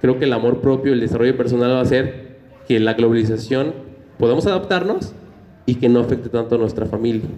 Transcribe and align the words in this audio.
creo 0.00 0.18
que 0.18 0.24
el 0.24 0.32
amor 0.32 0.60
propio, 0.60 0.92
el 0.92 1.00
desarrollo 1.00 1.36
personal 1.36 1.72
va 1.72 1.78
a 1.78 1.82
hacer 1.82 2.38
que 2.66 2.80
la 2.80 2.94
globalización 2.94 3.74
podamos 4.18 4.46
adaptarnos 4.46 5.12
y 5.66 5.76
que 5.76 5.88
no 5.88 6.00
afecte 6.00 6.28
tanto 6.28 6.54
a 6.54 6.58
nuestra 6.58 6.86
familia. 6.86 7.28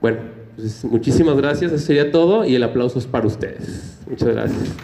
Bueno, 0.00 0.18
pues 0.56 0.84
muchísimas 0.84 1.36
gracias, 1.36 1.72
eso 1.72 1.84
sería 1.84 2.10
todo 2.10 2.44
y 2.44 2.54
el 2.54 2.62
aplauso 2.62 2.98
es 2.98 3.06
para 3.06 3.26
ustedes. 3.26 3.98
Muchas 4.08 4.28
gracias. 4.28 4.74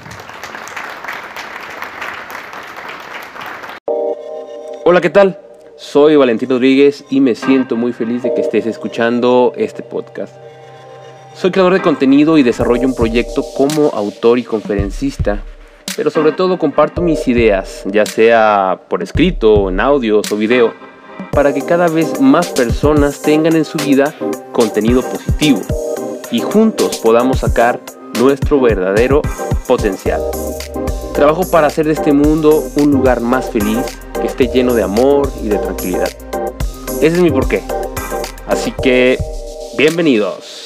Hola, 4.85 5.01
¿qué 5.01 5.11
tal? 5.11 5.39
Soy 5.77 6.15
Valentín 6.17 6.51
Rodríguez 6.51 7.05
y 7.11 7.21
me 7.21 7.35
siento 7.35 7.77
muy 7.77 7.93
feliz 7.93 8.23
de 8.23 8.35
que 8.35 8.43
estés 8.43 8.67
escuchando 8.67 9.53
este 9.57 9.83
podcast. 9.83 10.37
Soy 11.35 11.51
creador 11.51 11.73
de 11.73 11.83
contenido 11.83 12.39
y 12.39 12.43
desarrollo 12.43 12.87
un 12.87 12.95
proyecto 12.95 13.43
como 13.57 13.89
autor 13.89 14.39
y 14.39 14.45
conferencista, 14.45 15.43
pero 15.97 16.11
sobre 16.11 16.33
todo 16.33 16.59
comparto 16.59 17.01
mis 17.01 17.27
ideas, 17.29 17.83
ya 17.87 18.07
sea 18.07 18.80
por 18.89 19.02
escrito, 19.02 19.69
en 19.69 19.80
audios 19.80 20.30
o 20.33 20.37
video, 20.37 20.73
para 21.33 21.52
que 21.52 21.62
cada 21.62 21.89
vez 21.89 22.21
más 22.21 22.48
personas 22.48 23.23
tengan 23.23 23.57
en 23.57 23.65
su 23.65 23.79
vida 23.79 24.15
contenido 24.52 25.02
positivo 25.02 25.61
y 26.30 26.41
juntos 26.41 26.99
podamos 26.99 27.41
sacar 27.41 27.80
nuestro 28.19 28.61
verdadero 28.61 29.23
potencial. 29.66 30.21
Trabajo 31.15 31.49
para 31.49 31.69
hacer 31.69 31.87
de 31.87 31.93
este 31.93 32.13
mundo 32.13 32.65
un 32.77 32.91
lugar 32.91 33.21
más 33.21 33.51
feliz, 33.51 33.99
que 34.21 34.27
esté 34.27 34.49
lleno 34.49 34.74
de 34.74 34.83
amor 34.83 35.30
y 35.43 35.49
de 35.49 35.59
tranquilidad. 35.59 36.09
Ese 36.97 37.07
es 37.07 37.21
mi 37.21 37.30
porqué. 37.30 37.63
Así 38.49 38.73
que, 38.73 39.19
bienvenidos. 39.79 40.63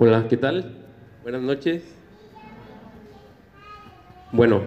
Hola, 0.00 0.28
¿qué 0.28 0.36
tal? 0.36 0.76
Buenas 1.24 1.42
noches. 1.42 1.82
Bueno, 4.30 4.62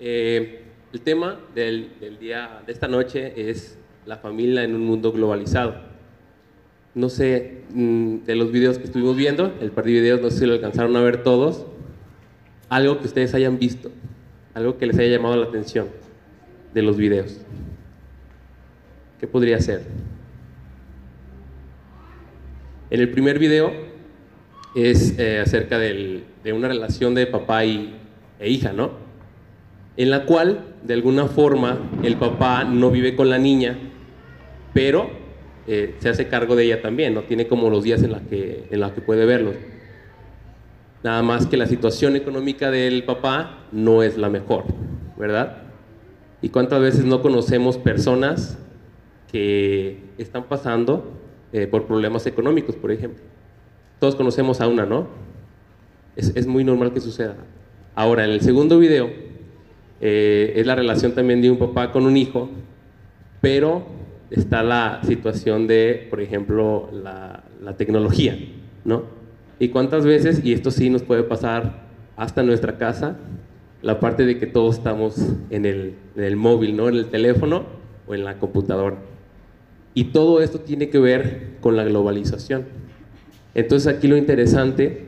eh, 0.00 0.62
el 0.94 1.00
tema 1.02 1.38
del, 1.54 1.90
día 2.18 2.62
de 2.64 2.72
esta 2.72 2.88
noche 2.88 3.50
es 3.50 3.76
la 4.06 4.16
familia 4.16 4.64
en 4.64 4.74
un 4.74 4.86
mundo 4.86 5.12
globalizado. 5.12 5.74
No 6.94 7.10
sé, 7.10 7.64
mm, 7.68 8.20
de 8.24 8.34
los 8.34 8.50
videos 8.50 8.78
que 8.78 8.84
estuvimos 8.84 9.14
viendo, 9.14 9.52
el 9.60 9.72
par 9.72 9.84
de 9.84 9.92
videos, 9.92 10.22
no 10.22 10.30
sé 10.30 10.38
si 10.38 10.46
lo 10.46 10.54
alcanzaron 10.54 10.96
a 10.96 11.02
ver 11.02 11.22
todos, 11.22 11.66
algo 12.70 12.98
que 12.98 13.08
ustedes 13.08 13.34
hayan 13.34 13.58
visto, 13.58 13.90
algo 14.54 14.78
que 14.78 14.86
les 14.86 14.98
haya 14.98 15.18
llamado 15.18 15.36
la 15.36 15.48
atención 15.48 15.88
de 16.72 16.80
los 16.80 16.96
videos. 16.96 17.42
¿Qué 19.20 19.26
podría 19.26 19.60
ser? 19.60 19.82
En 22.92 23.00
el 23.00 23.08
primer 23.08 23.38
video 23.38 23.72
es 24.74 25.18
eh, 25.18 25.40
acerca 25.40 25.78
de 25.78 26.52
una 26.52 26.68
relación 26.68 27.14
de 27.14 27.26
papá 27.26 27.64
y, 27.64 27.94
e 28.38 28.50
hija, 28.50 28.74
¿no? 28.74 28.90
En 29.96 30.10
la 30.10 30.26
cual, 30.26 30.74
de 30.82 30.92
alguna 30.92 31.24
forma, 31.26 31.78
el 32.02 32.16
papá 32.16 32.64
no 32.64 32.90
vive 32.90 33.16
con 33.16 33.30
la 33.30 33.38
niña, 33.38 33.78
pero 34.74 35.08
eh, 35.66 35.94
se 36.00 36.10
hace 36.10 36.28
cargo 36.28 36.54
de 36.54 36.64
ella 36.64 36.82
también, 36.82 37.14
no 37.14 37.22
tiene 37.22 37.46
como 37.46 37.70
los 37.70 37.82
días 37.82 38.02
en 38.02 38.10
los 38.10 38.20
que, 38.28 38.68
en 38.70 38.90
que 38.90 39.00
puede 39.00 39.24
verlos. 39.24 39.54
Nada 41.02 41.22
más 41.22 41.46
que 41.46 41.56
la 41.56 41.64
situación 41.66 42.14
económica 42.14 42.70
del 42.70 43.04
papá 43.04 43.60
no 43.72 44.02
es 44.02 44.18
la 44.18 44.28
mejor, 44.28 44.64
¿verdad? 45.16 45.62
¿Y 46.42 46.50
cuántas 46.50 46.82
veces 46.82 47.06
no 47.06 47.22
conocemos 47.22 47.78
personas 47.78 48.58
que 49.30 49.98
están 50.18 50.44
pasando 50.44 51.21
eh, 51.52 51.66
por 51.66 51.86
problemas 51.86 52.26
económicos, 52.26 52.76
por 52.76 52.90
ejemplo. 52.90 53.22
Todos 53.98 54.16
conocemos 54.16 54.60
a 54.60 54.68
una, 54.68 54.86
¿no? 54.86 55.06
Es, 56.16 56.32
es 56.34 56.46
muy 56.46 56.64
normal 56.64 56.92
que 56.92 57.00
suceda. 57.00 57.36
Ahora, 57.94 58.24
en 58.24 58.30
el 58.30 58.40
segundo 58.40 58.78
video, 58.78 59.10
eh, 60.00 60.54
es 60.56 60.66
la 60.66 60.74
relación 60.74 61.12
también 61.12 61.42
de 61.42 61.50
un 61.50 61.58
papá 61.58 61.92
con 61.92 62.06
un 62.06 62.16
hijo, 62.16 62.48
pero 63.40 63.84
está 64.30 64.62
la 64.62 65.00
situación 65.04 65.66
de, 65.66 66.06
por 66.10 66.20
ejemplo, 66.20 66.88
la, 66.92 67.44
la 67.60 67.76
tecnología, 67.76 68.38
¿no? 68.84 69.04
Y 69.58 69.68
cuántas 69.68 70.04
veces, 70.04 70.44
y 70.44 70.52
esto 70.52 70.70
sí 70.70 70.90
nos 70.90 71.02
puede 71.02 71.22
pasar 71.22 71.82
hasta 72.16 72.42
nuestra 72.42 72.78
casa, 72.78 73.16
la 73.82 74.00
parte 74.00 74.24
de 74.24 74.38
que 74.38 74.46
todos 74.46 74.78
estamos 74.78 75.16
en 75.50 75.66
el, 75.66 75.94
en 76.16 76.24
el 76.24 76.36
móvil, 76.36 76.76
¿no? 76.76 76.88
En 76.88 76.96
el 76.96 77.06
teléfono 77.06 77.64
o 78.06 78.14
en 78.14 78.24
la 78.24 78.38
computadora. 78.38 78.96
Y 79.94 80.04
todo 80.04 80.40
esto 80.40 80.60
tiene 80.60 80.88
que 80.88 80.98
ver 80.98 81.56
con 81.60 81.76
la 81.76 81.84
globalización. 81.84 82.64
Entonces 83.54 83.94
aquí 83.94 84.08
lo 84.08 84.16
interesante 84.16 85.06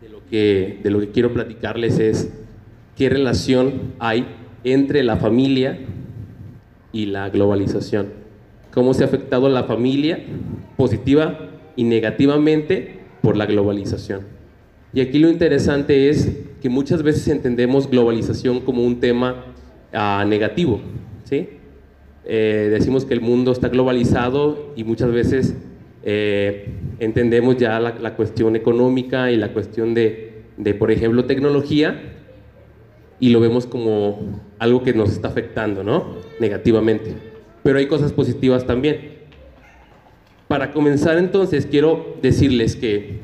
de 0.00 0.08
lo 0.08 0.24
que, 0.26 0.80
de 0.82 0.90
lo 0.90 1.00
que 1.00 1.10
quiero 1.10 1.32
platicarles 1.32 1.98
es 1.98 2.32
qué 2.96 3.08
relación 3.08 3.94
hay 3.98 4.26
entre 4.64 5.04
la 5.04 5.16
familia 5.16 5.78
y 6.92 7.06
la 7.06 7.30
globalización. 7.30 8.08
Cómo 8.72 8.94
se 8.94 9.04
ha 9.04 9.06
afectado 9.06 9.48
la 9.48 9.64
familia 9.64 10.18
positiva 10.76 11.38
y 11.76 11.84
negativamente 11.84 13.00
por 13.22 13.36
la 13.36 13.46
globalización. 13.46 14.22
Y 14.92 15.00
aquí 15.00 15.18
lo 15.18 15.28
interesante 15.28 16.08
es 16.08 16.32
que 16.60 16.68
muchas 16.68 17.02
veces 17.02 17.28
entendemos 17.28 17.88
globalización 17.88 18.60
como 18.60 18.82
un 18.82 18.98
tema 18.98 19.44
ah, 19.92 20.24
negativo, 20.26 20.80
¿sí? 21.24 21.48
Eh, 22.26 22.68
decimos 22.70 23.04
que 23.04 23.14
el 23.14 23.20
mundo 23.20 23.52
está 23.52 23.68
globalizado 23.68 24.72
y 24.74 24.84
muchas 24.84 25.12
veces 25.12 25.54
eh, 26.02 26.68
entendemos 26.98 27.56
ya 27.56 27.78
la, 27.78 28.16
cuestión 28.16 28.56
económica 28.56 29.30
y 29.30 29.36
la 29.36 29.52
cuestión 29.52 29.94
de, 29.94 30.42
de, 30.56 30.74
por 30.74 30.90
ejemplo, 30.90 31.24
tecnología 31.24 32.14
y 33.20 33.30
lo 33.30 33.40
vemos 33.40 33.66
como 33.66 34.40
algo 34.58 34.82
que 34.82 34.92
nos 34.92 35.12
está 35.12 35.28
afectando, 35.28 35.84
¿no? 35.84 36.16
Negativamente. 36.40 37.14
Pero 37.62 37.78
hay 37.78 37.86
cosas 37.86 38.12
positivas 38.12 38.66
también. 38.66 39.16
Para 40.48 40.72
comenzar 40.72 41.18
entonces 41.18 41.66
quiero 41.66 42.16
decirles 42.22 42.76
que 42.76 43.20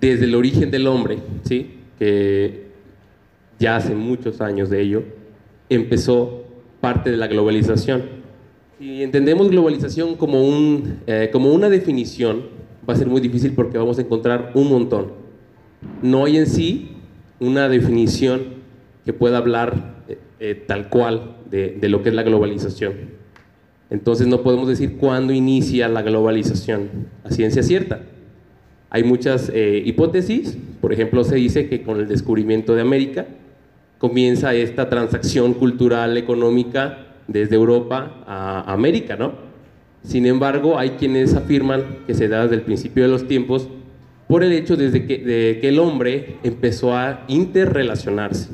desde 0.00 0.24
el 0.24 0.34
origen 0.34 0.70
del 0.70 0.86
hombre, 0.86 1.18
¿sí? 1.44 1.78
que 1.98 2.70
ya 3.58 3.76
hace 3.76 3.94
muchos 3.94 4.40
años 4.40 4.70
de 4.70 4.80
ello, 4.80 5.02
empezó 5.68 6.44
parte 6.80 7.10
de 7.10 7.16
la 7.16 7.26
globalización. 7.26 8.20
Si 8.78 9.02
entendemos 9.02 9.50
globalización 9.50 10.16
como, 10.16 10.42
un, 10.42 11.00
eh, 11.06 11.28
como 11.32 11.52
una 11.52 11.68
definición, 11.68 12.44
va 12.88 12.94
a 12.94 12.96
ser 12.96 13.08
muy 13.08 13.20
difícil 13.20 13.52
porque 13.52 13.76
vamos 13.76 13.98
a 13.98 14.02
encontrar 14.02 14.52
un 14.54 14.68
montón. 14.70 15.12
No 16.02 16.24
hay 16.24 16.38
en 16.38 16.46
sí 16.46 16.92
una 17.38 17.68
definición 17.68 18.60
que 19.04 19.12
pueda 19.12 19.38
hablar 19.38 20.02
eh, 20.08 20.18
eh, 20.40 20.64
tal 20.66 20.88
cual 20.88 21.36
de, 21.50 21.76
de, 21.78 21.88
lo 21.88 22.02
que 22.02 22.08
es 22.08 22.14
la 22.14 22.22
globalización. 22.22 22.94
Entonces 23.90 24.26
no 24.26 24.42
podemos 24.42 24.68
decir 24.68 24.96
cuándo 24.96 25.32
inicia 25.32 25.88
la 25.88 26.02
globalización 26.02 26.88
a 27.24 27.30
ciencia 27.30 27.62
cierta. 27.62 28.02
Hay 28.88 29.04
muchas 29.04 29.52
hipótesis, 29.54 30.56
por 30.80 30.92
ejemplo 30.92 31.22
se 31.22 31.36
dice 31.36 31.68
que 31.68 31.82
con 31.82 32.00
el 32.00 32.08
descubrimiento 32.08 32.74
de 32.74 32.80
América 32.80 33.26
comienza 34.00 34.54
esta 34.54 34.88
transacción 34.88 35.52
cultural, 35.52 36.16
económica, 36.16 37.06
desde 37.28 37.54
Europa 37.54 38.24
a 38.26 38.72
América, 38.72 39.14
¿no? 39.14 39.34
Sin 40.02 40.26
embargo, 40.26 40.78
hay 40.78 40.90
quienes 40.90 41.34
afirman 41.34 41.98
que 42.06 42.14
se 42.14 42.26
da 42.26 42.42
desde 42.42 42.56
el 42.56 42.62
principio 42.62 43.04
de 43.04 43.10
los 43.10 43.28
tiempos 43.28 43.68
por 44.26 44.42
el 44.42 44.52
hecho 44.52 44.76
desde 44.76 45.06
que, 45.06 45.18
de 45.18 45.58
que 45.60 45.68
el 45.68 45.78
hombre 45.78 46.38
empezó 46.42 46.96
a 46.96 47.24
interrelacionarse. 47.28 48.48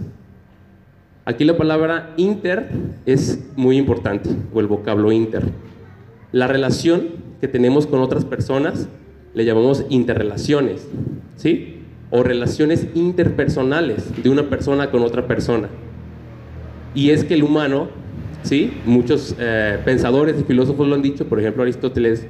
Aquí 1.25 1.45
la 1.45 1.57
palabra 1.57 2.13
inter 2.17 2.69
es 3.07 3.47
muy 3.55 3.77
importante, 3.77 4.31
o 4.53 4.61
el 4.61 4.67
vocablo 4.67 5.13
inter. 5.13 5.45
La 6.33 6.49
relación 6.49 7.09
que 7.41 7.47
tenemos 7.47 7.87
con 7.87 8.01
otras 8.01 8.25
personas 8.25 8.89
le 9.33 9.45
llamamos 9.45 9.85
interrelaciones, 9.91 10.89
¿sí? 11.37 11.76
O 12.11 12.23
relaciones 12.23 12.87
interpersonales 12.95 14.23
de 14.23 14.31
una 14.31 14.49
persona 14.49 14.91
con 14.91 15.03
otra 15.03 15.27
persona. 15.27 15.69
Y 16.95 17.11
es 17.11 17.25
que 17.25 17.35
el 17.35 17.43
humano, 17.43 17.89
¿sí? 18.43 18.73
muchos 18.87 19.35
eh, 19.39 19.79
pensadores 19.85 20.37
y 20.41 20.45
filósofos 20.45 20.87
lo 20.87 20.95
han 20.95 21.03
dicho, 21.03 21.27
por 21.27 21.41
ejemplo 21.41 21.63
Aristóteles 21.63 22.27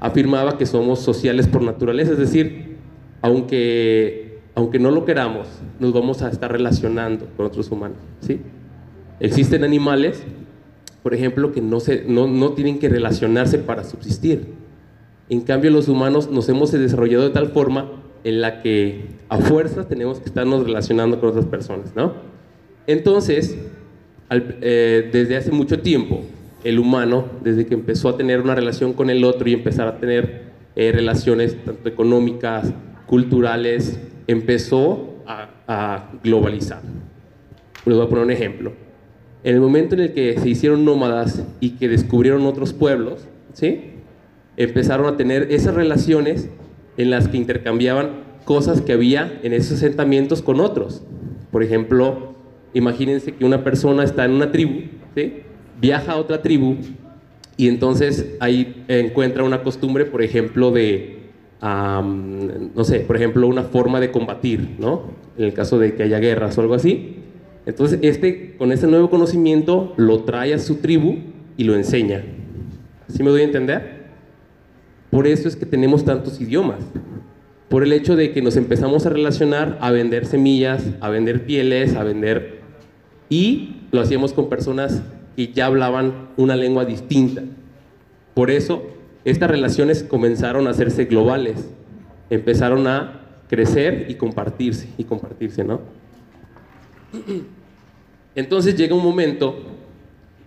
afirmaba 0.00 0.58
que 0.58 0.66
somos 0.66 1.00
sociales 1.00 1.46
por 1.46 1.62
naturaleza, 1.62 2.12
es 2.12 2.18
decir, 2.18 2.76
aunque, 3.22 4.40
aunque 4.54 4.78
no 4.78 4.90
lo 4.90 5.04
queramos, 5.04 5.46
nos 5.78 5.92
vamos 5.92 6.22
a 6.22 6.30
estar 6.30 6.50
relacionando 6.50 7.26
con 7.36 7.46
otros 7.46 7.70
humanos. 7.70 7.98
¿sí? 8.20 8.40
Existen 9.20 9.62
animales, 9.62 10.22
por 11.02 11.14
ejemplo, 11.14 11.52
que 11.52 11.60
no, 11.60 11.80
se, 11.80 12.04
no, 12.06 12.26
no 12.26 12.52
tienen 12.52 12.78
que 12.78 12.88
relacionarse 12.88 13.58
para 13.58 13.84
subsistir. 13.84 14.54
En 15.28 15.42
cambio, 15.42 15.70
los 15.70 15.88
humanos 15.88 16.30
nos 16.30 16.48
hemos 16.48 16.72
desarrollado 16.72 17.24
de 17.24 17.30
tal 17.30 17.48
forma 17.48 17.99
en 18.24 18.40
la 18.40 18.62
que 18.62 19.06
a 19.28 19.38
fuerzas 19.38 19.88
tenemos 19.88 20.18
que 20.18 20.26
estarnos 20.26 20.64
relacionando 20.64 21.20
con 21.20 21.30
otras 21.30 21.46
personas, 21.46 21.94
¿no? 21.94 22.14
Entonces, 22.86 23.56
eh, 24.30 25.10
desde 25.12 25.36
hace 25.36 25.50
mucho 25.50 25.80
tiempo, 25.80 26.22
el 26.64 26.78
humano, 26.78 27.26
desde 27.42 27.66
que 27.66 27.74
empezó 27.74 28.08
a 28.08 28.16
tener 28.16 28.40
una 28.40 28.54
relación 28.54 28.92
con 28.92 29.10
el 29.10 29.24
otro 29.24 29.48
y 29.48 29.54
empezar 29.54 29.88
a 29.88 29.98
tener 29.98 30.50
eh, 30.76 30.92
relaciones 30.92 31.56
tanto 31.64 31.88
económicas, 31.88 32.72
culturales, 33.06 33.98
empezó 34.26 35.06
a, 35.26 36.10
globalizar. 36.24 36.82
Les 37.84 37.96
voy 37.96 38.04
a 38.04 38.08
poner 38.08 38.24
un 38.24 38.30
ejemplo. 38.32 38.72
En 39.44 39.54
el 39.54 39.60
momento 39.60 39.94
en 39.94 40.00
el 40.02 40.12
que 40.12 40.36
se 40.38 40.48
hicieron 40.48 40.84
nómadas 40.84 41.44
y 41.60 41.70
que 41.70 41.88
descubrieron 41.88 42.44
otros 42.44 42.72
pueblos, 42.72 43.28
¿sí? 43.52 43.92
empezaron 44.56 45.06
a 45.06 45.16
tener 45.16 45.52
esas 45.52 45.74
relaciones 45.74 46.50
en 47.00 47.08
las 47.08 47.28
que 47.28 47.38
intercambiaban 47.38 48.10
cosas 48.44 48.82
que 48.82 48.92
había 48.92 49.40
en 49.42 49.54
esos 49.54 49.78
asentamientos 49.78 50.42
con 50.42 50.60
otros. 50.60 51.02
Por 51.50 51.62
ejemplo, 51.62 52.34
imagínense 52.74 53.32
que 53.32 53.46
una 53.46 53.64
persona 53.64 54.04
está 54.04 54.26
en 54.26 54.32
una 54.32 54.52
tribu, 54.52 54.82
¿sí? 55.14 55.32
viaja 55.80 56.12
a 56.12 56.16
otra 56.16 56.42
tribu 56.42 56.76
y 57.56 57.68
entonces 57.68 58.36
ahí 58.38 58.84
encuentra 58.88 59.44
una 59.44 59.62
costumbre, 59.62 60.04
por 60.04 60.22
ejemplo, 60.22 60.70
de, 60.72 61.20
no 61.62 62.84
sé, 62.84 63.00
por 63.00 63.16
ejemplo, 63.16 63.46
una 63.46 63.62
forma 63.62 63.98
de 63.98 64.10
combatir, 64.10 64.76
¿no? 64.78 65.04
En 65.38 65.44
el 65.44 65.54
caso 65.54 65.78
de 65.78 65.94
que 65.94 66.02
haya 66.02 66.18
guerras 66.18 66.58
o 66.58 66.60
algo 66.60 66.74
así. 66.74 67.16
Entonces, 67.64 67.98
este, 68.02 68.56
con 68.58 68.72
ese 68.72 68.86
nuevo 68.86 69.08
conocimiento, 69.08 69.94
lo 69.96 70.24
trae 70.24 70.52
a 70.52 70.58
su 70.58 70.76
tribu 70.76 71.16
y 71.56 71.64
lo 71.64 71.74
enseña. 71.74 72.24
¿Sí 73.08 73.22
me 73.22 73.30
doy 73.30 73.40
a 73.40 73.44
entender? 73.44 73.99
Por 75.10 75.26
eso 75.26 75.48
es 75.48 75.56
que 75.56 75.66
tenemos 75.66 76.04
tantos 76.04 76.40
idiomas. 76.40 76.78
Por 77.68 77.82
el 77.82 77.92
hecho 77.92 78.16
de 78.16 78.32
que 78.32 78.42
nos 78.42 78.56
empezamos 78.56 79.06
a 79.06 79.10
relacionar, 79.10 79.78
a 79.80 79.90
vender 79.90 80.26
semillas, 80.26 80.84
a 81.00 81.08
vender 81.08 81.44
pieles, 81.44 81.94
a 81.96 82.04
vender... 82.04 82.60
Y 83.28 83.76
lo 83.92 84.00
hacíamos 84.00 84.32
con 84.32 84.48
personas 84.48 85.02
que 85.36 85.52
ya 85.52 85.66
hablaban 85.66 86.30
una 86.36 86.56
lengua 86.56 86.84
distinta. 86.84 87.42
Por 88.34 88.50
eso, 88.50 88.82
estas 89.24 89.50
relaciones 89.50 90.02
comenzaron 90.02 90.66
a 90.66 90.70
hacerse 90.70 91.04
globales. 91.04 91.68
Empezaron 92.28 92.88
a 92.88 93.20
crecer 93.48 94.06
y 94.08 94.14
compartirse, 94.14 94.88
y 94.98 95.04
compartirse, 95.04 95.64
¿no? 95.64 95.80
Entonces 98.34 98.76
llega 98.76 98.94
un 98.94 99.02
momento, 99.02 99.56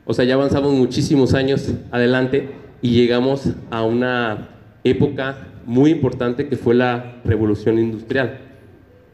o 0.05 0.13
sea, 0.13 0.23
ya 0.25 0.35
avanzamos 0.35 0.73
muchísimos 0.73 1.33
años 1.33 1.73
adelante 1.91 2.49
y 2.81 2.91
llegamos 2.91 3.49
a 3.69 3.83
una 3.83 4.49
época 4.83 5.47
muy 5.65 5.91
importante 5.91 6.47
que 6.47 6.57
fue 6.57 6.75
la 6.75 7.21
revolución 7.23 7.79
industrial. 7.79 8.39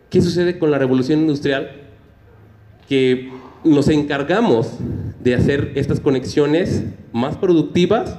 ¿Qué 0.09 0.21
sucede 0.21 0.57
con 0.57 0.71
la 0.71 0.79
revolución 0.79 1.19
industrial? 1.19 1.71
Que 2.87 3.29
nos 3.63 3.87
encargamos 3.89 4.77
de 5.21 5.35
hacer 5.35 5.73
estas 5.75 5.99
conexiones 5.99 6.83
más 7.13 7.37
productivas 7.37 8.17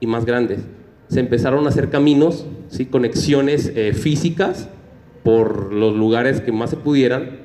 y 0.00 0.06
más 0.06 0.24
grandes. 0.24 0.60
Se 1.08 1.20
empezaron 1.20 1.66
a 1.66 1.68
hacer 1.68 1.88
caminos, 1.88 2.46
¿sí? 2.68 2.86
conexiones 2.86 3.72
eh, 3.74 3.92
físicas 3.94 4.68
por 5.22 5.72
los 5.72 5.96
lugares 5.96 6.40
que 6.40 6.52
más 6.52 6.70
se 6.70 6.76
pudieran 6.76 7.38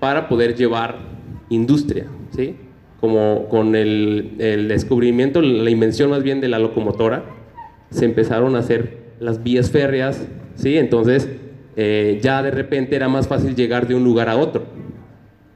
para 0.00 0.28
poder 0.28 0.56
llevar 0.56 0.98
industria, 1.48 2.06
¿sí? 2.36 2.56
como 3.00 3.48
con 3.48 3.74
el, 3.76 4.34
el 4.38 4.68
descubrimiento, 4.68 5.40
la 5.40 5.70
invención 5.70 6.10
más 6.10 6.22
bien 6.22 6.40
de 6.40 6.48
la 6.48 6.58
locomotora, 6.58 7.24
se 7.94 8.04
empezaron 8.04 8.56
a 8.56 8.58
hacer 8.58 8.98
las 9.20 9.42
vías 9.42 9.70
férreas, 9.70 10.26
¿sí? 10.56 10.76
Entonces, 10.76 11.28
eh, 11.76 12.18
ya 12.20 12.42
de 12.42 12.50
repente 12.50 12.96
era 12.96 13.08
más 13.08 13.28
fácil 13.28 13.54
llegar 13.54 13.86
de 13.86 13.94
un 13.94 14.02
lugar 14.02 14.28
a 14.28 14.36
otro. 14.36 14.64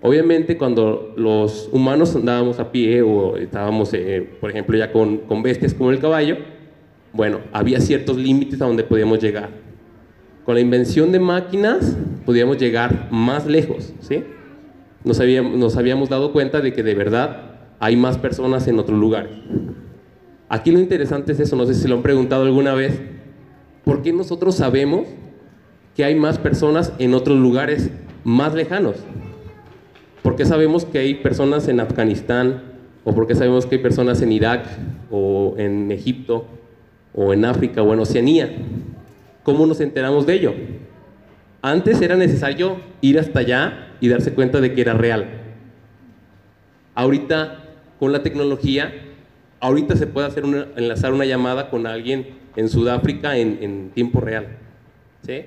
Obviamente, 0.01 0.57
cuando 0.57 1.13
los 1.17 1.69
humanos 1.73 2.15
andábamos 2.15 2.61
a 2.61 2.71
pie 2.71 3.03
o 3.03 3.37
estábamos, 3.37 3.93
eh, 3.93 4.29
por 4.41 4.51
ejemplo, 4.51 4.79
ya 4.79 4.93
con, 4.93 5.19
con 5.19 5.43
bestias 5.43 5.75
como 5.75 5.91
el 5.91 5.99
caballo, 5.99 6.37
bueno, 7.13 7.41
había 7.53 7.81
ciertos 7.81 8.17
límites 8.17 8.63
a 8.63 8.67
donde 8.67 8.85
podíamos 8.85 9.19
llegar. 9.19 9.51
Con 10.45 10.55
la 10.55 10.61
invención 10.61 11.11
de 11.11 11.19
máquinas, 11.19 11.97
podíamos 12.25 12.59
llegar 12.59 13.09
más 13.11 13.47
lejos, 13.47 13.93
¿sí? 14.01 14.23
Nos 15.03 15.19
habíamos, 15.19 15.59
nos 15.59 15.77
habíamos 15.77 16.09
dado 16.09 16.33
cuenta 16.33 16.61
de 16.61 16.73
que 16.73 16.85
de 16.85 16.95
verdad 16.95 17.59
hay 17.81 17.97
más 17.97 18.17
personas 18.17 18.69
en 18.69 18.79
otros 18.79 18.97
lugares. 18.97 19.33
Aquí 20.49 20.71
lo 20.71 20.79
interesante 20.79 21.33
es 21.33 21.41
eso, 21.41 21.57
no 21.57 21.67
sé 21.67 21.75
si 21.75 21.87
lo 21.89 21.97
han 21.97 22.03
preguntado 22.03 22.45
alguna 22.45 22.75
vez, 22.75 23.01
¿por 23.85 24.03
qué 24.03 24.13
nosotros 24.13 24.55
sabemos 24.55 25.07
que 25.95 26.05
hay 26.05 26.15
más 26.15 26.39
personas 26.39 26.93
en 26.99 27.13
otros 27.13 27.39
lugares 27.39 27.91
más 28.25 28.55
lejanos? 28.55 28.97
¿Por 30.23 30.37
qué 30.37 30.47
sabemos 30.47 30.85
que 30.85 30.99
hay 30.99 31.15
personas 31.17 31.69
en 31.69 31.81
Afganistán? 31.81 32.63
¿O 33.05 33.15
por 33.15 33.27
qué 33.27 33.35
sabemos 33.35 33.67
que 33.67 33.77
hay 33.77 33.83
personas 33.83 34.23
en 34.23 34.33
Irak 34.33 34.67
o 35.11 35.55
en 35.59 35.91
Egipto 35.91 36.47
o 37.15 37.33
en 37.33 37.45
África 37.45 37.83
o 37.83 37.93
en 37.93 38.01
Oceanía? 38.01 38.51
¿Cómo 39.43 39.67
nos 39.67 39.81
enteramos 39.81 40.27
de 40.27 40.35
ello? 40.35 40.55
Antes 41.63 42.01
era 42.01 42.17
necesario 42.17 42.77
ir 43.01 43.19
hasta 43.19 43.41
allá 43.41 43.89
y 44.01 44.09
darse 44.09 44.33
cuenta 44.33 44.61
de 44.61 44.75
que 44.75 44.81
era 44.81 44.95
real. 44.95 45.27
Ahorita, 46.95 47.65
con 47.99 48.13
la 48.13 48.23
tecnología, 48.23 48.93
ahorita 49.61 49.97
se 49.97 50.07
puede 50.07 50.27
hacer 50.27 50.45
enlazar 50.77 51.13
una 51.13 51.25
llamada 51.25 51.71
con 51.71 51.87
alguien 51.87 52.27
en 52.57 52.69
Sudáfrica 52.69 53.37
en, 53.37 53.91
tiempo 53.91 54.21
real. 54.21 54.49
¿sí? 55.25 55.45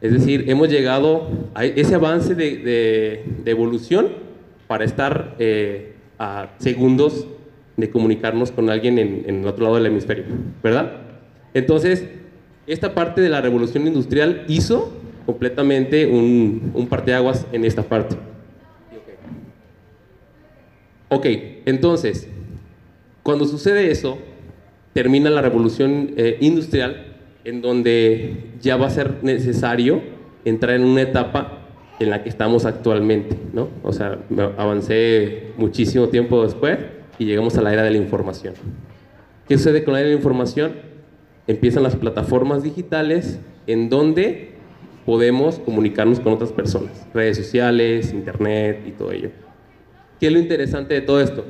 Es 0.00 0.12
decir, 0.12 0.44
hemos 0.48 0.68
llegado 0.68 1.28
a 1.54 1.64
ese 1.64 1.94
avance 1.94 2.34
de, 2.34 3.24
evolución 3.46 4.08
para 4.66 4.84
estar 4.84 5.36
eh, 5.38 5.94
a 6.18 6.50
segundos 6.58 7.26
de 7.76 7.90
comunicarnos 7.90 8.50
con 8.52 8.70
alguien 8.70 8.98
en, 8.98 9.24
el 9.26 9.46
otro 9.46 9.64
lado 9.64 9.76
del 9.76 9.86
hemisferio, 9.86 10.24
¿verdad? 10.62 10.92
Entonces, 11.54 12.06
esta 12.66 12.94
parte 12.94 13.20
de 13.20 13.28
la 13.28 13.40
revolución 13.40 13.86
industrial 13.86 14.44
hizo 14.48 14.92
completamente 15.26 16.06
un, 16.06 16.72
un 16.74 16.86
parteaguas 16.88 17.46
en 17.52 17.64
esta 17.64 17.82
parte. 17.82 18.16
Ok, 21.08 21.26
entonces, 21.66 22.28
cuando 23.22 23.44
sucede 23.44 23.90
eso, 23.90 24.18
termina 24.92 25.30
la 25.30 25.42
revolución 25.42 26.12
eh, 26.16 26.38
industrial 26.40 27.06
en 27.44 27.62
donde 27.62 28.36
ya 28.60 28.76
va 28.76 28.86
a 28.86 28.90
ser 28.90 29.22
necesario 29.22 30.02
entrar 30.44 30.76
en 30.76 30.84
una 30.84 31.02
etapa 31.02 31.58
en 32.00 32.10
la 32.10 32.22
que 32.22 32.28
estamos 32.28 32.64
actualmente, 32.64 33.36
¿no? 33.52 33.68
O 33.82 33.92
sea, 33.92 34.18
avancé 34.56 35.52
muchísimo 35.56 36.08
tiempo 36.08 36.42
después 36.42 36.78
y 37.18 37.24
llegamos 37.24 37.56
a 37.56 37.62
la 37.62 37.72
era 37.72 37.82
de 37.82 37.90
la 37.90 37.96
información. 37.96 38.54
¿Qué 39.46 39.56
sucede 39.56 39.84
con 39.84 39.94
la 39.94 40.00
era 40.00 40.08
de 40.08 40.14
la 40.14 40.18
información? 40.18 40.72
Empiezan 41.46 41.82
las 41.82 41.96
plataformas 41.96 42.62
digitales 42.62 43.38
en 43.66 43.88
donde 43.88 44.52
podemos 45.06 45.58
comunicarnos 45.58 46.20
con 46.20 46.32
otras 46.32 46.52
personas, 46.52 47.06
redes 47.12 47.36
sociales, 47.36 48.12
internet 48.12 48.80
y 48.86 48.92
todo 48.92 49.12
ello. 49.12 49.30
¿Qué 50.20 50.28
es 50.28 50.32
lo 50.32 50.38
interesante 50.38 50.94
de 50.94 51.00
todo 51.00 51.20
esto? 51.20 51.44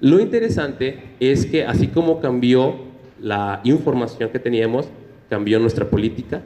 Lo 0.00 0.20
interesante 0.20 1.16
es 1.18 1.44
que 1.46 1.64
así 1.64 1.88
como 1.88 2.20
cambió 2.20 2.76
la 3.20 3.60
información 3.64 4.30
que 4.30 4.38
teníamos, 4.38 4.88
cambió 5.28 5.58
nuestra 5.58 5.90
política, 5.90 6.42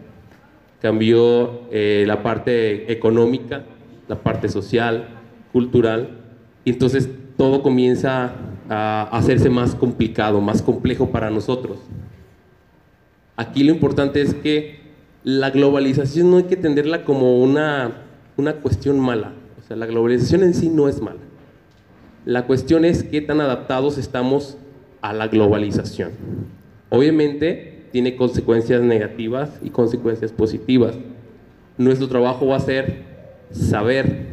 cambió 0.81 1.61
eh, 1.71 2.05
la 2.07 2.23
parte 2.23 2.91
económica, 2.91 3.65
la 4.09 4.17
parte 4.17 4.49
social, 4.49 5.07
cultural, 5.53 6.19
y 6.65 6.71
entonces 6.71 7.11
todo 7.37 7.63
comienza 7.63 8.33
a 8.71 9.03
hacerse 9.13 9.51
más 9.51 9.75
complicado, 9.75 10.41
más 10.41 10.63
complejo 10.63 11.11
para 11.11 11.29
nosotros. 11.29 11.79
Aquí 13.37 13.65
lo 13.65 13.73
importante 13.73 14.23
es 14.23 14.33
que 14.33 14.81
la 15.25 15.51
globalización 15.51 16.31
no 16.31 16.39
hay 16.39 16.45
que 16.45 16.55
entenderla 16.55 17.05
como 17.05 17.43
una, 17.43 17.99
una 18.39 18.55
cuestión 18.55 18.99
mala, 18.99 19.35
o 19.59 19.63
sea, 19.63 19.77
la 19.77 19.85
globalización 19.85 20.43
en 20.43 20.55
sí 20.55 20.71
no 20.71 20.89
es 20.89 21.03
mala 21.03 21.21
la 22.25 22.47
cuestión 22.47 22.85
es 22.85 23.03
qué 23.03 23.21
tan 23.21 23.41
adaptados 23.41 23.99
estamos 23.99 24.57
a 25.01 25.13
la 25.13 25.29
globalización. 25.29 26.13
Obviamente 26.89 27.87
tiene 27.91 28.17
consecuencias 28.17 28.83
negativas 28.83 29.59
y 29.63 29.71
consecuencias 29.71 30.33
positivas. 30.33 30.95
Nuestro 31.79 32.09
trabajo 32.09 32.47
va 32.47 32.57
a 32.57 32.61
ser 32.61 33.03
saber 33.51 34.27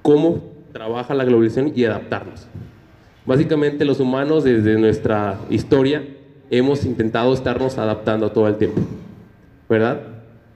cómo 0.00 0.42
trabaja 0.72 1.14
la 1.14 1.24
globalización 1.24 1.72
y 1.76 1.84
adaptarnos. 1.84 2.46
Básicamente 3.26 3.84
los 3.84 4.00
humanos 4.00 4.42
desde 4.44 4.78
nuestra 4.78 5.38
historia 5.50 6.02
hemos 6.50 6.84
intentado 6.84 7.32
estarnos 7.34 7.78
adaptando 7.78 8.32
todo 8.32 8.48
el 8.48 8.56
tiempo. 8.56 8.80
¿Verdad? 9.68 10.00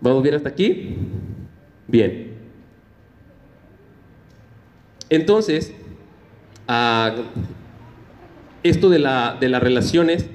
¿Vamos 0.00 0.22
bien 0.22 0.34
hasta 0.34 0.48
aquí? 0.48 0.96
Bien. 1.86 2.34
Entonces, 5.08 5.72
esto 8.62 8.88
de, 8.88 8.98
la, 8.98 9.36
de, 9.40 9.48
las 9.48 9.62
relaciones 9.62 10.28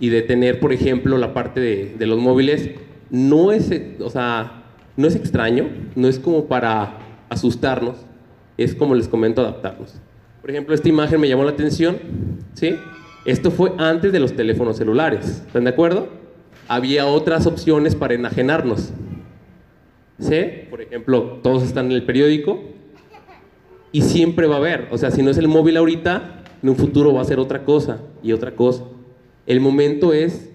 y 0.00 0.08
de 0.08 0.22
tener, 0.22 0.60
por 0.60 0.72
ejemplo, 0.72 1.18
la 1.18 1.34
parte 1.34 1.60
de, 1.60 2.06
los 2.06 2.18
móviles, 2.18 2.70
no 3.10 3.52
es, 3.52 3.70
o 4.00 4.10
sea, 4.10 4.64
no 4.96 5.06
es 5.06 5.14
extraño, 5.14 5.68
no 5.94 6.08
es 6.08 6.18
como 6.18 6.46
para 6.46 6.98
asustarnos, 7.28 7.96
es 8.56 8.74
como 8.74 8.94
les 8.94 9.08
comento, 9.08 9.42
adaptarnos. 9.42 10.00
Por 10.40 10.50
ejemplo, 10.50 10.74
esta 10.74 10.88
imagen 10.88 11.20
me 11.20 11.28
llamó 11.28 11.44
la 11.44 11.50
atención, 11.50 11.98
¿sí? 12.54 12.76
Esto 13.24 13.50
fue 13.50 13.72
antes 13.78 14.12
de 14.12 14.20
los 14.20 14.34
teléfonos 14.34 14.76
celulares, 14.76 15.42
¿están 15.46 15.64
de 15.64 15.70
acuerdo? 15.70 16.08
Había 16.68 17.06
otras 17.06 17.46
opciones 17.46 17.94
para 17.94 18.14
enajenarnos. 18.14 18.92
¿Sí? 20.18 20.44
Por 20.70 20.80
ejemplo, 20.80 21.40
todos 21.42 21.62
están 21.62 21.86
en 21.86 21.92
el 21.92 22.04
periódico 22.04 22.75
y 23.92 24.02
siempre 24.02 24.46
va 24.46 24.56
a 24.56 24.58
haber, 24.58 24.88
o 24.90 24.98
sea, 24.98 25.10
si 25.10 25.22
no 25.22 25.30
es 25.30 25.38
el 25.38 25.48
móvil 25.48 25.76
ahorita, 25.76 26.42
en 26.62 26.68
un 26.68 26.76
futuro 26.76 27.12
va 27.12 27.22
a 27.22 27.24
ser 27.24 27.38
otra 27.38 27.64
cosa 27.64 28.00
y 28.22 28.32
otra 28.32 28.52
cosa. 28.52 28.84
El 29.46 29.60
momento 29.60 30.12
es, 30.12 30.50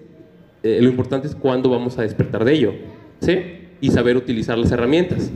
eh, 0.62 0.78
lo 0.82 0.88
importante 0.88 1.26
es 1.26 1.34
cuándo 1.34 1.70
vamos 1.70 1.98
a 1.98 2.02
despertar 2.02 2.44
de 2.44 2.52
ello, 2.52 2.74
¿sí? 3.20 3.38
Y 3.80 3.90
saber 3.90 4.16
utilizar 4.16 4.58
las 4.58 4.70
herramientas. 4.70 5.30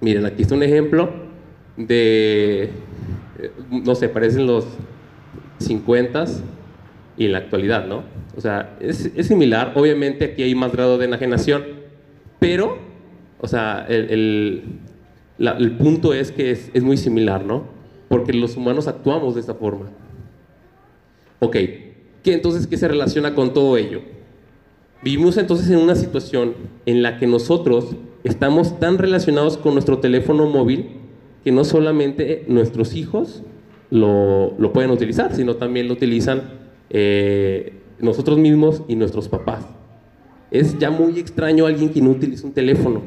Miren, 0.00 0.24
aquí 0.26 0.42
está 0.42 0.54
un 0.54 0.62
ejemplo 0.62 1.10
de, 1.76 2.64
eh, 3.38 3.50
no 3.70 3.94
sé, 3.94 4.08
parecen 4.08 4.46
los 4.46 4.66
50 5.58 6.24
y 7.16 7.26
en 7.26 7.32
la 7.32 7.38
actualidad, 7.38 7.86
¿no? 7.86 8.02
O 8.36 8.40
sea, 8.40 8.76
es, 8.80 9.10
es, 9.16 9.26
similar. 9.26 9.72
Obviamente 9.74 10.24
aquí 10.24 10.42
hay 10.42 10.54
más 10.54 10.72
grado 10.72 10.98
de 10.98 11.06
enajenación, 11.06 11.64
pero, 12.38 12.78
o 13.40 13.48
sea, 13.48 13.84
el, 13.88 14.10
el, 14.10 14.62
la, 15.38 15.52
el 15.52 15.72
punto 15.76 16.12
es 16.12 16.32
que 16.32 16.50
es, 16.50 16.70
es, 16.74 16.82
muy 16.82 16.96
similar, 16.96 17.44
¿no? 17.44 17.64
Porque 18.08 18.32
los 18.32 18.56
humanos 18.56 18.88
actuamos 18.88 19.34
de 19.34 19.40
esta 19.40 19.54
forma. 19.54 19.86
Ok, 21.40 21.52
¿qué 22.22 22.34
entonces 22.34 22.66
qué 22.66 22.76
se 22.76 22.88
relaciona 22.88 23.34
con 23.34 23.54
todo 23.54 23.76
ello? 23.76 24.00
Vivimos 25.02 25.36
entonces 25.36 25.70
en 25.70 25.78
una 25.78 25.94
situación 25.94 26.54
en 26.84 27.02
la 27.02 27.18
que 27.18 27.26
nosotros 27.26 27.94
estamos 28.24 28.80
tan 28.80 28.98
relacionados 28.98 29.56
con 29.56 29.74
nuestro 29.74 29.98
teléfono 29.98 30.46
móvil 30.46 30.88
que 31.44 31.52
no 31.52 31.64
solamente 31.64 32.44
nuestros 32.48 32.96
hijos 32.96 33.42
lo, 33.90 34.54
lo 34.58 34.72
pueden 34.72 34.90
utilizar, 34.90 35.34
sino 35.34 35.56
también 35.56 35.86
lo 35.86 35.94
utilizan 35.94 36.42
eh, 36.90 37.74
nosotros 38.00 38.38
mismos 38.38 38.82
y 38.88 38.96
nuestros 38.96 39.28
papás. 39.28 39.64
Es 40.50 40.78
ya 40.78 40.90
muy 40.90 41.18
extraño 41.18 41.66
alguien 41.66 41.90
que 41.90 42.00
no 42.00 42.10
utiliza 42.10 42.46
un 42.46 42.52
teléfono. 42.52 43.02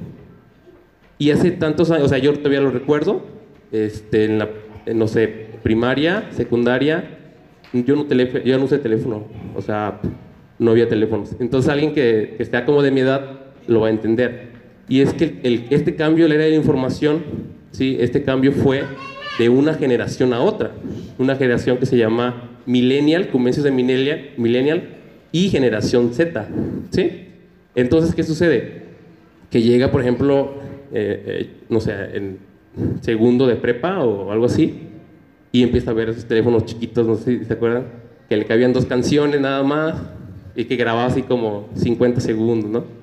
Y 1.22 1.30
hace 1.30 1.52
tantos 1.52 1.92
años, 1.92 2.06
o 2.06 2.10
sea, 2.10 2.18
yo 2.18 2.34
todavía 2.34 2.62
lo 2.62 2.72
recuerdo, 2.72 3.22
este, 3.72 4.26
en 4.26 4.40
la, 4.40 4.50
en, 4.88 4.98
no 4.98 5.08
sé, 5.08 5.28
primaria, 5.62 6.28
secundaria, 6.32 7.20
yo 7.74 7.96
no, 7.96 8.08
yo 8.08 8.58
no 8.58 8.66
usé 8.66 8.80
teléfono, 8.80 9.26
o 9.56 9.62
sea, 9.62 10.00
no 10.58 10.72
había 10.72 10.90
teléfonos. 10.90 11.36
Entonces 11.40 11.70
alguien 11.70 11.94
que, 11.94 12.34
que 12.38 12.42
esté 12.42 12.66
como 12.66 12.82
de 12.82 12.90
mi 12.90 13.02
edad 13.02 13.38
lo 13.68 13.82
va 13.82 13.90
a 13.90 13.92
entender. 13.92 14.48
Y 14.90 15.02
es 15.02 15.14
que 15.14 15.68
este 15.70 15.96
cambio 15.96 16.28
la 16.28 16.34
era 16.34 16.46
de 16.46 16.50
la 16.50 16.56
información, 16.56 17.22
¿sí? 17.70 17.98
este 18.00 18.24
cambio 18.24 18.52
fue 18.52 18.82
de 19.38 19.48
una 19.48 19.76
generación 19.76 20.34
a 20.34 20.42
otra. 20.42 20.72
Una 21.20 21.36
generación 21.36 21.78
que 21.78 21.86
se 21.86 21.98
llama 21.98 22.50
millennial, 22.66 23.28
comienzos 23.28 23.64
de 23.64 23.70
millennial, 23.70 24.32
millennial 24.38 24.90
y 25.32 25.50
generación 25.50 26.16
Z. 26.16 26.48
¿sí? 26.90 27.28
Entonces, 27.76 28.16
¿qué 28.16 28.24
sucede? 28.24 28.86
Que 29.52 29.62
llega, 29.62 29.92
por 29.92 30.02
ejemplo, 30.02 30.61
eh, 30.94 31.24
eh, 31.26 31.50
no 31.70 31.80
sé, 31.80 31.94
en 32.14 32.40
segundo 33.02 33.48
de 33.48 33.56
prepa 33.56 34.04
o 34.04 34.32
algo 34.32 34.46
así, 34.46 34.88
y 35.52 35.64
empieza 35.64 35.92
a 35.92 35.94
ver 35.94 36.10
esos 36.10 36.26
teléfonos 36.26 36.66
chiquitos, 36.66 37.06
no 37.06 37.16
sé 37.16 37.40
si 37.40 37.46
se 37.46 37.54
acuerdan, 37.54 37.86
que 38.30 38.38
le 38.38 38.46
cabían 38.46 38.74
dos 38.74 38.86
canciones 38.86 39.42
nada 39.42 39.64
más 39.64 40.02
y 40.56 40.66
que 40.66 40.76
grababa 40.76 41.08
así 41.08 41.24
como 41.24 41.70
50 41.76 42.22
segundos, 42.22 42.70
¿no? 42.70 43.02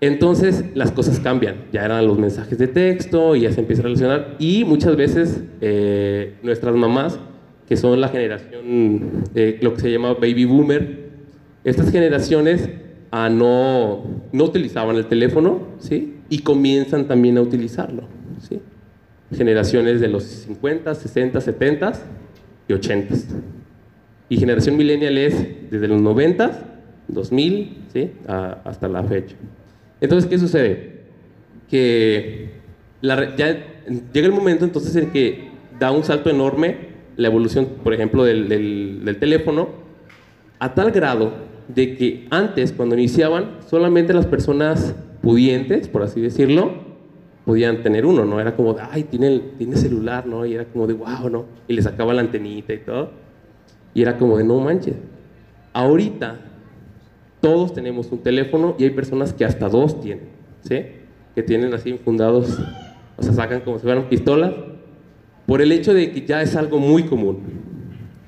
Entonces 0.00 0.64
las 0.74 0.92
cosas 0.92 1.18
cambian, 1.20 1.64
ya 1.72 1.84
eran 1.84 2.06
los 2.06 2.18
mensajes 2.18 2.58
de 2.58 2.68
texto 2.68 3.36
y 3.36 3.40
ya 3.42 3.52
se 3.52 3.60
empieza 3.60 3.80
a 3.80 3.84
relacionar 3.84 4.36
y 4.38 4.64
muchas 4.64 4.96
veces 4.96 5.42
eh, 5.62 6.34
nuestras 6.42 6.74
mamás, 6.74 7.18
que 7.66 7.76
son 7.76 8.00
la 8.00 8.08
generación, 8.08 9.24
eh, 9.34 9.58
lo 9.62 9.72
que 9.72 9.80
se 9.80 9.90
llama 9.90 10.12
baby 10.12 10.44
boomer, 10.44 11.04
estas 11.64 11.90
generaciones 11.90 12.68
ah, 13.10 13.30
no, 13.30 14.04
no 14.32 14.44
utilizaban 14.44 14.96
el 14.96 15.06
teléfono, 15.06 15.68
¿sí? 15.78 16.13
Y 16.28 16.38
comienzan 16.38 17.06
también 17.06 17.38
a 17.38 17.42
utilizarlo, 17.42 18.04
¿sí? 18.40 18.60
Generaciones 19.34 20.00
de 20.00 20.08
los 20.08 20.24
50, 20.24 20.94
60, 20.94 21.40
70 21.40 21.92
y 22.68 22.72
80. 22.72 23.14
Y 24.28 24.36
generación 24.36 24.76
millennial 24.76 25.18
es 25.18 25.34
desde 25.70 25.88
los 25.88 26.00
90, 26.00 26.50
2000, 27.08 27.84
¿sí? 27.92 28.12
Hasta 28.26 28.88
la 28.88 29.02
fecha. 29.04 29.36
Entonces, 30.00 30.28
¿qué 30.28 30.38
sucede? 30.38 31.00
Que 31.68 32.50
ya 33.02 33.58
llega 34.12 34.26
el 34.26 34.32
momento 34.32 34.64
entonces 34.64 34.96
en 34.96 35.10
que 35.10 35.50
da 35.78 35.90
un 35.90 36.04
salto 36.04 36.30
enorme 36.30 36.94
la 37.16 37.28
evolución, 37.28 37.66
por 37.82 37.94
ejemplo, 37.94 38.24
del, 38.24 38.48
del, 38.48 39.16
teléfono, 39.18 39.68
a 40.58 40.74
tal 40.74 40.90
grado 40.90 41.32
de 41.68 41.96
que 41.96 42.26
antes, 42.30 42.72
cuando 42.72 42.96
iniciaban, 42.96 43.58
solamente 43.68 44.12
las 44.12 44.26
personas 44.26 44.94
pudientes, 45.24 45.88
por 45.88 46.02
así 46.02 46.20
decirlo, 46.20 46.74
podían 47.46 47.82
tener 47.82 48.04
uno, 48.04 48.24
¿no? 48.24 48.40
Era 48.40 48.54
como 48.54 48.74
de, 48.74 48.82
ay, 48.90 49.04
tiene, 49.04 49.40
tiene 49.58 49.76
celular, 49.76 50.26
¿no? 50.26 50.44
Y 50.44 50.54
era 50.54 50.66
como 50.66 50.86
de, 50.86 50.92
wow, 50.92 51.30
¿no? 51.30 51.46
Y 51.66 51.72
le 51.72 51.82
sacaba 51.82 52.12
la 52.12 52.20
antenita 52.20 52.74
y 52.74 52.78
todo. 52.78 53.10
Y 53.94 54.02
era 54.02 54.18
como 54.18 54.36
de, 54.36 54.44
no 54.44 54.60
manches. 54.60 54.94
Ahorita, 55.72 56.38
todos 57.40 57.72
tenemos 57.72 58.12
un 58.12 58.18
teléfono 58.18 58.76
y 58.78 58.84
hay 58.84 58.90
personas 58.90 59.32
que 59.32 59.44
hasta 59.44 59.68
dos 59.68 60.00
tienen, 60.00 60.28
¿sí? 60.60 60.82
Que 61.34 61.42
tienen 61.42 61.72
así 61.74 61.94
fundados, 61.94 62.58
o 63.16 63.22
sea, 63.22 63.32
sacan 63.32 63.60
como 63.60 63.78
si 63.78 63.84
fueran 63.84 64.08
pistolas, 64.08 64.52
por 65.46 65.60
el 65.60 65.72
hecho 65.72 65.92
de 65.94 66.12
que 66.12 66.24
ya 66.24 66.42
es 66.42 66.54
algo 66.54 66.78
muy 66.78 67.04
común, 67.04 67.40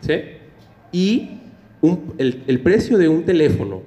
¿sí? 0.01 0.15
Y 0.93 1.41
el, 2.19 2.43
el, 2.47 2.61
precio 2.61 2.99
de 2.99 3.09
un 3.09 3.23
teléfono 3.25 3.83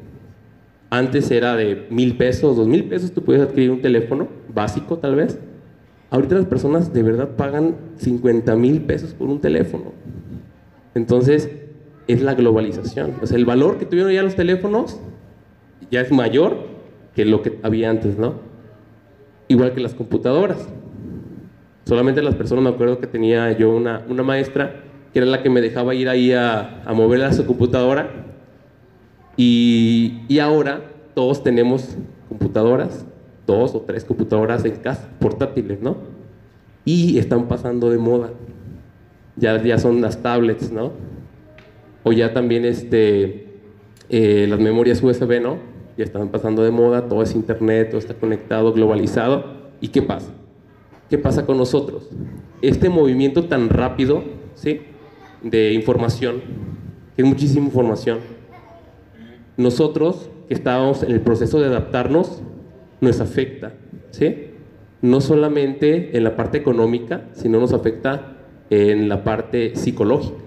antes 0.90 1.30
era 1.32 1.56
de 1.56 1.88
mil 1.90 2.18
pesos, 2.18 2.56
dos 2.56 2.68
mil 2.68 2.86
pesos, 2.86 3.12
tú 3.12 3.24
puedes 3.24 3.42
adquirir 3.42 3.72
un 3.72 3.82
teléfono 3.82 4.28
básico 4.54 4.98
tal 4.98 5.16
vez. 5.16 5.40
Ahorita 6.10 6.36
las 6.36 6.46
personas 6.46 6.92
de 6.92 7.04
verdad 7.04 7.36
pagan 7.36 7.76
50 7.98 8.56
mil 8.56 8.82
pesos 8.82 9.14
por 9.14 9.30
un 9.30 9.40
teléfono. 9.40 9.94
Entonces, 10.96 11.50
es 12.08 12.22
la 12.24 12.34
globalización. 12.34 13.14
O 13.22 13.28
sea, 13.28 13.38
el 13.38 13.46
valor 13.46 13.78
que 13.78 13.86
tuvieron 13.86 14.12
ya 14.12 14.24
los 14.24 14.36
teléfonos 14.36 15.00
ya 15.92 16.02
es 16.02 16.12
mayor 16.12 16.58
que 17.14 17.24
lo 17.26 17.44
que 17.44 17.60
había 17.62 17.92
antes, 17.92 18.18
¿no? 18.18 18.36
Igual 19.48 19.74
que 19.74 19.82
las 19.82 19.94
computadoras. 19.94 20.68
Solamente 21.86 22.24
las 22.24 22.34
personas, 22.34 22.64
me 22.64 22.70
acuerdo 22.72 23.00
que 23.00 23.06
tenía 23.06 23.52
yo 23.52 23.70
una, 23.70 24.04
una 24.10 24.24
maestra 24.24 24.82
que 25.14 25.20
era 25.20 25.28
la 25.28 25.44
que 25.44 25.50
me 25.50 25.62
dejaba 25.62 25.94
ir 25.94 26.10
ahí 26.10 26.32
a, 26.32 26.82
a 26.84 26.94
mover 26.94 27.24
a 27.24 27.34
su 27.34 27.46
computadora. 27.46 28.29
Y, 29.42 30.38
ahora 30.40 30.82
todos 31.14 31.42
tenemos 31.42 31.96
computadoras, 32.28 33.06
dos 33.48 33.74
o 33.74 33.80
tres 33.80 34.04
computadoras 34.04 34.66
en 34.66 34.76
casa, 34.76 35.10
portátiles, 35.18 35.82
¿no? 35.82 35.96
Y 36.84 37.18
están 37.18 37.48
pasando 37.48 37.90
de 37.90 37.98
moda. 37.98 38.32
Ya, 39.38 39.64
ya 39.64 39.78
son 39.78 40.02
las 40.02 40.22
tablets, 40.22 40.74
¿no? 40.74 40.92
O 42.04 42.12
ya 42.12 42.34
también 42.34 42.66
este, 42.66 43.62
eh, 44.10 44.46
las 44.50 44.60
memorias 44.60 45.02
USB, 45.02 45.42
¿no? 45.42 45.58
ya 46.00 46.06
están 46.06 46.30
pasando 46.30 46.64
de 46.64 46.72
moda, 46.72 47.10
todo 47.10 47.22
es 47.24 47.36
internet, 47.36 47.90
todo 47.90 48.00
está 48.00 48.14
conectado, 48.14 48.72
globalizado. 48.72 49.72
¿Y 49.82 49.90
qué 49.90 50.02
pasa? 50.02 50.32
¿Qué 51.10 51.18
pasa 51.18 51.46
con 51.46 51.58
nosotros? 51.58 52.10
Este 52.62 52.88
movimiento 52.88 53.46
tan 53.46 53.68
rápido, 53.68 54.24
¿sí? 54.56 54.80
De 55.44 55.74
información, 55.74 56.42
que 57.18 57.22
es 57.22 57.28
muchísima 57.28 57.66
información, 57.66 58.20
nosotros 59.60 60.30
que 60.48 60.54
estábamos 60.54 61.04
en 61.04 61.12
el 61.12 61.20
proceso 61.20 61.60
de 61.60 61.66
adaptarnos, 61.66 62.42
nos 63.02 63.20
afecta, 63.20 63.74
¿sí? 64.10 64.46
No 65.02 65.20
solamente 65.20 66.16
en 66.16 66.24
la 66.24 66.38
parte 66.38 66.58
económica, 66.58 67.26
sino 67.34 67.60
nos 67.60 67.74
afecta 67.74 68.38
en 68.70 69.10
la 69.10 69.26
parte 69.26 69.76
psicológica, 69.76 70.38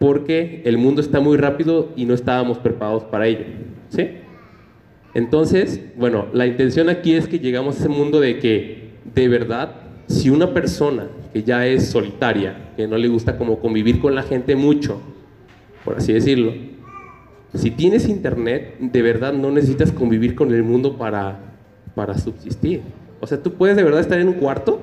porque 0.00 0.62
el 0.64 0.78
mundo 0.78 1.00
está 1.00 1.20
muy 1.20 1.36
rápido 1.36 1.90
y 1.94 2.06
no 2.06 2.14
estábamos 2.14 2.58
preparados 2.58 3.04
para 3.04 3.28
ello, 3.28 3.44
¿sí? 3.88 4.08
Entonces, 5.14 5.80
bueno, 5.96 6.26
la 6.32 6.46
intención 6.48 6.88
aquí 6.88 7.14
es 7.14 7.28
que 7.28 7.38
llegamos 7.38 7.76
a 7.76 7.78
ese 7.78 7.88
mundo 7.88 8.18
de 8.18 8.40
que, 8.40 8.94
de 9.14 9.28
verdad, 9.28 9.76
si 10.08 10.28
una 10.28 10.52
persona 10.52 11.06
que 11.32 11.44
ya 11.44 11.68
es 11.68 11.88
solitaria, 11.88 12.72
que 12.76 12.88
no 12.88 12.98
le 12.98 13.06
gusta 13.06 13.38
como 13.38 13.60
convivir 13.60 14.00
con 14.00 14.16
la 14.16 14.22
gente 14.24 14.56
mucho, 14.56 15.00
por 15.84 15.98
así 15.98 16.12
decirlo, 16.12 16.52
si 17.54 17.70
tienes 17.70 18.08
internet, 18.08 18.76
de 18.78 19.02
verdad 19.02 19.32
no 19.32 19.50
necesitas 19.50 19.92
convivir 19.92 20.34
con 20.34 20.52
el 20.52 20.62
mundo 20.62 20.96
para, 20.96 21.38
para 21.94 22.18
subsistir. 22.18 22.82
O 23.20 23.26
sea, 23.26 23.42
tú 23.42 23.54
puedes 23.54 23.76
de 23.76 23.82
verdad 23.82 24.00
estar 24.00 24.18
en 24.18 24.28
un 24.28 24.34
cuarto, 24.34 24.80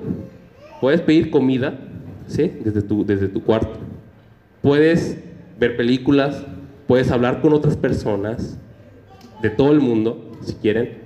puedes 0.80 1.00
pedir 1.00 1.30
comida, 1.30 1.78
¿sí? 2.26 2.52
Desde 2.64 2.82
tu, 2.82 3.04
desde 3.04 3.28
tu 3.28 3.42
cuarto. 3.42 3.78
Puedes 4.62 5.18
ver 5.58 5.76
películas, 5.76 6.44
puedes 6.86 7.10
hablar 7.10 7.40
con 7.40 7.52
otras 7.52 7.76
personas, 7.76 8.58
de 9.42 9.50
todo 9.50 9.72
el 9.72 9.80
mundo, 9.80 10.32
si 10.42 10.54
quieren. 10.54 10.98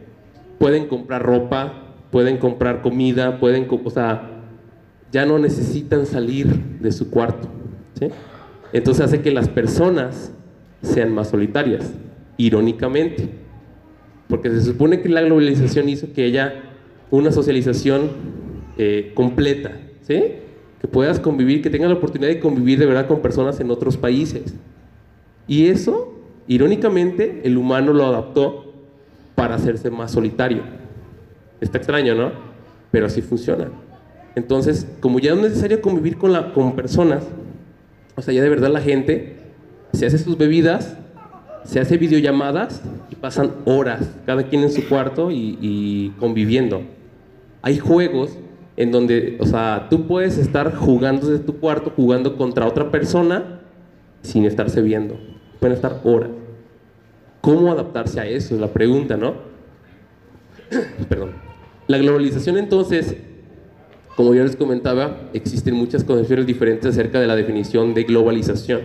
Pueden 0.59 0.87
comprar 0.87 1.23
ropa, 1.23 1.95
pueden 2.11 2.39
comprar 2.39 2.83
comida, 2.83 3.39
pueden, 3.39 3.67
o 3.85 3.91
sea, 3.91 4.31
ya 5.13 5.27
no 5.27 5.39
necesitan 5.39 6.07
salir 6.07 6.47
de 6.81 6.93
su 6.93 7.11
cuarto. 7.11 7.49
¿sí? 7.99 8.09
Entonces 8.73 9.05
hace 9.05 9.21
que 9.21 9.31
las 9.31 9.49
personas 9.49 10.33
sean 10.83 11.13
más 11.13 11.29
solitarias, 11.29 11.93
irónicamente. 12.37 13.29
Porque 14.29 14.51
se 14.51 14.63
supone 14.63 15.01
que 15.01 15.09
la 15.09 15.23
globalización 15.23 15.89
hizo 15.89 16.13
que 16.13 16.25
haya 16.25 16.63
una 17.11 17.33
socialización 17.33 18.11
eh, 18.79 19.13
completa, 19.15 19.73
¿sí? 20.03 20.23
que 20.81 20.89
puedas 20.89 21.21
convivir, 21.21 21.63
que 21.63 21.71
tengas 21.71 21.91
la 21.91 21.97
oportunidad 21.97 22.31
de 22.31 22.41
convivir 22.41 22.79
de 22.79 22.87
verdad 22.87 23.07
con 23.07 23.21
personas 23.21 23.61
en 23.61 23.71
otros 23.71 23.97
países. 23.97 24.55
Y 25.47 25.67
eso, 25.67 26.15
irónicamente, 26.47 27.43
el 27.45 27.59
humano 27.59 27.93
lo 27.93 28.07
adaptó 28.07 28.73
para 29.35 29.57
hacerse 29.57 29.91
más 29.91 30.13
solitario. 30.13 30.63
Está 31.61 31.79
extraño, 31.79 32.15
¿no? 32.15 32.33
Pero 32.91 33.07
así 33.07 33.21
funciona. 33.21 33.69
Entonces, 34.37 34.87
como 35.01 35.19
ya 35.19 35.35
no 35.35 35.43
es 35.43 35.49
necesario 35.49 35.83
convivir 35.83 36.17
con, 36.17 36.33
la, 36.33 36.53
con 36.53 36.77
personas, 36.77 37.25
o 38.15 38.23
sea, 38.23 38.33
ya 38.33 38.43
de 38.43 38.49
verdad 38.49 38.71
la 38.71 38.81
gente 38.81 39.40
se 39.93 40.07
hace 40.07 40.19
sus 40.19 40.37
bebidas, 40.37 40.97
se 41.65 41.81
hace 41.81 41.97
videollamadas 41.97 42.83
y 43.11 43.17
pasan 43.17 43.53
horas, 43.65 44.09
cada 44.27 44.45
quien 44.45 44.63
en 44.63 44.73
su 44.73 44.89
cuarto 44.89 45.31
y, 45.31 45.59
y 45.61 46.11
conviviendo. 46.19 46.83
Hay 47.63 47.79
juegos 47.79 48.37
en 48.77 48.93
donde, 48.93 49.37
o 49.41 49.47
sea, 49.47 49.89
tú 49.91 50.07
puedes 50.07 50.39
estar 50.39 50.75
jugando 50.75 51.29
desde 51.29 51.45
tu 51.45 51.59
cuarto, 51.59 51.93
jugando 51.95 52.37
contra 52.37 52.67
otra 52.67 52.91
persona 52.91 53.61
sin 54.23 54.45
estarse 54.45 54.81
viendo. 54.81 55.19
Pueden 55.59 55.75
estar 55.75 56.01
horas. 56.05 56.31
¿Cómo 57.41 57.71
adaptarse 57.71 58.21
a 58.21 58.27
eso? 58.27 58.55
Es 58.55 58.61
la 58.61 58.69
pregunta, 58.69 59.17
¿no? 59.17 59.35
Perdón. 61.09 61.33
La 61.89 61.99
globalización 61.99 62.57
entonces 62.57 63.17
como 64.21 64.35
ya 64.35 64.43
les 64.43 64.55
comentaba, 64.55 65.31
existen 65.33 65.75
muchas 65.75 66.05
concepciones 66.05 66.47
diferentes 66.47 66.85
acerca 66.85 67.19
de 67.21 67.27
la 67.27 67.37
definición 67.37 67.95
de 67.95 68.05
globalización. 68.05 68.83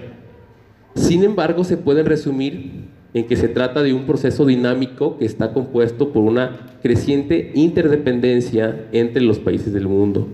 Sin 0.95 1.23
embargo, 1.23 1.63
se 1.63 1.77
pueden 1.77 2.05
resumir 2.05 2.85
en 3.13 3.27
que 3.27 3.35
se 3.35 3.47
trata 3.47 3.83
de 3.83 3.93
un 3.93 4.05
proceso 4.05 4.45
dinámico 4.45 5.17
que 5.17 5.25
está 5.25 5.53
compuesto 5.53 6.11
por 6.11 6.23
una 6.23 6.77
creciente 6.81 7.51
interdependencia 7.53 8.87
entre 8.91 9.21
los 9.21 9.39
países 9.39 9.71
del 9.73 9.87
mundo, 9.87 10.27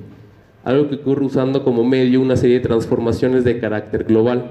algo 0.64 0.90
que 0.90 0.96
ocurre 0.96 1.26
usando 1.26 1.64
como 1.64 1.84
medio 1.84 2.22
una 2.22 2.38
serie 2.38 2.60
de 2.60 2.68
transformaciones 2.68 3.44
de 3.44 3.60
carácter 3.60 4.06
global. 4.06 4.50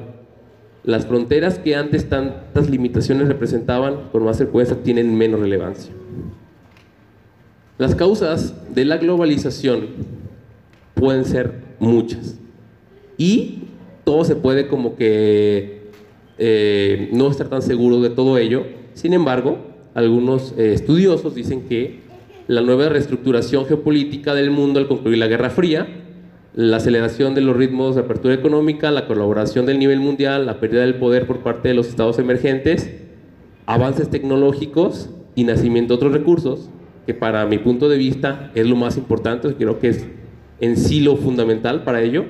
Las 0.82 1.06
fronteras 1.06 1.58
que 1.58 1.76
antes 1.76 2.08
tantas 2.08 2.70
limitaciones 2.70 3.28
representaban, 3.28 4.08
con 4.12 4.24
más 4.24 4.38
frecuencia, 4.38 4.76
tienen 4.82 5.16
menos 5.16 5.40
relevancia. 5.40 5.92
Las 7.78 7.94
causas 7.94 8.54
de 8.74 8.84
la 8.84 8.98
globalización 8.98 9.88
pueden 10.94 11.24
ser 11.24 11.54
muchas. 11.78 12.38
Y 13.16 13.64
todo 14.04 14.24
se 14.24 14.36
puede 14.36 14.68
como 14.68 14.96
que 14.96 15.79
eh, 16.42 17.10
no 17.12 17.30
estar 17.30 17.48
tan 17.48 17.60
seguro 17.60 18.00
de 18.00 18.08
todo 18.08 18.38
ello. 18.38 18.64
Sin 18.94 19.12
embargo, 19.12 19.58
algunos 19.92 20.54
eh, 20.56 20.72
estudiosos 20.72 21.34
dicen 21.34 21.68
que 21.68 22.00
la 22.46 22.62
nueva 22.62 22.88
reestructuración 22.88 23.66
geopolítica 23.66 24.34
del 24.34 24.50
mundo 24.50 24.80
al 24.80 24.88
concluir 24.88 25.18
la 25.18 25.26
Guerra 25.26 25.50
Fría, 25.50 25.86
la 26.54 26.78
aceleración 26.78 27.34
de 27.34 27.42
los 27.42 27.54
ritmos 27.54 27.94
de 27.94 28.00
apertura 28.00 28.32
económica, 28.32 28.90
la 28.90 29.06
colaboración 29.06 29.66
del 29.66 29.78
nivel 29.78 30.00
mundial, 30.00 30.46
la 30.46 30.60
pérdida 30.60 30.80
del 30.80 30.94
poder 30.94 31.26
por 31.26 31.40
parte 31.40 31.68
de 31.68 31.74
los 31.74 31.88
estados 31.88 32.18
emergentes, 32.18 32.90
avances 33.66 34.08
tecnológicos 34.08 35.10
y 35.34 35.44
nacimiento 35.44 35.92
de 35.92 35.96
otros 35.96 36.12
recursos, 36.12 36.70
que 37.04 37.12
para 37.12 37.44
mi 37.44 37.58
punto 37.58 37.90
de 37.90 37.98
vista 37.98 38.50
es 38.54 38.66
lo 38.66 38.76
más 38.76 38.96
importante, 38.96 39.54
creo 39.56 39.78
que 39.78 39.88
es 39.88 40.06
en 40.60 40.78
sí 40.78 41.00
lo 41.00 41.16
fundamental 41.16 41.84
para 41.84 42.00
ello. 42.00 42.24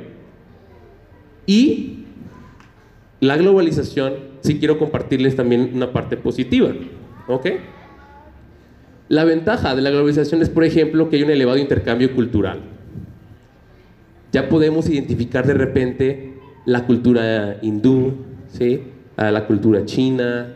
Y 1.46 1.99
la 3.20 3.36
globalización, 3.36 4.14
sí 4.40 4.58
quiero 4.58 4.78
compartirles 4.78 5.36
también 5.36 5.70
una 5.74 5.92
parte 5.92 6.16
positiva. 6.16 6.72
¿Ok? 7.28 7.46
La 9.08 9.24
ventaja 9.24 9.74
de 9.74 9.82
la 9.82 9.90
globalización 9.90 10.40
es, 10.42 10.48
por 10.48 10.64
ejemplo, 10.64 11.08
que 11.08 11.16
hay 11.16 11.22
un 11.22 11.30
elevado 11.30 11.58
intercambio 11.58 12.14
cultural. 12.14 12.60
Ya 14.32 14.48
podemos 14.48 14.88
identificar 14.88 15.46
de 15.46 15.54
repente 15.54 16.34
la 16.64 16.86
cultura 16.86 17.58
hindú, 17.62 18.14
¿sí? 18.48 18.82
la 19.16 19.46
cultura 19.46 19.84
china. 19.84 20.54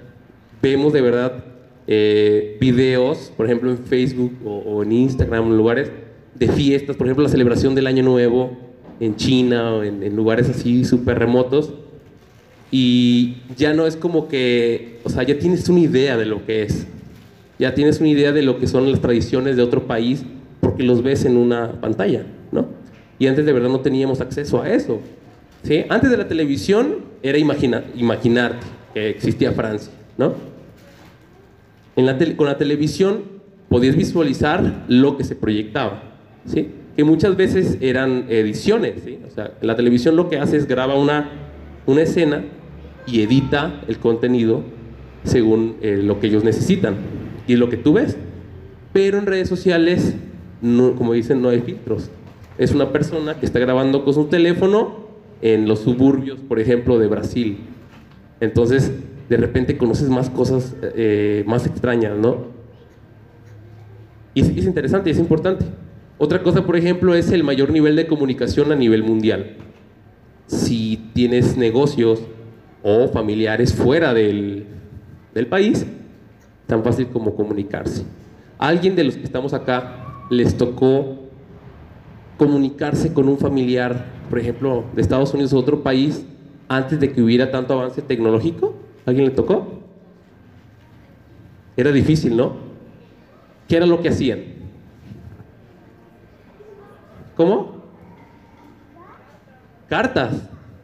Vemos 0.63 0.93
de 0.93 1.03
verdad 1.03 1.45
eh, 1.87 2.57
videos, 2.61 3.33
por 3.37 3.47
ejemplo, 3.47 3.71
en 3.71 3.79
Facebook 3.79 4.33
o, 4.45 4.83
en 4.83 4.93
Instagram, 4.93 5.47
en 5.47 5.57
lugares 5.57 5.91
de 6.35 6.49
fiestas, 6.49 6.97
por 6.97 7.07
ejemplo, 7.07 7.25
la 7.25 7.31
celebración 7.31 7.75
del 7.75 7.87
Año 7.87 8.03
Nuevo 8.03 8.57
en 9.01 9.17
China 9.17 9.75
o 9.75 9.83
en, 9.83 10.17
lugares 10.17 10.49
así 10.49 10.85
súper 10.85 11.19
remotos. 11.19 11.75
Y 12.77 13.37
ya 13.57 13.73
no 13.73 13.87
es 13.87 13.95
como 13.95 14.27
que, 14.27 14.99
o 15.05 15.09
sea, 15.09 15.23
ya 15.23 15.39
tienes 15.39 15.69
una 15.69 15.79
idea 15.79 16.17
de 16.17 16.27
lo 16.27 16.45
que 16.45 16.65
es. 16.65 16.89
Ya 17.57 17.73
tienes 17.73 18.01
una 18.01 18.09
idea 18.09 18.33
de 18.33 18.43
lo 18.43 18.59
que 18.59 18.67
son 18.67 18.91
las 18.91 19.01
tradiciones 19.01 19.55
de 19.55 19.63
otro 19.63 19.87
país 19.87 20.25
porque 20.59 20.83
los 20.83 21.01
ves 21.01 21.25
en 21.25 21.37
una 21.37 21.81
pantalla, 21.81 22.27
¿no? 22.51 22.67
Y 23.21 23.29
antes 23.29 23.47
de 23.47 23.53
verdad 23.53 23.69
no 23.69 23.79
teníamos 23.79 24.21
acceso 24.21 24.61
a 24.61 24.69
eso. 24.69 24.99
¿sí? 25.63 25.85
Antes 25.89 26.11
de 26.11 26.17
la 26.17 26.27
televisión 26.27 26.97
era 27.23 27.39
imaginar, 27.39 27.85
imaginarte 27.95 28.67
que 28.93 29.09
existía 29.09 29.53
Francia, 29.53 29.93
¿no? 30.19 30.35
En 31.95 32.07
la 32.07 32.19
con 32.35 32.49
la 32.49 32.59
televisión 32.59 33.23
podías 33.69 33.95
visualizar 33.95 34.85
lo 34.89 35.17
que 35.17 35.23
se 35.23 35.37
proyectaba 35.37 36.03
que 36.97 37.05
muchas 37.05 37.37
veces 37.37 37.79
eran 37.81 38.27
ediciones. 38.31 38.95
O 39.29 39.31
sea, 39.31 39.53
la 39.61 39.77
televisión 39.77 40.17
lo 40.17 40.29
que 40.29 40.39
hace 40.39 40.57
es 40.57 40.67
graba 40.67 40.97
una, 40.97 41.31
una 41.87 42.03
escena 42.03 42.43
y 43.07 43.23
edita 43.23 43.83
el 43.89 43.99
contenido 43.99 44.63
según 45.25 45.77
eh, 45.81 46.01
lo 46.03 46.21
que 46.21 46.29
ellos 46.29 46.45
necesitan 46.45 46.97
y 47.47 47.57
lo 47.57 47.69
que 47.69 47.77
tú 47.77 47.95
ves. 47.95 48.17
Pero 48.93 49.19
en 49.19 49.27
redes 49.27 49.49
sociales, 49.49 50.15
como 50.61 51.13
dicen, 51.13 51.43
no 51.43 51.49
hay 51.49 51.61
filtros. 51.61 52.11
Es 52.59 52.73
una 52.73 52.93
persona 52.93 53.41
que 53.41 53.47
está 53.47 53.59
grabando 53.59 54.05
con 54.05 54.15
su 54.15 54.27
teléfono 54.27 55.05
en 55.43 55.67
los 55.67 55.81
suburbios, 55.81 56.39
por 56.41 56.61
ejemplo, 56.61 56.99
de 56.99 57.09
Brasil. 57.09 57.59
Entonces, 58.41 58.93
de 59.29 59.37
repente 59.37 59.77
conoces 59.77 60.09
más 60.09 60.31
cosas 60.31 60.77
eh, 60.83 61.43
más 61.47 61.67
extrañas, 61.67 62.17
¿no? 62.17 62.53
Y 64.35 64.41
es 64.41 64.65
interesante, 64.65 65.11
es 65.11 65.19
importante. 65.19 65.65
Otra 66.19 66.43
cosa, 66.43 66.65
por 66.65 66.77
ejemplo, 66.77 67.15
es 67.15 67.31
el 67.33 67.43
mayor 67.43 67.71
nivel 67.71 67.97
de 67.97 68.07
comunicación 68.07 68.71
a 68.71 68.77
nivel 68.77 69.03
mundial. 69.03 69.57
Si 70.47 71.11
tienes 71.15 71.57
negocios 71.57 72.23
o 72.87 73.09
familiares 73.09 73.73
fuera 73.73 74.13
del, 74.13 74.67
país, 75.49 75.87
tan 76.67 76.85
fácil 76.85 77.09
como 77.09 77.35
comunicarse. 77.35 78.05
¿A 78.59 78.69
alguien 78.69 78.95
de 78.95 79.05
los 79.05 79.17
que 79.17 79.25
estamos 79.25 79.55
acá 79.55 80.27
les 80.29 80.55
tocó 80.55 81.17
comunicarse 82.37 83.15
con 83.15 83.27
un 83.27 83.39
familiar, 83.39 84.05
por 84.29 84.39
ejemplo, 84.39 84.85
de 84.95 85.01
Estados 85.01 85.33
Unidos 85.33 85.55
o 85.55 85.59
otro 85.59 85.83
país, 85.83 86.27
antes 86.69 87.01
de 87.01 87.11
que 87.11 87.23
hubiera 87.23 87.51
tanto 87.51 87.73
avance 87.73 88.03
tecnológico? 88.03 88.75
¿Alguien 89.07 89.25
le 89.25 89.31
tocó? 89.31 89.81
Era 91.79 91.91
difícil, 91.91 92.37
¿no? 92.37 92.53
¿Qué 93.67 93.79
era 93.79 93.87
lo 93.87 94.03
que 94.03 94.11
hacían? 94.11 94.41
¿Cómo? 97.35 97.83
Cartas, 99.89 100.35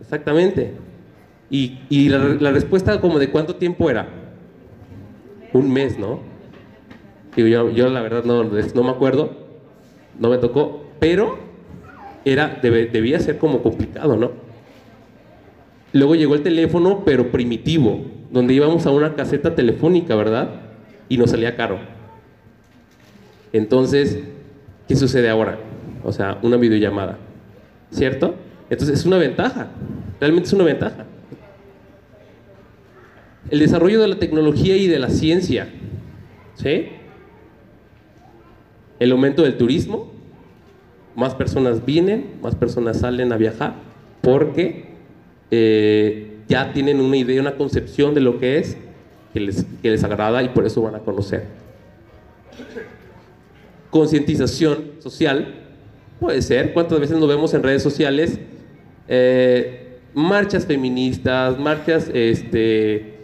exactamente. 0.01 0.90
Y, 1.51 2.09
la, 2.09 2.53
respuesta 2.53 3.01
como 3.01 3.19
de 3.19 3.31
cuánto 3.31 3.57
tiempo 3.57 3.91
era. 3.91 4.09
Un 5.53 5.73
mes, 5.73 5.99
¿no? 5.99 6.21
yo, 7.37 7.71
yo 7.71 7.89
la 7.89 8.01
verdad 8.03 8.23
no, 8.25 8.45
no 8.45 8.83
me 8.83 8.91
acuerdo, 8.91 9.33
no 10.19 10.29
me 10.29 10.39
tocó, 10.39 10.85
pero 11.01 11.39
era, 12.25 12.61
debía 12.63 13.19
ser 13.19 13.39
como 13.39 13.63
complicado, 13.63 14.17
¿no? 14.17 14.31
Luego 15.93 16.15
llegó 16.15 16.35
el 16.35 16.43
teléfono, 16.43 17.03
pero 17.05 17.33
primitivo, 17.33 18.05
donde 18.31 18.55
íbamos 18.55 18.87
a 18.87 18.91
una 18.91 19.15
caseta 19.15 19.57
telefónica, 19.57 20.15
¿verdad? 20.15 20.61
Y 21.09 21.19
nos 21.19 21.31
salía 21.31 21.57
caro. 21.57 21.79
Entonces, 23.53 24.21
¿qué 24.87 24.95
sucede 24.95 25.29
ahora? 25.29 25.59
o 26.05 26.13
sea, 26.13 26.39
una 26.43 26.57
videollamada, 26.57 27.19
¿cierto? 27.91 28.35
Entonces 28.69 29.01
es 29.01 29.07
una 29.07 29.19
ventaja, 29.19 29.69
realmente 30.21 30.47
es 30.47 30.53
una 30.53 30.65
ventaja. 30.65 31.07
El 33.51 33.59
desarrollo 33.59 34.01
de 34.01 34.09
la 34.09 34.19
tecnología 34.19 34.77
y 34.77 34.87
de 34.87 34.99
la 34.99 35.11
ciencia, 35.11 35.69
¿sí? 36.55 36.89
El 38.99 39.13
aumento 39.13 39.43
del 39.43 39.57
turismo, 39.57 40.13
más 41.17 41.35
personas 41.35 41.85
vienen, 41.85 42.39
más 42.43 42.55
personas 42.55 43.01
salen 43.01 43.33
a 43.33 43.37
viajar, 43.37 43.75
porque 44.21 44.91
eh, 45.51 46.37
ya 46.49 46.73
tienen 46.73 47.01
una 47.01 47.17
idea, 47.17 47.41
una 47.41 47.57
concepción 47.57 48.15
de 48.15 48.21
lo 48.21 48.39
que 48.39 48.59
es, 48.59 48.77
que 49.33 49.41
les, 49.41 49.67
que 49.83 49.91
les 49.91 50.05
agrada 50.05 50.43
y 50.43 50.51
por 50.51 50.65
eso 50.67 50.83
van 50.83 50.95
a 50.95 51.01
conocer. 51.01 51.45
Concientización 53.91 54.93
social, 55.01 55.61
Puede 56.21 56.43
ser. 56.43 56.75
¿Cuántas 56.75 57.01
veces 57.01 57.19
nos 57.19 57.27
vemos 57.27 57.55
en 57.55 57.63
redes 57.63 57.83
sociales? 57.83 58.39
Eh, 59.09 59.97
marchas 60.13 60.67
feministas, 60.67 61.59
marchas 61.59 62.11
este, 62.13 63.20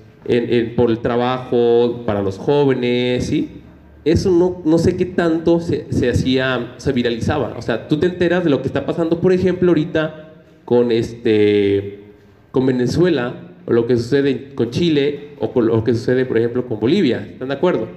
por 0.77 0.91
el 0.91 0.99
trabajo, 0.99 2.03
para 2.05 2.23
los 2.23 2.39
jóvenes, 2.39 3.27
¿sí? 3.27 3.63
Eso 4.05 4.31
no, 4.31 4.63
no 4.65 4.79
sé 4.79 4.97
qué 4.97 5.05
tanto 5.05 5.61
se, 5.61 5.93
se, 5.93 6.09
hacía, 6.09 6.75
se 6.77 6.93
viralizaba. 6.93 7.55
O 7.59 7.63
sea, 7.63 7.89
tú 7.89 7.99
te 7.99 8.07
enteras 8.07 8.45
de 8.45 8.51
lo 8.51 8.63
que 8.63 8.69
está 8.69 8.87
pasando, 8.87 9.21
por 9.21 9.33
ejemplo, 9.33 9.71
ahorita 9.71 10.33
con, 10.65 10.93
este, 10.93 12.05
con 12.53 12.67
Venezuela, 12.67 13.35
o 13.67 13.73
lo 13.73 13.87
que 13.87 13.97
sucede 13.97 14.55
con 14.55 14.71
Chile, 14.71 15.31
o 15.41 15.53
con 15.53 15.67
lo 15.67 15.83
que 15.83 15.93
sucede, 15.95 16.25
por 16.25 16.39
ejemplo, 16.39 16.67
con 16.67 16.79
Bolivia. 16.79 17.27
¿Están 17.33 17.49
de 17.49 17.55
acuerdo? 17.55 17.89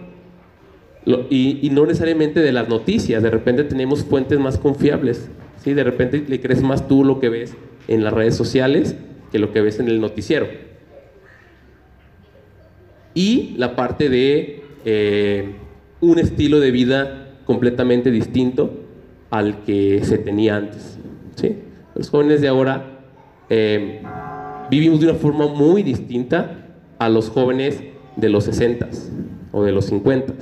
y, 1.06 1.70
no 1.72 1.86
necesariamente 1.86 2.40
de 2.40 2.52
las 2.52 2.70
noticias, 2.70 3.24
de 3.24 3.32
repente 3.32 3.64
tenemos 3.64 4.04
fuentes 4.04 4.38
más 4.40 4.58
confiables, 4.58 5.30
¿sí? 5.64 5.74
de 5.74 5.84
repente 5.84 6.24
le 6.28 6.40
crees 6.40 6.62
más 6.62 6.88
tú 6.88 7.04
lo 7.04 7.20
que 7.20 7.30
ves 7.30 7.56
en 7.88 8.04
las 8.04 8.14
redes 8.14 8.36
sociales 8.36 8.96
que 9.32 9.40
lo 9.40 9.52
que 9.52 9.62
ves 9.62 9.80
en 9.80 9.88
el 9.88 10.02
noticiero. 10.02 10.48
Y 13.14 13.56
la 13.58 13.76
parte 13.76 14.10
de 14.10 14.64
eh, 14.86 15.56
un 16.02 16.20
estilo 16.20 16.60
de 16.60 16.72
vida 16.72 17.36
completamente 17.46 18.12
distinto 18.12 18.72
al 19.30 19.64
que 19.64 20.04
se 20.04 20.18
tenía 20.18 20.58
antes. 20.58 20.98
Los 21.96 22.10
jóvenes 22.10 22.40
de 22.42 22.48
ahora 22.48 23.02
eh, 23.50 24.02
vivimos 24.70 25.00
de 25.02 25.10
una 25.10 25.16
forma 25.18 25.48
muy 25.48 25.84
distinta 25.84 26.68
a 26.98 27.10
los 27.10 27.30
jóvenes 27.30 27.84
de 28.16 28.30
los 28.30 28.46
60 28.46 28.88
o 29.52 29.64
de 29.64 29.72
los 29.72 29.86
50 29.86 30.34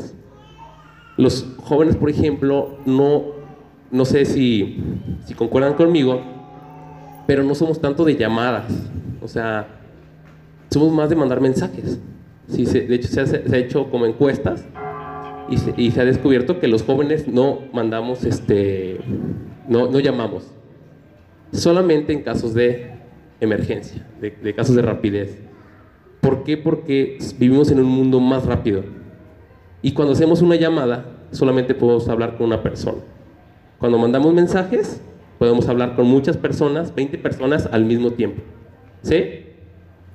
los 1.18 1.48
jóvenes, 1.58 1.96
por 1.96 2.10
ejemplo, 2.10 2.78
no, 2.86 3.24
no 3.92 4.06
sé 4.06 4.24
si, 4.26 4.80
si 5.26 5.34
concuerdan 5.34 5.74
conmigo, 5.74 6.22
pero 7.26 7.44
no 7.44 7.56
somos 7.56 7.82
tanto 7.82 8.06
de 8.06 8.16
llamadas. 8.16 8.72
O 9.22 9.28
sea, 9.28 9.68
somos 10.70 10.94
más 10.94 11.10
de 11.10 11.16
mandar 11.16 11.42
mensajes. 11.42 12.00
Sí, 12.48 12.66
de 12.66 12.96
hecho, 12.96 13.08
se 13.10 13.22
ha, 13.22 13.58
hecho 13.58 13.90
como 13.90 14.06
encuestas 14.06 14.66
y 15.50 15.92
se, 15.92 16.02
ha 16.02 16.06
descubierto 16.06 16.60
que 16.60 16.68
los 16.68 16.84
jóvenes 16.84 17.28
no 17.28 17.60
mandamos, 17.74 18.24
este, 18.24 19.00
no, 19.68 19.90
no 19.90 20.00
llamamos. 20.00 20.52
Solamente 21.52 22.14
en 22.14 22.22
casos 22.22 22.54
de 22.54 22.92
emergencia, 23.42 24.06
de, 24.22 24.32
de 24.32 24.56
casos 24.56 24.76
de 24.76 24.82
rapidez. 24.82 25.38
¿Por 26.22 26.44
qué? 26.44 26.58
Porque 26.58 27.18
vivimos 27.38 27.70
en 27.72 27.80
un 27.80 27.88
mundo 27.88 28.20
más 28.20 28.46
rápido. 28.46 28.84
Y 29.82 29.92
cuando 29.92 30.14
hacemos 30.14 30.42
una 30.42 30.56
llamada, 30.56 31.06
solamente 31.32 31.76
podemos 31.76 32.08
hablar 32.10 32.38
con 32.38 32.48
una 32.48 32.64
persona. 32.64 33.00
Cuando 33.78 33.98
mandamos 33.98 34.34
mensajes, 34.34 35.02
podemos 35.38 35.68
hablar 35.68 35.96
con 35.96 36.08
muchas 36.08 36.38
personas, 36.38 36.96
20 36.96 37.18
personas 37.18 37.70
al 37.72 37.86
mismo 37.86 38.12
tiempo. 38.12 38.42
¿Sí? 39.04 39.47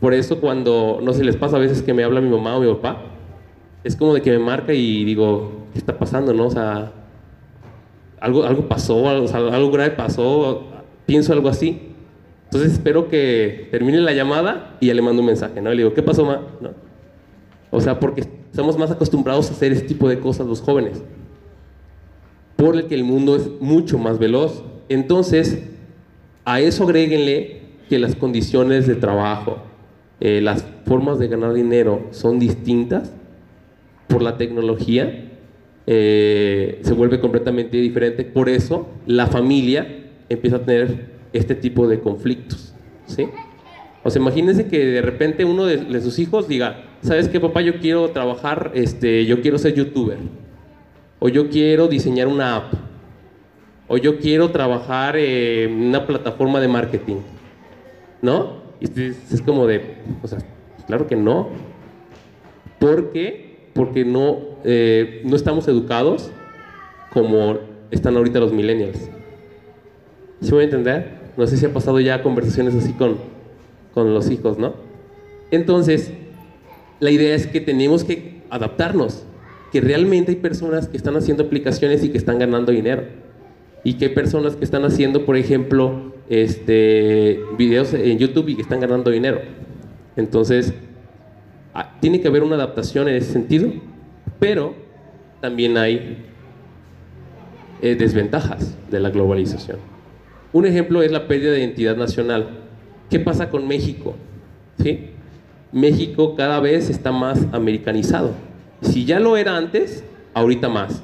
Por 0.03 0.15
eso 0.15 0.41
cuando, 0.41 0.99
no 1.01 1.13
sé, 1.13 1.23
les 1.23 1.37
pasa 1.37 1.59
a 1.59 1.61
veces 1.61 1.81
que 1.81 1.95
me 1.95 2.03
habla 2.03 2.21
mi 2.21 2.29
mamá 2.29 2.57
o 2.57 2.61
mi 2.61 2.67
papá, 2.75 3.03
es 3.85 3.95
como 3.95 4.15
de 4.15 4.21
que 4.21 4.33
me 4.33 4.41
marca 4.41 4.75
y 4.75 5.05
digo, 5.05 5.69
¿qué 5.73 5.79
está 5.79 5.97
pasando, 5.97 6.35
no? 6.35 6.47
O 6.49 6.51
sea, 6.51 6.91
algo, 8.19 8.43
algo 8.43 8.67
pasó, 8.67 9.09
algo, 9.09 9.71
grave 9.71 9.93
pasó, 9.93 10.65
pienso 11.07 11.33
algo 11.33 11.49
así. 11.49 11.93
Entonces 12.47 12.73
espero 12.73 13.09
que 13.09 13.69
termine 13.71 14.01
la 14.01 14.13
llamada 14.13 14.77
y 14.81 14.89
ya 14.89 14.95
le 14.95 15.03
mando 15.03 15.21
un 15.21 15.27
mensaje, 15.27 15.63
¿no? 15.63 15.71
le 15.71 15.77
digo, 15.77 15.95
¿qué 15.95 16.03
pasó, 16.03 16.25
ma? 16.25 16.43
¿No? 16.61 16.71
O 17.71 17.81
sea, 17.81 18.01
porque 18.01 18.23
estamos 18.51 18.77
más 18.77 18.91
acostumbrados 18.91 19.51
a 19.51 19.53
hacer 19.53 19.71
este 19.71 19.87
tipo 19.87 20.09
de 20.09 20.19
cosas 20.19 20.49
los 20.49 20.61
jóvenes. 20.61 21.01
Por 22.57 22.75
el 22.75 22.87
que 22.89 22.97
el 22.97 23.05
mundo 23.05 23.37
es 23.37 23.49
mucho 23.61 23.99
más 23.99 24.19
veloz. 24.19 24.65
Entonces, 24.89 25.63
a 26.45 26.59
eso 26.59 26.83
agréguenle 26.83 27.63
que 27.89 28.01
las 28.01 28.17
condiciones 28.17 28.89
de 28.89 28.97
trabajo, 28.97 29.59
eh, 30.25 30.41
las 30.41 30.65
formas 30.87 31.19
de 31.19 31.27
ganar 31.27 31.53
dinero 31.53 32.07
son 32.13 32.39
distintas 32.39 33.13
por 34.07 34.23
la 34.23 34.37
tecnología, 34.37 35.33
eh, 35.89 36.79
se 36.83 36.95
vuelve 36.95 37.19
completamente 37.19 37.77
diferente. 37.79 38.23
Por 38.23 38.49
eso 38.49 38.87
la 39.05 39.27
familia 39.27 40.13
empieza 40.29 40.59
a 40.59 40.65
tener 40.65 41.07
este 41.33 41.57
tipo 41.57 41.89
de 41.89 41.99
conflictos. 41.99 42.73
¿sí? 43.07 43.27
O 44.05 44.11
sea, 44.11 44.23
imagínense 44.23 44.69
que 44.69 44.79
de 44.79 45.03
repente 45.03 45.45
uno 45.45 45.67
de, 45.67 46.01
sus 46.01 46.21
hijos 46.21 46.47
diga, 46.47 46.85
¿sabes 47.01 47.29
qué, 47.29 47.41
papá? 47.41 47.61
Yo 47.61 47.81
quiero 47.81 48.09
trabajar, 48.11 48.71
este, 48.75 49.27
yo 49.27 49.43
quiero 49.43 49.59
ser 49.59 49.75
youtuber. 49.75 50.19
O 51.19 51.31
yo 51.31 51.51
quiero 51.51 51.89
diseñar 51.89 52.29
una 52.29 52.55
app. 52.55 52.75
O 53.89 53.97
yo 53.97 54.21
quiero 54.21 54.53
trabajar 54.53 55.17
en 55.17 55.73
una 55.83 56.07
plataforma 56.07 56.61
de 56.61 56.69
marketing. 56.69 57.17
¿No? 58.21 58.62
Y 58.83 59.01
es 59.33 59.41
como 59.43 59.69
de, 59.69 59.81
o 60.23 60.27
sea, 60.27 60.39
claro 60.89 61.07
que 61.07 61.15
no. 61.15 61.51
¿Por 62.81 63.13
qué? 63.13 63.69
Porque 63.75 64.05
no, 64.05 64.39
eh, 64.65 65.23
no 65.25 65.37
estamos 65.37 65.69
educados 65.69 66.33
como 67.13 67.59
están 67.93 68.17
ahorita 68.17 68.41
los 68.41 68.53
millennials. 68.53 68.99
¿Sí 70.41 70.47
me 70.47 70.51
voy 70.51 70.61
a 70.63 70.65
entender? 70.65 71.11
No 71.37 71.47
sé 71.47 71.57
si 71.57 71.65
ha 71.65 71.73
pasado 71.73 72.01
ya 72.01 72.25
conversaciones 72.25 72.75
así 72.75 72.93
con, 72.95 73.19
con 73.95 74.13
los 74.15 74.29
hijos, 74.31 74.59
¿no? 74.59 74.75
Entonces, 75.53 76.13
la 76.99 77.13
idea 77.13 77.37
es 77.37 77.47
que 77.47 77.61
tenemos 77.61 78.03
que 78.03 78.43
adaptarnos, 78.51 79.25
que 79.71 79.81
realmente 79.81 80.33
hay 80.33 80.39
personas 80.39 80.89
que 80.89 80.97
están 80.97 81.17
haciendo 81.17 81.45
aplicaciones 81.45 82.03
y 82.03 82.09
que 82.09 82.19
están 82.19 82.41
ganando 82.41 82.73
dinero. 82.73 83.05
Y 83.85 83.95
que 83.95 84.07
hay 84.07 84.15
personas 84.15 84.57
que 84.57 84.65
están 84.65 84.85
haciendo, 84.85 85.25
por 85.25 85.37
ejemplo, 85.37 86.12
este, 86.33 87.41
videos 87.59 87.93
en 87.93 88.19
YouTube 88.19 88.49
y 88.49 88.57
que 88.57 88.63
están 88.63 88.81
ganando 88.81 89.11
dinero. 89.11 89.43
Entonces, 90.17 90.73
ah, 91.75 91.93
tiene 92.01 92.23
que 92.23 92.29
haber 92.29 92.43
una 92.43 92.55
adaptación 92.55 93.07
en 93.07 93.17
ese 93.17 93.35
sentido, 93.35 93.71
pero 94.39 94.75
también 95.43 95.77
hay 95.77 96.25
eh, 97.83 97.97
desventajas 97.97 98.79
de 98.91 98.99
la 98.99 99.11
globalización. 99.11 99.77
Un 100.55 100.65
ejemplo 100.65 101.03
es 101.03 101.13
la 101.13 101.29
pérdida 101.29 101.53
de 101.53 101.61
identidad 101.61 101.97
nacional. 101.97 102.49
¿Qué 103.11 103.21
pasa 103.21 103.51
con 103.51 103.69
México? 103.69 104.15
¿Sí? 104.83 105.11
México 105.71 106.35
cada 106.35 106.61
vez 106.61 106.89
está 106.89 107.13
más 107.13 107.47
americanizado. 107.53 108.31
Si 108.81 109.05
ya 109.05 109.21
lo 109.21 109.37
era 109.37 109.59
antes, 109.59 110.03
ahorita 110.33 110.71
más. 110.71 111.03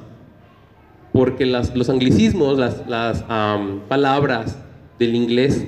Porque 1.13 1.45
los 1.45 1.87
anglicismos, 1.87 2.57
las, 2.57 3.23
palabras 3.87 4.57
del 4.99 5.15
inglés 5.15 5.65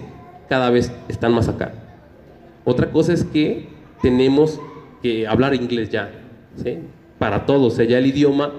cada 0.50 0.70
vez 0.70 0.92
están 1.08 1.34
más 1.34 1.48
acá. 1.48 1.74
Otra 2.66 2.92
cosa 2.92 3.14
es 3.14 3.24
que 3.24 3.70
tenemos 4.02 4.60
que 5.02 5.28
hablar 5.28 5.56
inglés 5.56 5.90
ya, 5.90 6.12
para 7.18 7.46
todos. 7.46 7.74
O 7.74 7.76
sea, 7.76 7.86
ya 7.86 7.98
el 7.98 8.06
idioma 8.06 8.52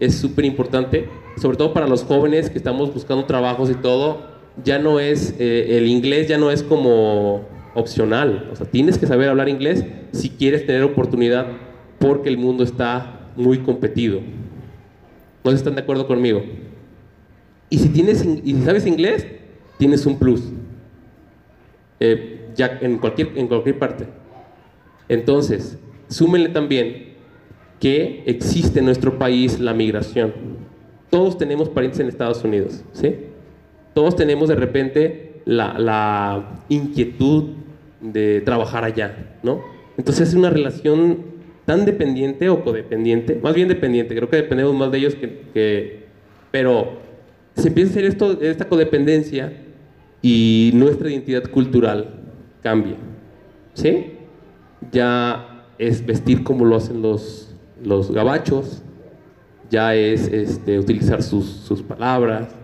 es 0.00 0.16
súper 0.16 0.44
importante, 0.44 1.08
sobre 1.36 1.56
todo 1.56 1.72
para 1.72 1.86
los 1.86 2.02
jóvenes 2.02 2.50
que 2.50 2.58
estamos 2.58 2.92
buscando 2.92 3.24
trabajos 3.26 3.70
y 3.70 3.74
todo 3.74 4.34
ya 4.62 4.78
no 4.78 5.00
es, 5.00 5.34
eh, 5.38 5.78
el 5.78 5.86
inglés 5.88 6.28
ya 6.28 6.38
no 6.38 6.50
es 6.50 6.62
como 6.62 7.42
opcional. 7.74 8.48
O 8.52 8.56
sea, 8.56 8.66
tienes 8.66 8.98
que 8.98 9.06
saber 9.06 9.28
hablar 9.28 9.48
inglés 9.48 9.84
si 10.12 10.30
quieres 10.30 10.66
tener 10.66 10.82
oportunidad 10.82 11.46
porque 11.98 12.28
el 12.28 12.38
mundo 12.38 12.64
está 12.64 13.30
muy 13.36 13.58
competido. 13.58 14.20
¿No 15.42 15.50
están 15.50 15.74
de 15.74 15.82
acuerdo 15.82 16.06
conmigo? 16.06 16.42
Y 17.68 17.78
si, 17.78 17.88
tienes, 17.88 18.24
y 18.44 18.54
sabes 18.62 18.86
inglés, 18.86 19.26
tienes 19.84 20.06
un 20.06 20.18
plus. 20.18 20.40
Eh, 22.00 22.46
ya 22.56 22.78
en 22.80 22.96
cualquier, 22.96 23.36
en 23.36 23.48
cualquier 23.48 23.78
parte. 23.78 24.06
Entonces, 25.10 25.78
súmenle 26.08 26.48
también 26.48 27.12
que 27.78 28.22
existe 28.24 28.78
en 28.78 28.86
nuestro 28.86 29.18
país 29.18 29.60
la 29.60 29.74
migración. 29.74 30.32
Todos 31.10 31.36
tenemos 31.36 31.68
parientes 31.68 32.00
en 32.00 32.08
Estados 32.08 32.42
Unidos, 32.42 32.82
¿sí? 32.92 33.14
todos 33.92 34.16
tenemos 34.16 34.48
de 34.48 34.54
repente 34.54 35.42
la, 35.44 36.62
inquietud 36.70 37.50
de 38.00 38.40
trabajar 38.40 38.84
allá, 38.84 39.36
¿no? 39.42 39.62
Entonces 39.98 40.30
es 40.30 40.34
una 40.34 40.48
relación 40.48 41.18
tan 41.66 41.84
dependiente 41.84 42.48
o 42.48 42.64
codependiente, 42.64 43.38
más 43.42 43.54
bien 43.54 43.68
dependiente, 43.68 44.16
creo 44.16 44.30
que 44.30 44.36
dependemos 44.36 44.74
más 44.74 44.90
de 44.90 44.98
ellos 44.98 45.14
que... 45.14 46.06
pero 46.50 47.04
se 47.54 47.68
empieza 47.68 47.90
a 47.90 47.92
hacer 47.92 48.04
esto, 48.06 48.40
esta 48.40 48.66
codependencia 48.66 49.52
y 50.24 50.70
nuestra 50.72 51.10
identidad 51.10 51.42
cultural 51.50 52.08
cambia, 52.62 52.96
¿sí? 53.74 54.12
Ya 54.90 55.66
es 55.76 56.06
vestir 56.06 56.42
como 56.42 56.64
lo 56.64 56.76
hacen 56.76 57.02
los, 57.02 57.54
los 57.82 58.10
gabachos, 58.10 58.82
ya 59.68 59.94
es 59.94 60.28
este, 60.28 60.78
utilizar 60.78 61.22
sus, 61.22 61.44
sus 61.44 61.82
palabras, 61.82 62.56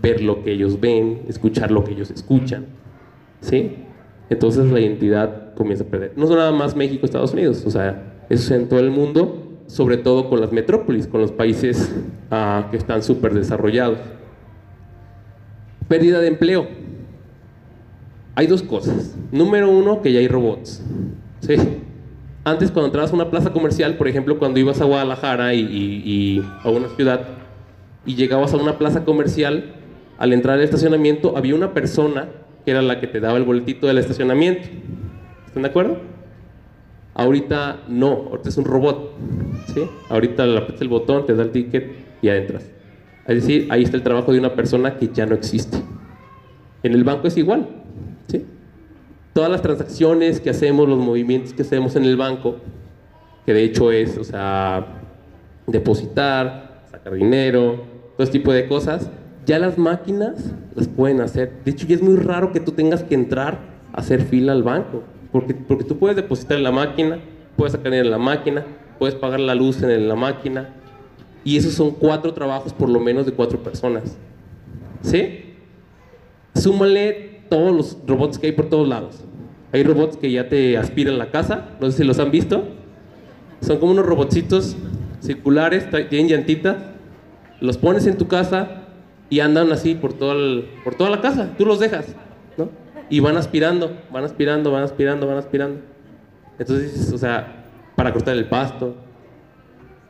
ver 0.00 0.22
lo 0.22 0.44
que 0.44 0.52
ellos 0.52 0.78
ven, 0.78 1.22
escuchar 1.26 1.72
lo 1.72 1.82
que 1.82 1.90
ellos 1.90 2.12
escuchan. 2.12 2.66
¿Sí? 3.40 3.78
Entonces 4.30 4.70
la 4.70 4.78
identidad 4.78 5.54
comienza 5.54 5.82
a 5.82 5.88
perder. 5.88 6.12
No 6.14 6.28
son 6.28 6.36
nada 6.36 6.52
más 6.52 6.76
México, 6.76 7.04
Estados 7.04 7.32
Unidos, 7.32 7.64
o 7.66 7.70
sea, 7.72 8.22
eso 8.28 8.54
es 8.54 8.60
en 8.60 8.68
todo 8.68 8.78
el 8.78 8.92
mundo, 8.92 9.58
sobre 9.66 9.96
todo 9.96 10.30
con 10.30 10.40
las 10.40 10.52
metrópolis, 10.52 11.08
con 11.08 11.20
los 11.20 11.32
países 11.32 11.92
ah, 12.30 12.68
que 12.70 12.76
están 12.76 13.02
súper 13.02 13.34
desarrollados. 13.34 13.98
Pérdida 15.88 16.20
de 16.20 16.28
empleo. 16.28 16.87
Hay 18.38 18.46
dos 18.46 18.62
cosas. 18.62 19.16
Número 19.32 19.68
uno, 19.68 20.00
que 20.00 20.12
ya 20.12 20.20
hay 20.20 20.28
robots. 20.28 20.80
¿Sí? 21.40 21.56
Antes, 22.44 22.70
cuando 22.70 22.86
entrabas 22.86 23.10
a 23.10 23.14
una 23.16 23.30
plaza 23.30 23.52
comercial, 23.52 23.96
por 23.96 24.06
ejemplo, 24.06 24.38
cuando 24.38 24.60
ibas 24.60 24.80
a 24.80 24.84
Guadalajara 24.84 25.54
y, 25.54 25.60
y 25.60 26.44
a 26.62 26.70
una 26.70 26.88
ciudad 26.90 27.22
y 28.06 28.14
llegabas 28.14 28.54
a 28.54 28.56
una 28.58 28.78
plaza 28.78 29.04
comercial, 29.04 29.74
al 30.18 30.32
entrar 30.32 30.54
al 30.54 30.62
estacionamiento 30.62 31.36
había 31.36 31.56
una 31.56 31.74
persona 31.74 32.28
que 32.64 32.70
era 32.70 32.80
la 32.80 33.00
que 33.00 33.08
te 33.08 33.18
daba 33.18 33.38
el 33.38 33.42
boletito 33.42 33.88
del 33.88 33.98
estacionamiento. 33.98 34.68
¿Están 35.44 35.64
de 35.64 35.70
acuerdo? 35.70 35.98
Ahorita 37.14 37.80
no, 37.88 38.28
ahorita 38.30 38.50
es 38.50 38.56
un 38.56 38.66
robot. 38.66 39.16
¿sí? 39.74 39.82
Ahorita 40.10 40.46
le 40.46 40.58
aprietas 40.58 40.80
el 40.82 40.88
botón, 40.88 41.26
te 41.26 41.34
da 41.34 41.42
el 41.42 41.50
ticket 41.50 41.90
y 42.22 42.28
entras. 42.28 42.70
Es 43.26 43.34
decir, 43.34 43.66
ahí 43.70 43.82
está 43.82 43.96
el 43.96 44.04
trabajo 44.04 44.32
de 44.32 44.38
una 44.38 44.54
persona 44.54 44.96
que 44.96 45.08
ya 45.08 45.26
no 45.26 45.34
existe. 45.34 45.78
En 46.84 46.94
el 46.94 47.02
banco 47.02 47.26
es 47.26 47.36
igual. 47.36 47.66
¿Sí? 48.28 48.44
Todas 49.32 49.50
las 49.50 49.62
transacciones 49.62 50.40
que 50.40 50.50
hacemos, 50.50 50.88
los 50.88 50.98
movimientos 50.98 51.52
que 51.52 51.62
hacemos 51.62 51.96
en 51.96 52.04
el 52.04 52.16
banco, 52.16 52.56
que 53.46 53.54
de 53.54 53.64
hecho 53.64 53.92
es, 53.92 54.18
o 54.18 54.24
sea, 54.24 54.86
depositar, 55.66 56.84
sacar 56.90 57.14
dinero, 57.14 57.84
todo 58.16 58.24
ese 58.24 58.32
tipo 58.32 58.52
de 58.52 58.66
cosas, 58.66 59.10
ya 59.46 59.58
las 59.58 59.78
máquinas 59.78 60.52
las 60.74 60.88
pueden 60.88 61.20
hacer. 61.20 61.52
De 61.64 61.70
hecho, 61.70 61.86
ya 61.86 61.94
es 61.94 62.02
muy 62.02 62.16
raro 62.16 62.52
que 62.52 62.60
tú 62.60 62.72
tengas 62.72 63.02
que 63.02 63.14
entrar 63.14 63.58
a 63.92 64.00
hacer 64.00 64.22
fila 64.22 64.52
al 64.52 64.62
banco, 64.62 65.02
porque, 65.32 65.54
porque 65.54 65.84
tú 65.84 65.98
puedes 65.98 66.16
depositar 66.16 66.58
en 66.58 66.64
la 66.64 66.72
máquina, 66.72 67.20
puedes 67.56 67.72
sacar 67.72 67.94
en 67.94 68.10
la 68.10 68.18
máquina, 68.18 68.66
puedes 68.98 69.14
pagar 69.14 69.40
la 69.40 69.54
luz 69.54 69.82
en 69.82 70.08
la 70.08 70.14
máquina, 70.14 70.74
y 71.44 71.56
esos 71.56 71.72
son 71.72 71.92
cuatro 71.92 72.34
trabajos 72.34 72.72
por 72.72 72.88
lo 72.88 73.00
menos 73.00 73.24
de 73.24 73.32
cuatro 73.32 73.62
personas. 73.62 74.18
¿Sí? 75.00 75.54
Súmale 76.54 77.37
todos 77.48 77.74
los 77.74 77.98
robots 78.06 78.38
que 78.38 78.48
hay 78.48 78.52
por 78.52 78.68
todos 78.68 78.88
lados. 78.88 79.24
Hay 79.72 79.82
robots 79.82 80.16
que 80.16 80.30
ya 80.30 80.48
te 80.48 80.76
aspiran 80.76 81.18
la 81.18 81.30
casa, 81.30 81.70
no 81.80 81.90
sé 81.90 81.98
si 81.98 82.04
los 82.04 82.18
han 82.18 82.30
visto. 82.30 82.64
Son 83.60 83.78
como 83.78 83.92
unos 83.92 84.06
robotcitos 84.06 84.76
circulares, 85.20 85.88
tienen 86.08 86.28
llantitas, 86.28 86.76
los 87.60 87.76
pones 87.76 88.06
en 88.06 88.16
tu 88.16 88.28
casa 88.28 88.84
y 89.30 89.40
andan 89.40 89.70
así 89.72 89.94
por, 89.94 90.12
todo 90.12 90.62
por 90.84 90.94
toda 90.94 91.10
la 91.10 91.20
casa, 91.20 91.54
tú 91.58 91.66
los 91.66 91.80
dejas, 91.80 92.14
¿no? 92.56 92.70
Y 93.10 93.20
van 93.20 93.36
aspirando, 93.36 93.96
van 94.12 94.24
aspirando, 94.24 94.70
van 94.70 94.84
aspirando, 94.84 95.26
van 95.26 95.38
aspirando. 95.38 95.80
Entonces, 96.58 97.12
o 97.12 97.18
sea, 97.18 97.64
para 97.96 98.12
cortar 98.12 98.36
el 98.36 98.46
pasto. 98.46 98.94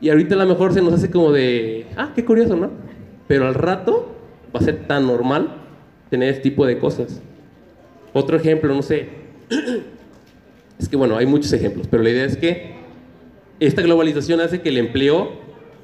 Y 0.01 0.11
ahorita 0.11 0.35
a 0.35 0.39
lo 0.39 0.47
mejor 0.47 0.73
se 0.73 0.83
nos 0.83 0.93
hace 0.93 1.11
como 1.11 1.33
de, 1.33 1.87
ah, 1.97 2.13
qué 2.15 2.25
curioso, 2.25 2.55
¿no? 2.55 2.71
Pero 3.27 3.47
al 3.47 3.55
rato 3.55 4.15
va 4.55 4.61
a 4.61 4.63
ser 4.63 4.87
tan 4.87 5.07
normal 5.07 5.58
tener 6.11 6.31
este 6.31 6.43
tipo 6.43 6.67
de 6.67 6.79
cosas. 6.79 7.21
Otro 8.13 8.37
ejemplo, 8.37 8.75
no 8.75 8.83
sé, 8.83 9.09
es 10.79 10.89
que 10.89 10.97
bueno, 10.97 11.17
hay 11.17 11.27
muchos 11.27 11.53
ejemplos, 11.53 11.87
pero 11.91 12.03
la 12.03 12.11
idea 12.11 12.25
es 12.25 12.37
que 12.37 12.75
esta 13.61 13.83
globalización 13.83 14.41
hace 14.41 14.61
que 14.61 14.69
el 14.69 14.79
empleo 14.79 15.33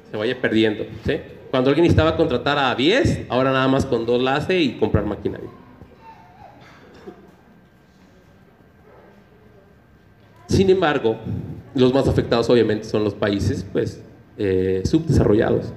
se 0.09 0.17
vaya 0.17 0.39
perdiendo. 0.39 0.85
¿sí? 1.05 1.19
Cuando 1.51 1.69
alguien 1.69 1.83
necesitaba 1.83 2.17
contratar 2.17 2.57
a 2.57 2.73
10, 2.73 3.27
ahora 3.29 3.51
nada 3.51 3.67
más 3.67 3.85
con 3.85 4.05
dos 4.05 4.21
la 4.21 4.35
hace 4.35 4.59
y 4.59 4.77
comprar 4.77 5.05
maquinaria. 5.05 5.49
Sin 10.47 10.69
embargo, 10.69 11.17
los 11.73 11.93
más 11.93 12.07
afectados 12.07 12.49
obviamente 12.49 12.85
son 12.85 13.03
los 13.03 13.13
países 13.13 13.65
pues, 13.71 14.01
eh, 14.37 14.81
subdesarrollados. 14.85 15.73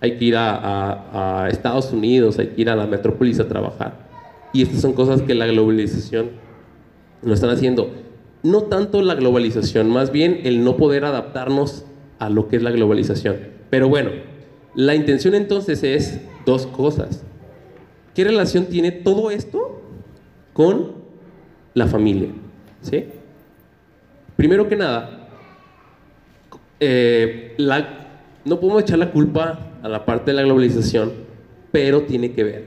Hay 0.00 0.16
que 0.16 0.24
ir 0.24 0.34
a, 0.36 1.48
Estados 1.50 1.92
Unidos, 1.92 2.38
hay 2.38 2.48
que 2.48 2.62
ir 2.62 2.70
a 2.70 2.76
la 2.76 2.86
metrópolis 2.86 3.38
a 3.38 3.48
trabajar. 3.48 4.08
Y 4.52 4.62
estas 4.62 4.80
son 4.80 4.94
cosas 4.94 5.22
que 5.22 5.34
la 5.34 5.46
globalización 5.46 6.30
lo 7.22 7.34
están 7.34 7.50
haciendo. 7.50 7.90
No 8.42 8.62
tanto 8.62 9.02
la 9.02 9.14
globalización, 9.14 9.90
más 9.90 10.10
bien 10.10 10.40
el 10.44 10.64
no 10.64 10.76
poder 10.76 11.04
adaptarnos 11.04 11.84
a 12.18 12.30
lo 12.30 12.48
que 12.48 12.56
es 12.56 12.62
la 12.62 12.70
globalización. 12.70 13.36
Pero 13.68 13.88
bueno, 13.88 14.10
la 14.74 14.94
intención 14.94 15.34
entonces 15.34 15.82
es 15.84 16.20
dos 16.46 16.66
cosas. 16.66 17.22
¿Qué 18.14 18.24
relación 18.24 18.66
tiene 18.66 18.92
todo 18.92 19.30
esto 19.30 19.82
con 20.52 20.92
la 21.74 21.86
familia? 21.86 22.30
¿Sí? 22.80 23.04
Primero 24.36 24.68
que 24.68 24.76
nada, 24.76 25.28
eh, 26.80 27.54
no 28.44 28.58
podemos 28.58 28.82
echar 28.82 28.98
la 28.98 29.12
culpa 29.12 29.69
a 29.82 29.88
la 29.88 30.04
parte 30.04 30.30
de 30.30 30.36
la 30.36 30.42
globalización, 30.42 31.12
pero 31.72 32.02
tiene 32.02 32.32
que 32.32 32.44
ver 32.44 32.64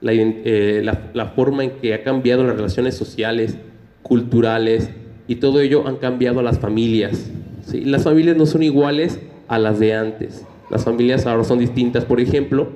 la, 0.00 0.12
eh, 0.14 0.82
la 1.12 1.26
forma 1.26 1.64
en 1.64 1.70
que 1.72 1.94
ha 1.94 2.02
cambiado 2.02 2.44
las 2.44 2.56
relaciones 2.56 2.94
sociales, 2.94 3.58
culturales 4.02 4.90
y 5.28 5.36
todo 5.36 5.60
ello 5.60 5.86
han 5.86 5.96
cambiado 5.96 6.42
las 6.42 6.58
familias. 6.58 7.30
¿sí? 7.66 7.84
Las 7.84 8.04
familias 8.04 8.36
no 8.36 8.46
son 8.46 8.62
iguales 8.62 9.20
a 9.46 9.58
las 9.58 9.78
de 9.78 9.94
antes. 9.94 10.44
Las 10.70 10.84
familias 10.84 11.26
ahora 11.26 11.44
son 11.44 11.58
distintas. 11.58 12.04
Por 12.04 12.20
ejemplo, 12.20 12.68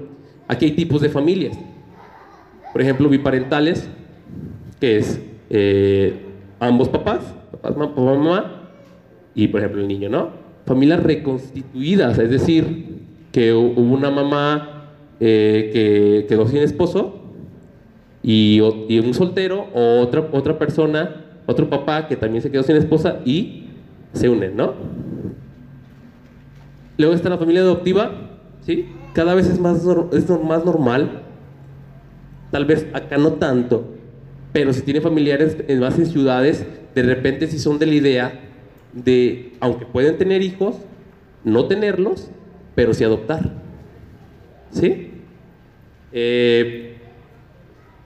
aquí 0.49 0.67
hay 0.67 0.71
tipos 0.73 1.01
de 1.01 1.09
familias. 1.09 1.59
Por 2.73 2.83
ejemplo, 2.83 3.09
biparentales, 3.09 3.89
que 4.81 4.99
es 4.99 5.21
eh, 5.51 6.15
ambos 6.61 6.89
papás, 6.89 7.21
papás, 7.53 7.77
mamá, 7.77 7.95
mamá, 7.97 8.71
y 9.35 9.49
por 9.49 9.61
ejemplo 9.61 9.81
el 9.81 9.89
niño, 9.89 10.09
¿no? 10.09 10.31
Familias 10.67 11.03
reconstituidas, 11.03 12.19
es 12.19 12.31
decir, 12.31 12.94
que 13.35 13.53
hubo 13.53 13.83
una 13.83 14.13
mamá 14.13 14.91
eh, 15.19 15.71
que 15.73 16.27
quedó 16.29 16.47
sin 16.47 16.59
esposo 16.59 17.17
y, 18.23 18.61
y, 18.89 18.99
un 19.01 19.13
soltero 19.13 19.67
o 19.75 19.99
otra, 19.99 20.29
otra 20.31 20.57
persona 20.57 21.25
otro 21.47 21.69
papá 21.69 22.07
que 22.07 22.15
también 22.15 22.43
se 22.43 22.51
quedó 22.53 22.63
sin 22.63 22.77
esposa 22.77 23.19
y 23.25 23.65
se 24.13 24.29
unen, 24.29 24.57
¿no? 24.57 24.75
Luego 26.97 27.13
está 27.13 27.29
la 27.29 27.39
familia 27.39 27.63
adoptiva, 27.63 28.13
¿sí? 28.61 28.87
Cada 29.15 29.35
vez 29.35 29.49
es 29.49 29.59
más, 29.59 29.85
es 30.13 30.31
más 30.31 30.65
normal, 30.65 31.23
tal 32.53 32.67
vez 32.67 32.87
acá 32.93 33.19
no 33.19 33.33
tanto, 33.33 33.97
pero 34.53 34.73
si 34.73 34.83
tiene 34.83 35.01
familiares 35.01 35.57
más 35.81 35.99
en 35.99 36.07
ciudades, 36.07 36.65
de 36.95 37.03
repente 37.03 37.49
si 37.49 37.59
son 37.59 37.81
de 37.81 37.87
la 37.87 37.95
idea 37.95 38.41
de, 38.93 39.55
aunque 39.59 39.87
pueden 39.87 40.19
tener 40.19 40.41
hijos, 40.41 40.77
no 41.43 41.67
tenerlos, 41.67 42.31
pero 42.75 42.95
sí 42.95 43.05
adoptar. 43.05 43.53
¿Sí? 44.71 45.11
Eh, 46.13 46.97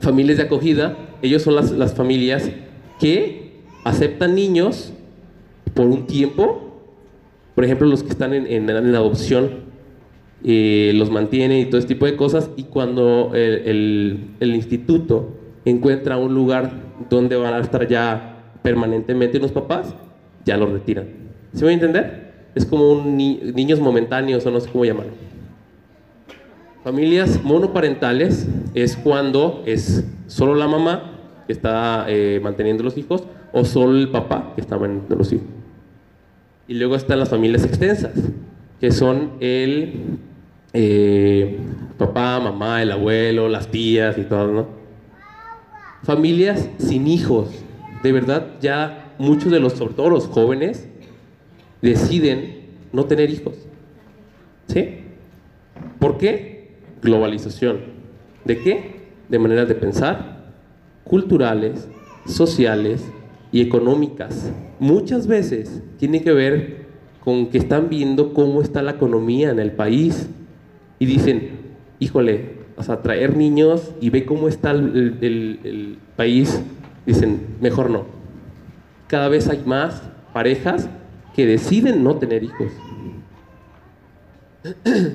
familias 0.01 0.39
de 0.39 0.45
acogida, 0.45 0.97
ellos 1.23 1.43
son 1.43 1.55
las, 1.55 1.71
las 1.73 1.95
familias 1.95 2.51
que 3.01 3.53
aceptan 3.85 4.35
niños 4.35 4.93
por 5.75 5.87
un 5.87 6.07
tiempo, 6.07 6.83
por 7.55 7.65
ejemplo, 7.65 7.87
los 7.87 8.03
que 8.03 8.11
están 8.11 8.35
en, 8.35 8.47
en, 8.47 8.95
adopción, 8.95 9.69
eh, 10.45 10.93
los 10.95 11.11
mantienen 11.11 11.59
y 11.59 11.65
todo 11.67 11.79
este 11.79 11.95
tipo 11.95 12.07
de 12.07 12.17
cosas, 12.17 12.51
y 12.57 12.65
cuando 12.65 13.33
el, 13.35 14.31
el, 14.39 14.55
instituto 14.55 15.35
encuentra 15.65 16.17
un 16.17 16.35
lugar 16.35 16.73
donde 17.11 17.37
van 17.37 17.55
a 17.55 17.59
estar 17.59 17.87
ya 17.89 18.53
permanentemente 18.63 19.39
los 19.39 19.53
papás, 19.53 19.95
ya 20.45 20.57
los 20.57 20.71
retiran. 20.71 21.07
¿Se 21.53 21.65
va 21.65 21.73
a? 21.73 22.28
Es 22.55 22.65
como 22.65 22.93
un 22.93 23.17
niños 23.17 23.81
momentáneos 23.81 24.45
o 24.47 24.51
no 24.51 24.61
sé 24.61 24.71
cómo 24.71 24.85
llamarlo. 24.85 25.13
Familias 26.83 27.43
monoparentales 27.43 28.47
es 28.75 28.97
cuando 28.97 29.63
es 29.67 30.05
solo 30.27 30.55
la 30.55 30.69
mamá 30.69 31.19
que 31.47 31.53
está 31.53 32.07
eh, 32.09 32.41
manteniendo 32.43 32.83
los 32.83 32.97
hijos 32.97 33.25
o 33.53 33.65
solo 33.65 33.99
el 33.99 34.11
papá 34.11 34.53
que 34.55 34.61
está 34.61 34.79
manteniendo 34.79 35.17
los 35.17 35.33
hijos. 35.33 35.47
Y 36.69 36.75
luego 36.75 36.97
están 36.97 37.19
las 37.19 37.31
familias 37.31 37.65
extensas, 37.65 38.13
que 38.81 38.93
son 38.93 39.33
el 39.41 40.19
eh, 40.73 41.59
papá, 41.97 42.39
mamá, 42.41 42.83
el 42.83 42.93
abuelo, 42.93 43.49
las 43.49 43.69
tías 43.69 44.19
y 44.19 44.23
todo, 44.23 44.53
¿no? 44.53 44.69
Familias 46.03 46.69
sin 46.79 47.07
hijos. 47.07 47.49
De 48.03 48.13
verdad, 48.13 48.47
ya 48.61 49.15
muchos 49.19 49.51
de 49.51 49.61
los, 49.61 49.73
sobre 49.73 49.95
todo 49.95 50.11
los 50.11 50.27
jóvenes, 50.27 50.89
deciden 51.83 52.59
no 52.93 53.05
tener 53.05 53.31
hijos. 53.31 53.55
¿Sí? 54.67 54.99
¿Por 55.99 56.19
qué? 56.19 56.77
Globalización. 57.03 57.81
¿De 58.45 58.59
qué? 58.59 58.99
De 59.29 59.38
maneras 59.38 59.69
de 59.69 59.75
pensar, 59.75 60.53
culturales, 61.05 61.88
sociales 62.27 63.05
y 63.53 63.61
económicas. 63.61 64.51
Muchas 64.79 65.27
veces 65.27 65.83
tiene 65.99 66.23
que 66.23 66.33
ver 66.33 66.87
con 67.25 67.49
que 67.49 67.59
están 67.59 67.88
viendo 67.88 68.33
cómo 68.33 68.62
está 68.62 68.83
la 68.83 68.93
economía 68.93 69.51
en 69.51 69.59
el 69.59 69.73
país 69.73 70.29
y 70.99 71.07
dicen, 71.07 71.51
híjole, 71.99 72.59
o 72.77 72.83
sea, 72.83 73.03
traer 73.03 73.37
niños 73.37 73.93
y 74.01 74.11
ve 74.11 74.25
cómo 74.25 74.49
está 74.49 74.71
el, 74.71 75.99
país, 76.17 76.62
dicen, 77.07 77.41
mejor 77.61 77.91
no. 77.91 78.07
Cada 79.09 79.29
vez 79.29 79.49
hay 79.49 79.62
más 79.64 80.03
parejas 80.33 80.88
que 81.38 81.46
deciden 81.46 82.03
no 82.03 82.16
tener 82.16 82.42
hijos. 82.42 82.72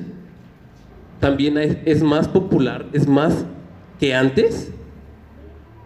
También 1.19 1.57
es 1.57 2.01
más 2.01 2.29
popular, 2.29 2.86
es 2.93 3.09
más 3.09 3.45
que 3.99 4.15
antes 4.15 4.71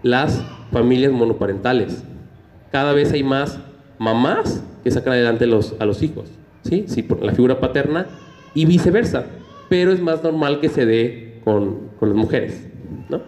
las 0.04 0.45
familias 0.71 1.12
monoparentales. 1.12 2.04
Cada 2.71 2.93
vez 2.93 3.13
hay 3.13 3.23
más 3.23 3.60
mamás 3.97 4.63
que 4.84 4.91
sacan 4.91 5.13
adelante 5.13 5.45
a 5.45 5.86
los 5.88 6.04
hijos, 6.04 6.30
¿sí? 6.62 6.86
sí 6.86 7.02
por 7.02 7.23
la 7.23 7.34
figura 7.34 7.60
paterna 7.60 8.06
y 8.54 8.65
viceversa, 8.65 9.26
pero 9.69 9.91
es 9.91 10.00
más 10.00 10.23
normal 10.23 10.60
que 10.60 10.69
se 10.69 10.86
dé 10.86 11.41
con, 11.45 11.89
con 12.00 12.10
las 12.10 12.15
mujeres, 12.15 12.67
¿no? 13.10 13.21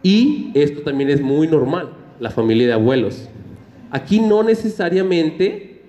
Y 0.00 0.52
esto 0.54 0.82
también 0.82 1.10
es 1.10 1.20
muy 1.20 1.48
normal, 1.48 1.88
la 2.20 2.30
familia 2.30 2.68
de 2.68 2.72
abuelos. 2.74 3.28
Aquí 3.90 4.20
no 4.20 4.42
necesariamente 4.42 5.82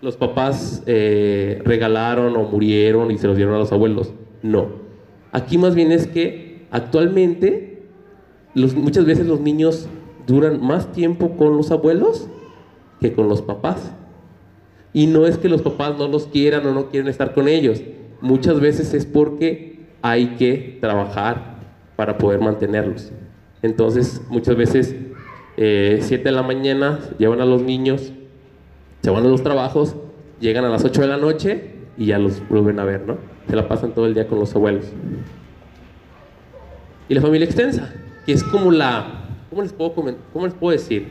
los 0.00 0.16
papás 0.16 0.82
eh, 0.86 1.62
regalaron 1.64 2.36
o 2.36 2.42
murieron 2.44 3.10
y 3.10 3.18
se 3.18 3.28
los 3.28 3.36
dieron 3.36 3.54
a 3.54 3.58
los 3.58 3.72
abuelos, 3.72 4.12
no. 4.42 4.82
Aquí 5.30 5.56
más 5.58 5.74
bien 5.74 5.92
es 5.92 6.06
que 6.06 6.66
actualmente 6.70 7.84
muchas 8.54 9.04
veces 9.04 9.26
los 9.26 9.40
niños 9.40 9.88
duran 10.26 10.64
más 10.64 10.92
tiempo 10.92 11.36
con 11.36 11.56
los 11.56 11.70
abuelos 11.70 12.28
que 13.00 13.12
con 13.12 13.28
los 13.28 13.42
papás. 13.42 13.92
Y 14.92 15.06
no 15.06 15.26
es 15.26 15.38
que 15.38 15.48
los 15.48 15.62
papás 15.62 15.96
no 15.98 16.08
los 16.08 16.26
quieran 16.26 16.66
o 16.66 16.74
no 16.74 16.90
quieren 16.90 17.08
estar 17.08 17.32
con 17.32 17.48
ellos. 17.48 17.82
Muchas 18.20 18.60
veces 18.60 18.92
es 18.92 19.06
porque 19.06 19.86
hay 20.02 20.34
que 20.36 20.78
trabajar 20.80 21.56
para 21.96 22.18
poder 22.18 22.40
mantenerlos. 22.40 23.12
Entonces, 23.62 24.20
muchas 24.28 24.56
veces, 24.56 24.94
7 25.56 26.14
eh, 26.14 26.18
de 26.18 26.32
la 26.32 26.42
mañana, 26.42 26.98
llevan 27.18 27.40
a 27.40 27.44
los 27.44 27.62
niños, 27.62 28.12
se 29.02 29.10
van 29.10 29.24
a 29.24 29.28
los 29.28 29.42
trabajos, 29.42 29.96
llegan 30.40 30.64
a 30.64 30.68
las 30.68 30.84
8 30.84 31.02
de 31.02 31.06
la 31.06 31.16
noche 31.16 31.72
y 31.96 32.06
ya 32.06 32.18
los 32.18 32.46
vuelven 32.48 32.78
a 32.78 32.84
ver, 32.84 33.06
¿no? 33.06 33.18
Se 33.48 33.56
la 33.56 33.68
pasan 33.68 33.92
todo 33.92 34.06
el 34.06 34.14
día 34.14 34.26
con 34.26 34.38
los 34.38 34.54
abuelos. 34.54 34.86
Y 37.08 37.14
la 37.14 37.20
familia 37.20 37.44
extensa, 37.44 37.92
que 38.24 38.32
es 38.32 38.42
como 38.42 38.70
la, 38.70 39.26
¿cómo 39.50 39.62
les 39.62 39.72
puedo, 39.72 39.92
cómo 39.92 40.46
les 40.46 40.54
puedo 40.54 40.72
decir? 40.72 41.08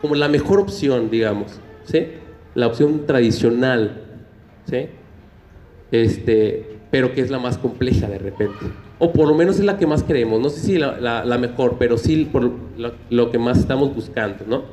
Como 0.00 0.14
la 0.14 0.28
mejor 0.28 0.60
opción, 0.60 1.10
digamos, 1.10 1.60
¿sí? 1.84 2.06
La 2.54 2.68
opción 2.68 3.06
tradicional, 3.06 4.02
¿sí? 4.66 4.88
Este, 5.90 6.77
pero 6.90 7.12
que 7.14 7.20
es 7.20 7.30
la 7.30 7.38
más 7.38 7.58
compleja 7.58 8.08
de 8.08 8.18
repente 8.18 8.66
o 8.98 9.12
por 9.12 9.28
lo 9.28 9.34
menos 9.34 9.58
es 9.58 9.64
la 9.64 9.78
que 9.78 9.86
más 9.86 10.02
queremos, 10.02 10.40
no 10.40 10.48
sé 10.48 10.60
si 10.60 10.78
la, 10.78 11.24
la, 11.24 11.38
mejor, 11.38 11.76
pero 11.78 11.96
sí 11.96 12.28
por 12.30 12.42
lo, 12.76 12.92
lo, 13.10 13.30
que 13.30 13.38
más 13.38 13.58
estamos 13.58 13.94
buscando, 13.94 14.44
¿no? 14.46 14.64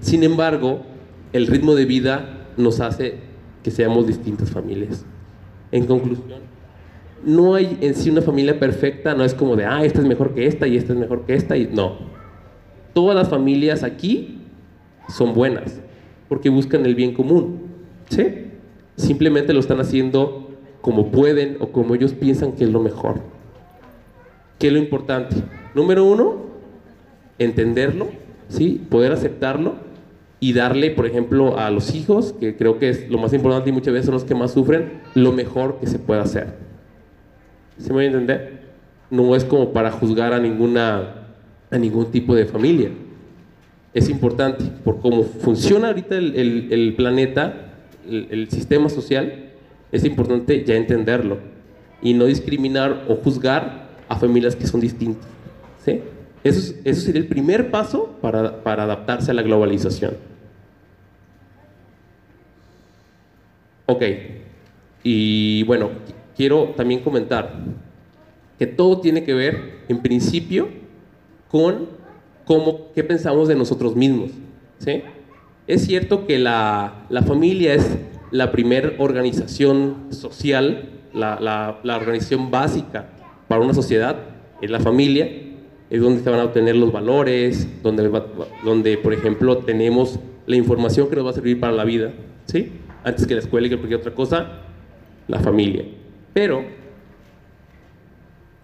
Sin 0.00 0.24
embargo, 0.24 0.82
el 1.32 1.46
ritmo 1.46 1.74
de 1.74 1.84
vida 1.84 2.46
nos 2.56 2.80
hace 2.80 3.16
que 3.62 3.70
seamos 3.70 4.06
distintas 4.06 4.50
familias. 4.50 5.04
En 5.70 5.86
conclusión, 5.86 6.40
no 7.24 7.54
hay 7.54 7.78
en 7.82 7.94
sí 7.94 8.10
una 8.10 8.22
familia 8.22 8.58
perfecta, 8.58 9.14
no 9.14 9.22
es 9.22 9.34
como 9.34 9.54
de, 9.54 9.66
ah, 9.66 9.84
esta 9.84 10.00
es 10.00 10.06
mejor 10.06 10.34
que 10.34 10.46
esta 10.46 10.66
y 10.66 10.76
esta 10.76 10.94
es 10.94 10.98
mejor 10.98 11.26
que 11.26 11.34
esta, 11.34 11.56
y 11.56 11.66
no. 11.66 11.98
Todas 12.94 13.14
las 13.14 13.28
familias 13.28 13.82
aquí 13.82 14.40
son 15.08 15.34
buenas, 15.34 15.80
porque 16.28 16.48
buscan 16.48 16.86
el 16.86 16.94
bien 16.94 17.12
común, 17.12 17.60
¿sí? 18.08 18.46
Simplemente 18.96 19.52
lo 19.52 19.60
están 19.60 19.80
haciendo 19.80 20.41
como 20.82 21.10
pueden 21.10 21.56
o 21.60 21.68
como 21.68 21.94
ellos 21.94 22.12
piensan 22.12 22.52
que 22.52 22.64
es 22.64 22.70
lo 22.70 22.80
mejor. 22.80 23.20
¿Qué 24.58 24.66
es 24.66 24.72
lo 24.72 24.78
importante? 24.78 25.36
Número 25.74 26.04
uno, 26.04 26.36
entenderlo, 27.38 28.08
¿sí? 28.48 28.84
poder 28.90 29.12
aceptarlo 29.12 29.76
y 30.40 30.52
darle, 30.52 30.90
por 30.90 31.06
ejemplo, 31.06 31.56
a 31.56 31.70
los 31.70 31.94
hijos, 31.94 32.34
que 32.38 32.56
creo 32.56 32.78
que 32.78 32.90
es 32.90 33.08
lo 33.08 33.18
más 33.18 33.32
importante 33.32 33.70
y 33.70 33.72
muchas 33.72 33.94
veces 33.94 34.06
son 34.06 34.14
los 34.14 34.24
que 34.24 34.34
más 34.34 34.52
sufren, 34.52 35.00
lo 35.14 35.32
mejor 35.32 35.78
que 35.78 35.86
se 35.86 36.00
puede 36.00 36.20
hacer. 36.20 36.56
¿Se 37.78 37.90
me 37.90 37.96
va 37.96 38.02
a 38.02 38.06
entender? 38.06 38.62
No 39.08 39.36
es 39.36 39.44
como 39.44 39.72
para 39.72 39.92
juzgar 39.92 40.32
a, 40.32 40.40
ninguna, 40.40 41.28
a 41.70 41.78
ningún 41.78 42.10
tipo 42.10 42.34
de 42.34 42.44
familia. 42.44 42.90
Es 43.94 44.08
importante, 44.08 44.64
por 44.84 45.00
cómo 45.00 45.22
funciona 45.22 45.88
ahorita 45.88 46.16
el, 46.16 46.94
planeta, 46.96 47.72
el 48.08 48.48
sistema 48.50 48.88
social, 48.88 49.51
es 49.92 50.04
importante 50.04 50.64
ya 50.64 50.74
entenderlo 50.74 51.38
y 52.00 52.14
no 52.14 52.24
discriminar 52.24 53.04
o 53.08 53.16
juzgar 53.16 53.88
a 54.08 54.16
familias 54.16 54.56
que 54.56 54.66
son 54.66 54.80
distintas. 54.80 55.28
¿sí? 55.84 56.00
Eso, 56.42 56.74
eso 56.82 57.00
sería 57.02 57.20
el 57.20 57.28
primer 57.28 57.70
paso 57.70 58.16
para, 58.20 58.64
para 58.64 58.84
adaptarse 58.84 59.30
a 59.30 59.34
la 59.34 59.42
globalización. 59.42 60.16
Ok, 63.86 64.02
y 65.02 65.64
bueno, 65.64 65.90
quiero 66.36 66.72
también 66.76 67.00
comentar 67.00 67.52
que 68.58 68.66
todo 68.66 69.00
tiene 69.00 69.24
que 69.24 69.34
ver, 69.34 69.82
en 69.88 70.00
principio, 70.00 70.68
con 71.50 71.88
cómo, 72.44 72.92
qué 72.94 73.04
pensamos 73.04 73.48
de 73.48 73.56
nosotros 73.56 73.94
mismos. 73.96 74.30
¿sí? 74.78 75.02
Es 75.66 75.84
cierto 75.84 76.26
que 76.26 76.38
la, 76.38 77.04
la 77.08 77.22
familia 77.22 77.74
es 77.74 77.98
la 78.32 78.50
primera 78.50 78.94
organización 78.98 80.06
social, 80.10 80.88
la, 81.12 81.78
organización 81.84 82.50
básica 82.50 83.10
para 83.46 83.60
una 83.60 83.74
sociedad 83.74 84.16
es 84.62 84.70
la 84.70 84.80
familia, 84.80 85.30
es 85.90 86.00
donde 86.00 86.22
se 86.22 86.30
van 86.30 86.40
a 86.40 86.44
obtener 86.44 86.74
los 86.74 86.90
valores, 86.90 87.68
donde, 87.82 88.10
donde 88.64 88.96
por 88.96 89.12
ejemplo 89.12 89.58
tenemos 89.58 90.18
la 90.46 90.56
información 90.56 91.08
que 91.10 91.16
nos 91.16 91.26
va 91.26 91.30
a 91.30 91.34
servir 91.34 91.60
para 91.60 91.74
la 91.74 91.84
vida, 91.84 92.12
¿sí? 92.46 92.72
Antes 93.04 93.26
que 93.26 93.34
la 93.34 93.40
escuela 93.40 93.66
y 93.66 93.70
que 93.70 93.76
cualquier 93.76 94.00
otra 94.00 94.14
cosa, 94.14 94.62
la 95.28 95.38
familia. 95.40 95.84
Pero, 96.32 96.64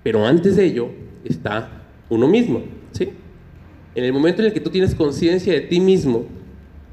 pero 0.02 0.26
antes 0.26 0.57
de 0.57 0.64
ello 0.64 0.88
está 1.24 1.68
uno 2.09 2.26
mismo, 2.26 2.62
¿sí? 2.92 3.11
En 3.94 4.04
el 4.04 4.14
momento 4.14 4.40
en 4.40 4.46
el 4.46 4.54
que 4.54 4.61
tú 4.61 4.70
tienes 4.70 4.94
conciencia 4.94 5.52
de 5.52 5.61
ti 5.61 5.78
mismo 5.78 6.24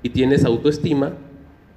y 0.03 0.09
tienes 0.09 0.43
autoestima, 0.43 1.13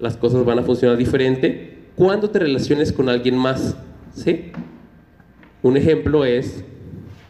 las 0.00 0.16
cosas 0.16 0.44
van 0.44 0.58
a 0.58 0.62
funcionar 0.62 0.96
diferente 0.96 1.78
cuando 1.96 2.30
te 2.30 2.38
relaciones 2.38 2.92
con 2.92 3.08
alguien 3.08 3.36
más. 3.36 3.76
¿sí? 4.14 4.52
Un 5.62 5.76
ejemplo 5.76 6.24
es 6.24 6.64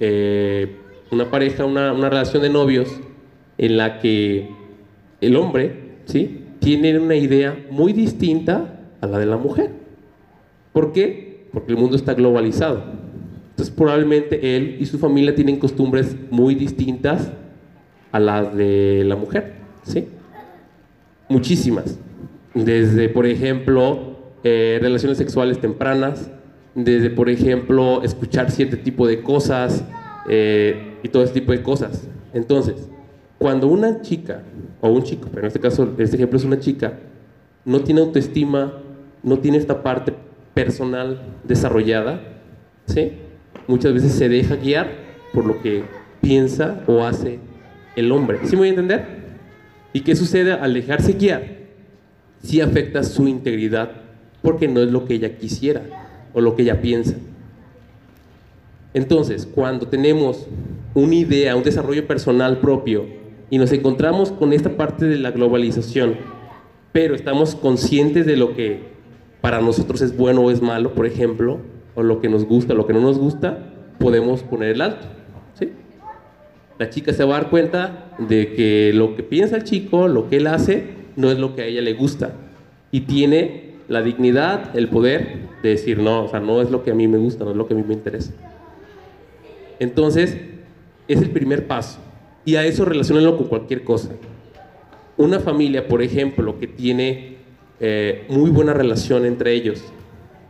eh, 0.01 0.77
una 1.11 1.31
pareja, 1.31 1.65
una, 1.65 1.93
relación 1.93 2.43
de 2.43 2.51
novios 2.51 2.89
en 3.57 3.77
la 3.77 3.99
que 3.99 4.51
el 5.21 5.37
hombre 5.37 5.97
¿sí? 6.05 6.45
tiene 6.61 6.99
una 6.99 7.17
idea 7.17 7.59
muy 7.71 7.93
distinta 7.93 8.81
a 9.01 9.07
la 9.07 9.19
de 9.19 9.27
la 9.27 9.39
mujer. 9.39 9.71
¿Por 10.73 10.93
qué? 10.93 11.47
Porque 11.53 11.73
el 11.73 11.79
mundo 11.79 11.97
está 11.97 12.15
globalizado. 12.15 12.83
Entonces 13.51 13.75
probablemente 13.75 14.57
él 14.57 14.77
y 14.79 14.87
su 14.87 14.99
familia 14.99 15.35
tienen 15.35 15.59
costumbres 15.59 16.15
muy 16.31 16.55
distintas 16.55 17.33
a 18.13 18.21
las 18.21 18.55
de 18.55 19.03
la 19.07 19.17
mujer. 19.17 19.55
¿sí? 19.83 20.07
Muchísimas 21.29 21.99
desde, 22.65 23.09
por 23.09 23.27
ejemplo, 23.27 24.17
eh, 24.45 24.79
relaciones 24.81 25.19
sexuales 25.19 25.61
tempranas, 25.61 26.31
desde, 26.75 27.11
por 27.11 27.29
ejemplo, 27.29 28.03
escuchar 28.03 28.51
cierto 28.51 28.79
tipo 28.79 29.07
de 29.07 29.23
cosas 29.23 29.85
eh, 30.29 30.97
y 31.03 31.09
todo 31.09 31.23
ese 31.23 31.35
tipo 31.35 31.53
de 31.53 31.63
cosas. 31.63 32.09
Entonces, 32.33 32.89
cuando 33.39 33.69
una 33.69 34.01
chica, 34.01 34.43
o 34.81 34.91
un 34.91 35.03
chico, 35.03 35.29
pero 35.31 35.43
en 35.43 35.47
este 35.49 35.61
caso, 35.61 35.95
este 35.99 36.17
ejemplo 36.17 36.39
es 36.39 36.45
una 36.45 36.59
chica, 36.59 36.99
no 37.65 37.81
tiene 37.81 38.01
autoestima, 38.01 38.75
no 39.23 39.39
tiene 39.39 39.59
esta 39.59 39.83
parte 39.83 40.13
personal 40.55 41.21
desarrollada, 41.45 42.21
¿sí? 42.87 43.13
muchas 43.67 43.93
veces 43.93 44.13
se 44.13 44.29
deja 44.29 44.57
guiar 44.57 44.89
por 45.33 45.47
lo 45.47 45.61
que 45.61 45.85
piensa 46.21 46.83
o 46.87 47.05
hace 47.05 47.39
el 47.95 48.11
hombre. 48.11 48.39
¿Sí 48.45 48.53
me 48.53 48.59
voy 48.59 48.69
a 48.69 48.71
entender? 48.71 49.07
¿Y 49.93 50.01
qué 50.01 50.17
sucede 50.17 50.53
al 50.53 50.75
dejarse 50.75 51.13
guiar? 51.13 51.58
Sí 52.43 52.61
afecta 52.61 53.03
su 53.03 53.29
integridad 53.29 53.91
porque 54.43 54.69
no 54.69 54.81
es 54.81 54.91
lo 54.91 55.05
que 55.05 55.15
ella 55.15 55.37
quisiera 55.37 55.83
o 56.33 56.41
lo 56.41 56.55
que 56.57 56.63
ella 56.63 56.81
piensa. 56.81 57.15
Entonces, 58.95 59.47
cuando 59.47 59.87
tenemos 59.87 60.47
una 60.95 61.15
idea, 61.15 61.57
un 61.57 61.63
desarrollo 61.63 62.07
personal 62.07 62.59
propio 62.59 63.07
y 63.51 63.59
nos 63.59 63.73
encontramos 63.73 64.33
con 64.33 64.53
esta 64.53 64.77
parte 64.77 65.07
de 65.07 65.19
la 65.19 65.31
globalización, 65.31 66.17
pero 66.93 67.15
estamos 67.15 67.55
conscientes 67.55 68.27
de 68.27 68.37
lo 68.37 68.55
que 68.55 68.81
para 69.41 69.61
nosotros 69.61 70.01
es 70.01 70.17
bueno 70.17 70.43
o 70.43 70.51
es 70.51 70.63
malo, 70.63 70.95
por 70.95 71.07
ejemplo, 71.07 71.59
o 71.95 72.03
lo 72.03 72.21
que 72.21 72.29
nos 72.29 72.45
gusta, 72.45 72.75
lo 72.75 72.87
que 72.87 72.93
no 72.93 73.01
nos 73.01 73.19
gusta, 73.19 73.73
podemos 73.99 74.43
poner 74.43 74.71
el 74.71 74.81
alto. 74.81 75.07
¿sí? 75.59 75.71
La 76.79 76.91
chica 76.91 77.13
se 77.13 77.25
va 77.25 77.37
a 77.37 77.41
dar 77.41 77.51
cuenta 77.51 78.11
de 78.19 78.53
que 78.55 78.93
lo 78.95 79.17
que 79.17 79.23
piensa 79.23 79.57
el 79.57 79.65
chico, 79.65 80.09
lo 80.09 80.29
que 80.29 80.39
él 80.39 80.47
hace, 80.47 80.98
no 81.19 81.33
es 81.33 81.39
lo 81.39 81.57
que 81.57 81.63
a 81.63 81.65
ella 81.67 81.83
le 81.83 81.95
gusta. 81.95 82.33
Y 82.93 83.01
tiene 83.01 83.75
la 83.89 84.03
dignidad, 84.03 84.77
el 84.77 84.89
poder 84.89 85.49
de 85.65 85.71
decir, 85.71 85.99
no, 85.99 86.25
o 86.25 86.29
sea, 86.29 86.39
no 86.39 86.63
es 86.63 86.71
lo 86.71 86.85
que 86.85 86.93
a 86.93 86.95
mí 86.95 87.09
me 87.09 87.19
gusta, 87.19 87.45
no 87.45 87.51
es 87.51 87.57
lo 87.57 87.67
que 87.67 87.75
a 87.75 87.77
mí 87.77 87.83
me 87.87 87.95
interesa. 87.95 88.33
Entonces, 89.81 90.39
es 91.09 91.21
el 91.21 91.31
primer 91.31 91.67
paso. 91.67 91.99
Y 92.45 92.55
a 92.55 92.65
eso 92.65 92.85
relacionenlo 92.85 93.37
con 93.37 93.49
cualquier 93.49 93.83
cosa. 93.83 94.11
Una 95.17 95.41
familia, 95.41 95.89
por 95.89 96.03
ejemplo, 96.03 96.61
que 96.61 96.69
tiene 96.69 97.39
eh, 97.81 98.25
muy 98.29 98.51
buena 98.51 98.73
relación 98.73 99.27
entre 99.27 99.55
ellos, 99.55 99.83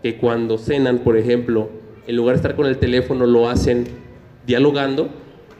que 0.02 0.18
cuando 0.18 0.58
cenan, 0.58 0.98
por 0.98 1.16
ejemplo, 1.16 1.70
en 2.06 2.14
lugar 2.14 2.34
de 2.34 2.40
estar 2.40 2.54
con 2.54 2.66
el 2.66 2.76
teléfono, 2.76 3.24
lo 3.24 3.48
hacen 3.48 3.86
dialogando, 4.46 5.08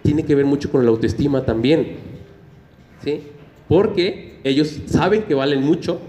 tiene 0.03 0.27
que 0.27 0.35
ver 0.35 0.45
mucho 0.45 0.71
con 0.71 0.85
la 0.85 0.91
autoestima 0.91 1.47
también. 1.47 1.97
¿Sí? 3.03 3.23
Porque 3.69 4.39
ellos 4.45 4.81
saben 4.87 5.23
que 5.25 5.35
valen 5.35 5.63
mucho 5.63 6.01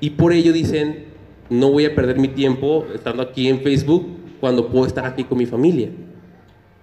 y 0.00 0.10
por 0.10 0.32
ello 0.32 0.52
dicen, 0.52 1.06
no 1.48 1.70
voy 1.70 1.84
a 1.84 1.94
perder 1.94 2.18
mi 2.18 2.28
tiempo 2.28 2.86
estando 2.94 3.22
aquí 3.22 3.48
en 3.48 3.60
Facebook 3.60 4.06
cuando 4.40 4.68
puedo 4.68 4.86
estar 4.86 5.04
aquí 5.04 5.24
con 5.24 5.38
mi 5.38 5.46
familia. 5.46 5.90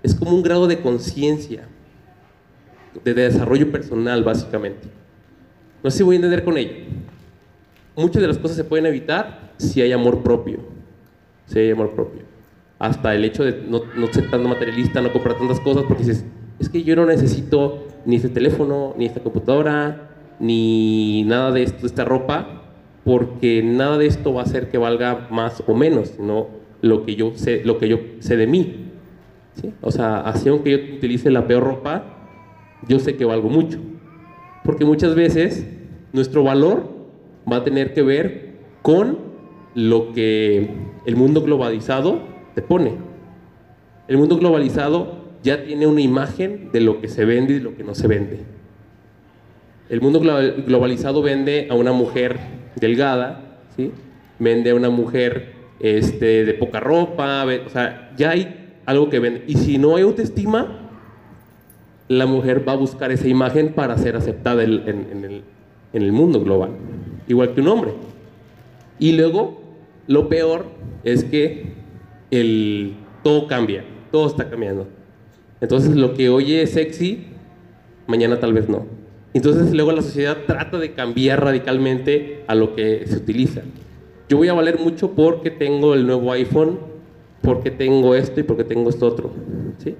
Es 0.04 0.14
como 0.14 0.32
un 0.32 0.44
grado 0.44 0.68
de 0.68 0.80
conciencia, 0.80 1.68
de 3.04 3.14
desarrollo 3.14 3.72
personal, 3.72 4.24
básicamente. 4.24 4.88
No 5.84 5.90
sé 5.90 5.98
si 5.98 6.04
voy 6.04 6.16
a 6.16 6.18
entender 6.18 6.44
con 6.44 6.58
ello. 6.58 6.74
Muchas 7.96 8.22
de 8.22 8.28
las 8.28 8.38
cosas 8.38 8.58
se 8.58 8.64
pueden 8.64 8.86
evitar 8.86 9.54
si 9.58 9.82
hay 9.82 9.92
amor 9.92 10.22
propio. 10.22 10.60
Si 11.48 11.60
hay 11.60 11.72
amor 11.72 11.92
propio. 11.96 12.22
Hasta 12.78 13.16
el 13.16 13.26
hecho 13.26 13.44
de 13.44 13.64
no, 13.68 13.82
ser 14.12 14.30
tan 14.30 14.44
materialista, 14.44 15.02
no 15.02 15.12
comprar 15.12 15.38
tantas 15.38 15.60
cosas, 15.60 15.84
porque 15.88 16.04
dices, 16.04 16.24
es 16.60 16.70
que 16.70 16.84
yo 16.84 16.96
no 16.96 17.06
necesito 17.06 17.88
ni 18.06 18.16
este 18.16 18.30
teléfono, 18.30 18.94
ni 18.98 19.06
esta 19.06 19.22
computadora, 19.22 20.10
ni 20.40 21.24
nada 21.24 21.52
de 21.52 21.64
esto, 21.64 21.86
esta 21.86 22.06
ropa, 22.06 22.64
porque 23.04 23.62
nada 23.64 23.98
de 23.98 24.08
esto 24.08 24.34
va 24.34 24.42
a 24.42 24.46
hacer 24.46 24.70
que 24.70 24.78
valga 24.78 25.28
más 25.32 25.64
o 25.68 25.74
menos, 25.74 26.10
sino 26.10 26.48
lo 26.82 27.06
que 27.06 27.16
yo 27.16 27.32
sé, 27.36 27.62
lo 27.64 27.78
que 27.78 27.90
yo 27.90 28.00
sé 28.20 28.38
de 28.38 28.48
mí. 28.48 28.92
O 29.82 29.92
sea, 29.92 30.20
así 30.22 30.50
aunque 30.50 30.72
yo 30.72 30.96
utilice 30.98 31.32
la 31.32 31.48
peor 31.48 31.64
ropa, 31.64 32.04
yo 32.88 33.00
sé 33.00 33.16
que 33.16 33.26
valgo 33.26 33.50
mucho. 33.50 33.80
Porque 34.64 34.86
muchas 34.86 35.16
veces 35.16 35.68
nuestro 36.14 36.44
valor 36.44 36.90
va 37.52 37.58
a 37.58 37.64
tener 37.64 37.94
que 37.94 38.02
ver 38.02 38.58
con 38.82 39.20
lo 39.74 40.12
que 40.14 40.70
el 41.06 41.16
mundo 41.16 41.42
globalizado 41.42 42.22
te 42.56 42.62
pone. 42.62 42.96
El 44.08 44.18
mundo 44.18 44.38
globalizado 44.38 45.27
ya 45.44 45.64
tiene 45.64 45.88
una 45.88 46.02
imagen 46.02 46.70
de 46.72 46.82
lo 46.82 47.02
que 47.02 47.08
se 47.08 47.26
vende 47.26 47.56
y 47.56 47.60
lo 47.60 47.76
que 47.76 47.84
no 47.84 47.96
se 47.96 48.08
vende. 48.08 48.40
El 49.90 50.02
mundo 50.02 50.20
globalizado 50.20 51.22
vende 51.22 51.68
a 51.70 51.76
una 51.76 51.94
mujer 51.94 52.38
delgada, 52.76 53.60
¿sí? 53.76 53.92
vende 54.40 54.72
a 54.72 54.76
una 54.76 54.90
mujer 54.90 55.54
este, 55.80 56.46
de 56.46 56.54
poca 56.54 56.80
ropa, 56.80 57.46
o 57.66 57.70
sea, 57.70 58.12
ya 58.18 58.32
hay 58.32 58.76
algo 58.86 59.10
que 59.10 59.20
vende. 59.20 59.44
Y 59.48 59.56
si 59.56 59.78
no 59.78 59.96
hay 59.96 60.04
autoestima, 60.04 60.90
la 62.08 62.26
mujer 62.26 62.68
va 62.68 62.74
a 62.74 62.78
buscar 62.78 63.12
esa 63.12 63.28
imagen 63.28 63.74
para 63.74 63.98
ser 63.98 64.16
aceptada 64.16 64.64
en, 64.64 65.44
el, 65.94 66.12
mundo 66.12 66.42
global, 66.42 66.72
igual 67.28 67.54
que 67.54 67.62
un 67.62 67.68
hombre. 67.68 67.92
Y 69.00 69.14
luego, 69.14 69.62
lo 70.08 70.30
peor 70.30 70.66
es 71.04 71.24
que 71.24 71.74
el, 72.32 72.96
todo 73.24 73.48
cambia, 73.48 73.84
todo 74.12 74.28
está 74.28 74.50
cambiando. 74.50 74.88
Entonces, 75.62 75.96
lo 75.96 76.14
que 76.14 76.30
hoy 76.30 76.54
es 76.56 76.72
sexy, 76.72 77.26
mañana 78.08 78.40
tal 78.40 78.54
vez 78.54 78.70
no. 78.70 78.86
Entonces, 79.34 79.74
luego 79.74 79.92
la 79.92 80.02
sociedad 80.02 80.38
trata 80.46 80.78
de 80.78 80.94
cambiar 80.94 81.44
radicalmente 81.44 82.44
a 82.48 82.56
lo 82.56 82.76
que 82.76 83.06
se 83.08 83.18
utiliza. 83.18 83.62
Yo 84.30 84.38
voy 84.38 84.48
a 84.48 84.54
valer 84.54 84.80
mucho 84.80 85.12
porque 85.12 85.52
tengo 85.52 85.94
el 85.94 86.06
nuevo 86.06 86.32
iPhone, 86.32 86.80
porque 87.42 87.72
tengo 87.72 88.16
esto 88.16 88.40
y 88.40 88.44
porque 88.44 88.64
tengo 88.64 88.90
esto 88.90 89.08
otro. 89.08 89.32
¿sí? 89.78 89.96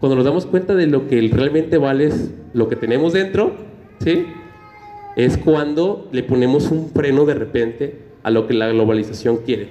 cuando 0.00 0.16
nos 0.16 0.24
damos 0.24 0.46
cuenta 0.46 0.74
de 0.74 0.86
lo 0.86 1.08
que 1.08 1.28
realmente 1.32 1.76
vale 1.78 2.06
es 2.06 2.30
lo 2.52 2.68
que 2.68 2.76
tenemos 2.76 3.12
dentro, 3.12 3.52
¿sí? 3.98 4.26
Es 5.16 5.36
cuando 5.36 6.08
le 6.12 6.22
ponemos 6.22 6.70
un 6.70 6.90
freno 6.90 7.24
de 7.24 7.34
repente 7.34 7.98
a 8.22 8.30
lo 8.30 8.46
que 8.46 8.54
la 8.54 8.68
globalización 8.68 9.38
quiere. 9.38 9.70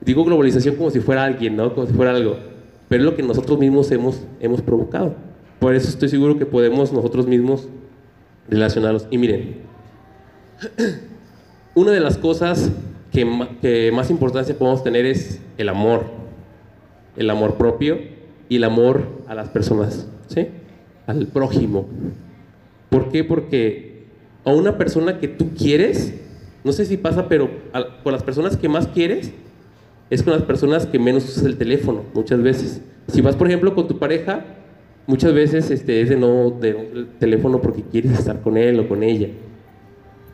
Digo 0.00 0.24
globalización 0.24 0.76
como 0.76 0.90
si 0.90 1.00
fuera 1.00 1.24
alguien, 1.24 1.56
¿no? 1.56 1.74
Como 1.74 1.86
si 1.86 1.92
fuera 1.92 2.12
algo. 2.12 2.38
Pero 2.88 3.02
es 3.02 3.10
lo 3.10 3.16
que 3.16 3.22
nosotros 3.22 3.58
mismos 3.58 3.90
hemos, 3.90 4.22
hemos 4.40 4.62
provocado. 4.62 5.14
Por 5.58 5.74
eso 5.74 5.88
estoy 5.88 6.08
seguro 6.08 6.38
que 6.38 6.46
podemos 6.46 6.92
nosotros 6.92 7.26
mismos 7.26 7.68
relacionarlos. 8.48 9.06
Y 9.10 9.18
miren, 9.18 9.56
una 11.74 11.92
de 11.92 12.00
las 12.00 12.16
cosas 12.16 12.70
que, 13.12 13.26
que 13.60 13.92
más 13.92 14.10
importancia 14.10 14.56
podemos 14.56 14.82
tener 14.82 15.04
es 15.04 15.40
el 15.58 15.68
amor. 15.68 16.06
El 17.16 17.30
amor 17.30 17.56
propio 17.56 17.98
y 18.48 18.56
el 18.56 18.64
amor 18.64 19.06
a 19.26 19.34
las 19.34 19.48
personas, 19.48 20.08
¿sí? 20.28 20.48
Al 21.06 21.26
prójimo. 21.26 21.86
¿Por 22.88 23.10
qué? 23.10 23.24
Porque 23.24 24.06
a 24.44 24.52
una 24.52 24.78
persona 24.78 25.18
que 25.18 25.28
tú 25.28 25.50
quieres, 25.54 26.14
no 26.64 26.72
sé 26.72 26.86
si 26.86 26.96
pasa, 26.96 27.28
pero 27.28 27.50
con 28.02 28.12
las 28.12 28.22
personas 28.22 28.56
que 28.56 28.68
más 28.68 28.86
quieres, 28.86 29.32
es 30.10 30.22
con 30.22 30.32
las 30.32 30.42
personas 30.42 30.86
que 30.86 30.98
menos 30.98 31.24
usas 31.24 31.44
el 31.44 31.56
teléfono, 31.56 32.02
muchas 32.14 32.42
veces. 32.42 32.80
Si 33.08 33.20
vas, 33.20 33.36
por 33.36 33.46
ejemplo, 33.46 33.74
con 33.74 33.88
tu 33.88 33.98
pareja, 33.98 34.44
muchas 35.06 35.32
veces 35.32 35.70
este, 35.70 36.00
es 36.00 36.08
de 36.08 36.16
no 36.16 36.50
de 36.50 36.70
el 36.70 37.08
teléfono 37.18 37.60
porque 37.60 37.82
quieres 37.82 38.12
estar 38.12 38.40
con 38.40 38.56
él 38.56 38.80
o 38.80 38.88
con 38.88 39.02
ella. 39.02 39.28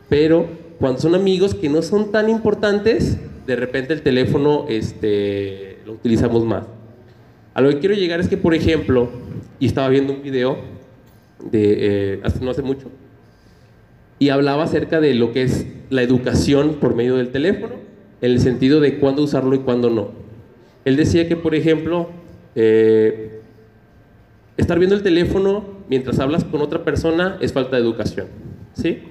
Pero 0.09 0.47
cuando 0.79 0.99
son 0.99 1.15
amigos 1.15 1.55
que 1.55 1.69
no 1.69 1.81
son 1.81 2.11
tan 2.11 2.29
importantes, 2.29 3.17
de 3.45 3.55
repente 3.55 3.93
el 3.93 4.01
teléfono 4.01 4.65
este, 4.69 5.79
lo 5.85 5.93
utilizamos 5.93 6.45
más. 6.45 6.65
A 7.53 7.61
lo 7.61 7.69
que 7.69 7.79
quiero 7.79 7.95
llegar 7.95 8.19
es 8.19 8.27
que, 8.27 8.37
por 8.37 8.53
ejemplo, 8.53 9.09
y 9.59 9.65
estaba 9.65 9.87
viendo 9.89 10.13
un 10.13 10.21
video 10.21 10.57
de 11.51 12.15
eh, 12.15 12.21
no 12.41 12.51
hace 12.51 12.61
mucho, 12.61 12.89
y 14.19 14.29
hablaba 14.29 14.63
acerca 14.63 14.99
de 14.99 15.13
lo 15.13 15.31
que 15.31 15.43
es 15.43 15.65
la 15.89 16.01
educación 16.01 16.75
por 16.75 16.95
medio 16.95 17.15
del 17.15 17.29
teléfono, 17.29 17.75
en 18.25 18.31
el 18.31 18.39
sentido 18.39 18.79
de 18.79 18.97
cuándo 18.99 19.23
usarlo 19.23 19.55
y 19.55 19.59
cuándo 19.59 19.89
no. 19.89 20.09
Él 20.83 20.95
decía 20.95 21.27
que, 21.27 21.35
por 21.35 21.55
ejemplo, 21.55 22.09
eh, 22.55 23.41
estar 24.57 24.79
viendo 24.79 24.95
el 24.95 25.03
teléfono 25.03 25.63
mientras 25.89 26.19
hablas 26.19 26.43
con 26.43 26.61
otra 26.61 26.83
persona 26.83 27.37
es 27.39 27.53
falta 27.53 27.75
de 27.75 27.83
educación, 27.83 28.27
¿sí? 28.73 29.03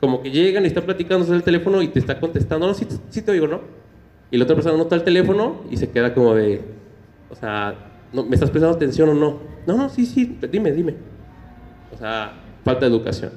Como 0.00 0.22
que 0.22 0.30
llegan 0.30 0.64
y 0.64 0.66
están 0.66 0.84
platicando 0.84 1.24
sobre 1.24 1.38
el 1.38 1.44
teléfono 1.44 1.80
y 1.82 1.88
te 1.88 1.98
está 1.98 2.18
contestando, 2.18 2.66
no, 2.66 2.74
sí, 2.74 2.86
sí 3.08 3.22
te 3.22 3.30
oigo, 3.30 3.46
¿no? 3.46 3.60
Y 4.30 4.36
la 4.36 4.44
otra 4.44 4.56
persona 4.56 4.76
nota 4.76 4.96
el 4.96 5.04
teléfono 5.04 5.62
y 5.70 5.76
se 5.76 5.90
queda 5.90 6.12
como 6.12 6.34
de, 6.34 6.60
o 7.30 7.34
sea, 7.34 7.74
¿me 8.12 8.34
estás 8.34 8.50
prestando 8.50 8.76
atención 8.76 9.08
o 9.10 9.14
no? 9.14 9.38
No, 9.66 9.76
no, 9.76 9.88
sí, 9.88 10.06
sí, 10.06 10.38
dime, 10.50 10.72
dime. 10.72 10.94
O 11.94 11.96
sea, 11.96 12.32
falta 12.64 12.86
de 12.86 12.92
educación. 12.92 13.30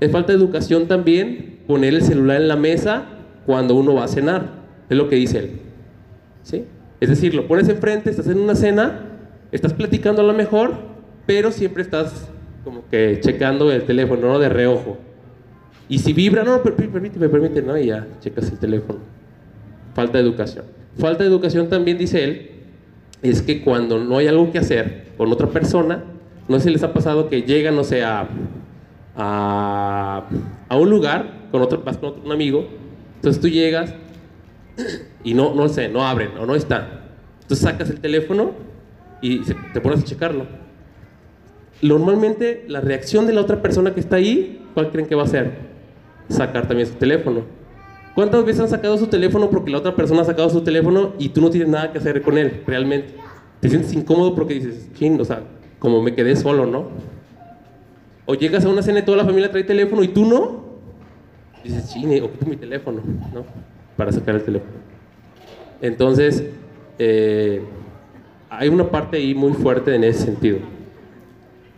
Es 0.00 0.10
falta 0.10 0.32
de 0.32 0.38
educación 0.38 0.88
también 0.88 1.60
poner 1.66 1.94
el 1.94 2.02
celular 2.02 2.40
en 2.40 2.48
la 2.48 2.56
mesa 2.56 3.04
cuando 3.46 3.74
uno 3.74 3.94
va 3.94 4.04
a 4.04 4.08
cenar. 4.08 4.63
Es 4.88 4.96
lo 4.96 5.08
que 5.08 5.16
dice 5.16 5.38
él. 5.38 5.50
¿Sí? 6.42 6.64
Es 7.00 7.08
decir, 7.08 7.34
lo 7.34 7.46
pones 7.46 7.68
enfrente, 7.68 8.10
estás 8.10 8.28
en 8.28 8.38
una 8.38 8.54
cena, 8.54 9.00
estás 9.52 9.72
platicando 9.72 10.22
a 10.22 10.24
lo 10.24 10.32
mejor, 10.32 10.74
pero 11.26 11.50
siempre 11.50 11.82
estás 11.82 12.28
como 12.64 12.88
que 12.88 13.18
checando 13.20 13.70
el 13.70 13.84
teléfono, 13.84 14.28
¿no? 14.28 14.38
De 14.38 14.48
reojo. 14.48 14.98
Y 15.88 15.98
si 15.98 16.12
vibra, 16.12 16.44
no, 16.44 16.62
permíteme, 16.62 17.28
permíteme, 17.28 17.66
no, 17.66 17.78
y 17.78 17.86
ya 17.86 18.06
checas 18.20 18.50
el 18.50 18.58
teléfono. 18.58 19.00
Falta 19.94 20.18
de 20.18 20.24
educación. 20.24 20.64
Falta 20.98 21.24
de 21.24 21.28
educación 21.28 21.68
también, 21.68 21.98
dice 21.98 22.24
él, 22.24 22.50
es 23.22 23.42
que 23.42 23.62
cuando 23.62 23.98
no 23.98 24.18
hay 24.18 24.28
algo 24.28 24.50
que 24.50 24.58
hacer 24.58 25.08
con 25.16 25.30
otra 25.32 25.48
persona, 25.48 26.04
no 26.48 26.58
sé 26.58 26.64
si 26.64 26.70
les 26.70 26.82
ha 26.82 26.92
pasado 26.92 27.28
que 27.28 27.42
llegan, 27.42 27.76
no 27.76 27.84
sé, 27.84 28.02
a, 28.02 28.28
a, 29.16 30.26
un 30.70 30.90
lugar, 30.90 31.48
con 31.50 31.62
otro, 31.62 31.82
vas 31.84 31.96
con 31.98 32.10
otro, 32.10 32.22
un 32.24 32.32
amigo, 32.32 32.66
entonces 33.16 33.40
tú 33.40 33.48
llegas 33.48 33.94
y 35.24 35.34
no, 35.34 35.54
no 35.54 35.68
sé, 35.68 35.88
no 35.88 36.06
abren 36.06 36.36
o 36.38 36.46
no 36.46 36.54
está. 36.54 37.04
Entonces 37.42 37.64
sacas 37.64 37.90
el 37.90 38.00
teléfono 38.00 38.52
y 39.20 39.40
te 39.40 39.80
pones 39.80 40.00
a 40.00 40.04
checarlo. 40.04 40.46
Normalmente 41.82 42.64
la 42.68 42.80
reacción 42.80 43.26
de 43.26 43.32
la 43.32 43.40
otra 43.40 43.60
persona 43.60 43.92
que 43.92 44.00
está 44.00 44.16
ahí, 44.16 44.66
¿cuál 44.74 44.90
creen 44.90 45.06
que 45.06 45.14
va 45.14 45.24
a 45.24 45.28
ser? 45.28 45.52
Sacar 46.28 46.66
también 46.66 46.88
su 46.88 46.94
teléfono. 46.94 47.42
¿Cuántas 48.14 48.44
veces 48.44 48.62
han 48.62 48.68
sacado 48.68 48.96
su 48.96 49.08
teléfono 49.08 49.50
porque 49.50 49.70
la 49.70 49.78
otra 49.78 49.96
persona 49.96 50.22
ha 50.22 50.24
sacado 50.24 50.48
su 50.48 50.60
teléfono 50.62 51.14
y 51.18 51.30
tú 51.30 51.40
no 51.40 51.50
tienes 51.50 51.68
nada 51.68 51.92
que 51.92 51.98
hacer 51.98 52.22
con 52.22 52.38
él, 52.38 52.62
realmente? 52.66 53.14
Te 53.60 53.68
sientes 53.68 53.92
incómodo 53.92 54.34
porque 54.34 54.54
dices, 54.54 54.88
ching, 54.94 55.20
o 55.20 55.24
sea, 55.24 55.42
como 55.78 56.00
me 56.00 56.14
quedé 56.14 56.36
solo, 56.36 56.64
¿no? 56.64 56.88
O 58.26 58.34
llegas 58.34 58.64
a 58.64 58.68
una 58.68 58.82
cena 58.82 59.00
y 59.00 59.02
toda 59.02 59.18
la 59.18 59.24
familia 59.24 59.50
trae 59.50 59.64
teléfono 59.64 60.02
y 60.02 60.08
tú 60.08 60.24
no. 60.24 60.64
Dices, 61.64 61.92
ching, 61.92 62.22
ocupo 62.22 62.46
mi 62.46 62.56
teléfono, 62.56 63.02
¿no? 63.34 63.44
Para 63.96 64.12
sacar 64.12 64.34
el 64.34 64.42
teléfono. 64.42 64.72
Entonces, 65.80 66.44
eh, 66.98 67.62
hay 68.50 68.68
una 68.68 68.90
parte 68.90 69.16
ahí 69.18 69.34
muy 69.34 69.52
fuerte 69.52 69.94
en 69.94 70.04
ese 70.04 70.24
sentido. 70.24 70.58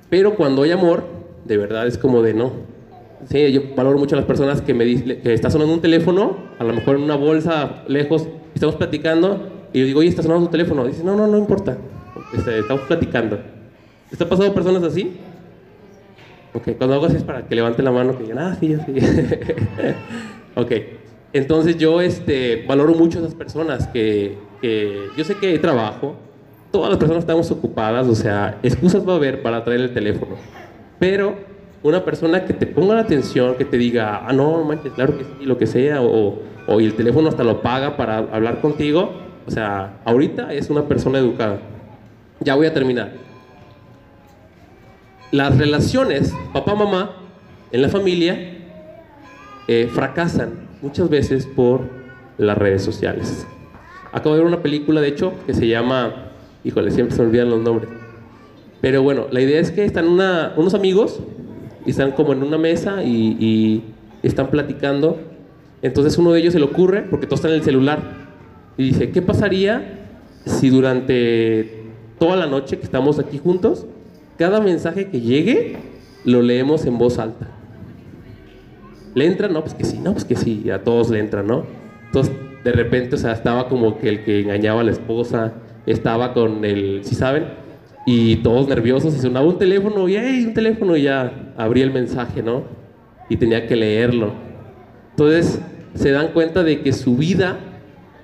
Pero 0.08 0.34
cuando 0.34 0.62
hay 0.62 0.70
amor, 0.70 1.04
de 1.44 1.56
verdad 1.56 1.86
es 1.86 1.98
como 1.98 2.22
de 2.22 2.34
no, 2.34 2.52
Sí, 3.28 3.50
yo 3.50 3.62
valoro 3.74 3.98
mucho 3.98 4.14
a 4.14 4.18
las 4.18 4.26
personas 4.26 4.60
que 4.60 4.74
me 4.74 4.84
dicen 4.84 5.20
que 5.22 5.32
está 5.32 5.50
sonando 5.50 5.72
un 5.72 5.80
teléfono, 5.80 6.36
a 6.58 6.64
lo 6.64 6.74
mejor 6.74 6.96
en 6.96 7.02
una 7.02 7.16
bolsa 7.16 7.82
lejos, 7.88 8.28
estamos 8.54 8.76
platicando 8.76 9.48
y 9.72 9.80
yo 9.80 9.86
digo, 9.86 10.00
oye, 10.00 10.10
está 10.10 10.22
sonando 10.22 10.46
tu 10.46 10.52
teléfono. 10.52 10.84
Dice, 10.84 11.02
no, 11.02 11.16
no, 11.16 11.26
no 11.26 11.38
importa, 11.38 11.78
este, 12.36 12.58
estamos 12.58 12.82
platicando. 12.82 13.40
¿Está 14.12 14.28
pasado 14.28 14.52
personas 14.54 14.82
así? 14.82 15.16
Ok, 16.52 16.76
cuando 16.78 16.94
hago 16.94 17.06
así 17.06 17.16
es 17.16 17.24
para 17.24 17.46
que 17.46 17.54
levante 17.54 17.82
la 17.82 17.90
mano, 17.90 18.16
que 18.16 18.24
digan, 18.24 18.38
ah, 18.38 18.56
sí, 18.60 18.76
sí. 18.86 18.94
ok, 20.54 20.72
Entonces 21.36 21.76
yo 21.76 22.00
este, 22.00 22.64
valoro 22.66 22.94
mucho 22.94 23.18
a 23.18 23.20
esas 23.20 23.34
personas 23.34 23.86
que, 23.88 24.38
que 24.62 25.08
yo 25.18 25.22
sé 25.22 25.34
que 25.36 25.48
hay 25.48 25.58
trabajo, 25.58 26.16
todas 26.70 26.88
las 26.88 26.98
personas 26.98 27.24
estamos 27.24 27.50
ocupadas, 27.50 28.06
o 28.06 28.14
sea, 28.14 28.58
excusas 28.62 29.06
va 29.06 29.12
a 29.12 29.16
haber 29.16 29.42
para 29.42 29.62
traer 29.62 29.82
el 29.82 29.92
teléfono, 29.92 30.36
pero 30.98 31.36
una 31.82 32.02
persona 32.06 32.46
que 32.46 32.54
te 32.54 32.66
ponga 32.66 32.94
la 32.94 33.02
atención, 33.02 33.54
que 33.56 33.66
te 33.66 33.76
diga, 33.76 34.26
ah, 34.26 34.32
no, 34.32 34.64
manches, 34.64 34.94
claro 34.94 35.18
que 35.18 35.24
sí, 35.24 35.44
lo 35.44 35.58
que 35.58 35.66
sea, 35.66 36.00
o, 36.00 36.38
o 36.66 36.80
el 36.80 36.94
teléfono 36.94 37.28
hasta 37.28 37.44
lo 37.44 37.60
paga 37.60 37.98
para 37.98 38.16
hablar 38.16 38.62
contigo, 38.62 39.12
o 39.46 39.50
sea, 39.50 39.98
ahorita 40.06 40.54
es 40.54 40.70
una 40.70 40.88
persona 40.88 41.18
educada. 41.18 41.58
Ya 42.40 42.54
voy 42.54 42.66
a 42.66 42.72
terminar. 42.72 43.12
Las 45.32 45.58
relaciones 45.58 46.32
papá-mamá 46.54 47.14
en 47.72 47.82
la 47.82 47.90
familia 47.90 48.56
eh, 49.68 49.90
fracasan 49.92 50.65
muchas 50.82 51.08
veces 51.08 51.46
por 51.46 51.82
las 52.38 52.56
redes 52.56 52.82
sociales. 52.82 53.46
Acabo 54.12 54.34
de 54.34 54.42
ver 54.42 54.48
una 54.48 54.62
película, 54.62 55.00
de 55.00 55.08
hecho, 55.08 55.32
que 55.46 55.54
se 55.54 55.66
llama, 55.66 56.32
híjole, 56.64 56.90
siempre 56.90 57.16
se 57.16 57.22
olvidan 57.22 57.50
los 57.50 57.60
nombres. 57.60 57.90
Pero 58.80 59.02
bueno, 59.02 59.26
la 59.30 59.40
idea 59.40 59.60
es 59.60 59.70
que 59.70 59.84
están 59.84 60.06
unos 60.08 60.74
amigos 60.74 61.20
y 61.84 61.90
están 61.90 62.12
como 62.12 62.32
en 62.32 62.42
una 62.42 62.58
mesa 62.58 63.02
y, 63.02 63.36
y 63.40 63.84
están 64.22 64.48
platicando. 64.48 65.18
Entonces 65.82 66.18
uno 66.18 66.32
de 66.32 66.40
ellos 66.40 66.52
se 66.52 66.58
le 66.58 66.66
ocurre, 66.66 67.02
porque 67.02 67.26
todos 67.26 67.40
están 67.40 67.52
en 67.52 67.58
el 67.58 67.64
celular, 67.64 68.00
y 68.76 68.84
dice, 68.84 69.10
¿qué 69.10 69.22
pasaría 69.22 70.08
si 70.44 70.68
durante 70.68 71.84
toda 72.18 72.36
la 72.36 72.46
noche 72.46 72.78
que 72.78 72.84
estamos 72.84 73.18
aquí 73.18 73.38
juntos, 73.38 73.86
cada 74.38 74.60
mensaje 74.60 75.08
que 75.08 75.20
llegue 75.20 75.76
lo 76.24 76.42
leemos 76.42 76.84
en 76.86 76.98
voz 76.98 77.18
alta? 77.18 77.55
¿Le 79.16 79.24
entra? 79.24 79.48
No, 79.48 79.62
pues 79.62 79.72
que 79.72 79.84
sí, 79.84 79.98
no, 79.98 80.12
pues 80.12 80.26
que 80.26 80.36
sí, 80.36 80.68
a 80.68 80.84
todos 80.84 81.08
le 81.08 81.20
entran, 81.20 81.46
¿no? 81.46 81.64
Entonces, 82.04 82.34
de 82.62 82.70
repente, 82.70 83.14
o 83.14 83.18
sea, 83.18 83.32
estaba 83.32 83.66
como 83.66 83.98
que 83.98 84.10
el 84.10 84.22
que 84.22 84.40
engañaba 84.40 84.82
a 84.82 84.84
la 84.84 84.90
esposa, 84.90 85.54
estaba 85.86 86.34
con 86.34 86.66
el, 86.66 87.00
¿sí 87.02 87.14
saben? 87.14 87.46
Y 88.04 88.36
todos 88.36 88.68
nerviosos, 88.68 89.16
y 89.16 89.18
sonaba 89.18 89.46
un 89.46 89.56
teléfono, 89.56 90.06
y 90.06 90.16
¡ay, 90.16 90.44
un 90.44 90.52
teléfono! 90.52 90.98
Y 90.98 91.04
ya 91.04 91.32
abría 91.56 91.84
el 91.84 91.92
mensaje, 91.94 92.42
¿no? 92.42 92.64
Y 93.30 93.38
tenía 93.38 93.66
que 93.66 93.74
leerlo. 93.74 94.34
Entonces, 95.12 95.62
se 95.94 96.10
dan 96.10 96.28
cuenta 96.34 96.62
de 96.62 96.82
que 96.82 96.92
su 96.92 97.16
vida 97.16 97.58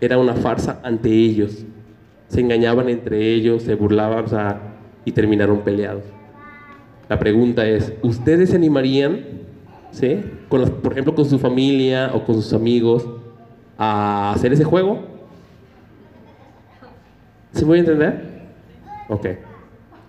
era 0.03 0.19
una 0.19 0.35
farsa 0.35 0.79
ante 0.83 1.09
ellos. 1.09 1.65
Se 2.29 2.41
engañaban 2.41 2.91
entre 2.91 3.33
ellos, 3.33 3.63
se 3.63 3.77
burlaban, 3.77 4.27
o 4.27 4.29
sea, 4.29 4.61
y 5.07 5.13
terminaron 5.13 5.63
peleados. 5.63 6.05
La 7.09 7.19
pregunta 7.19 7.67
es, 7.67 7.95
¿ustedes 8.03 8.51
se 8.51 8.57
animarían, 8.57 9.42
¿sí? 9.93 10.21
Con 10.49 10.69
por 10.69 10.93
ejemplo, 10.93 11.15
con 11.15 11.25
su 11.25 11.39
familia 11.39 12.11
o 12.13 12.25
con 12.25 12.35
sus 12.35 12.53
amigos 12.53 13.07
a 13.79 14.33
hacer 14.33 14.53
ese 14.53 14.65
juego? 14.65 15.01
¿Se 17.53 17.65
voy 17.65 17.79
a 17.79 17.81
entender? 17.81 18.43
Ok. 19.09 19.27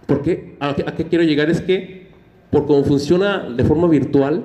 Porque 0.08 0.58
a, 0.60 0.70
a 0.70 0.96
qué 0.96 1.06
quiero 1.06 1.24
llegar 1.24 1.50
es 1.50 1.62
que 1.62 2.08
por 2.50 2.66
cómo 2.66 2.84
funciona 2.84 3.50
de 3.50 3.64
forma 3.64 3.88
virtual, 3.88 4.44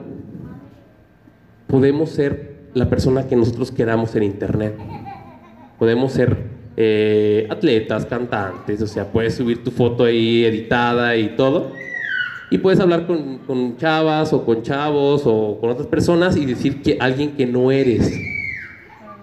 podemos 1.66 2.10
ser 2.10 2.56
la 2.74 2.88
persona 2.88 3.26
que 3.26 3.36
nosotros 3.36 3.70
queramos 3.70 4.14
en 4.16 4.22
Internet. 4.22 4.74
Podemos 5.78 6.12
ser 6.12 6.36
eh, 6.76 7.46
atletas, 7.50 8.06
cantantes, 8.06 8.80
o 8.82 8.86
sea, 8.86 9.04
puedes 9.04 9.34
subir 9.34 9.62
tu 9.62 9.70
foto 9.70 10.04
ahí 10.04 10.44
editada 10.44 11.16
y 11.16 11.36
todo. 11.36 11.72
Y 12.50 12.58
puedes 12.58 12.80
hablar 12.80 13.06
con, 13.06 13.38
con, 13.38 13.76
chavas 13.76 14.32
o 14.32 14.44
con 14.44 14.62
chavos 14.62 15.22
o 15.26 15.58
con 15.60 15.70
otras 15.70 15.86
personas 15.86 16.36
y 16.36 16.46
decir 16.46 16.82
que 16.82 16.96
alguien 17.00 17.32
que 17.36 17.46
no 17.46 17.70
eres. 17.70 18.10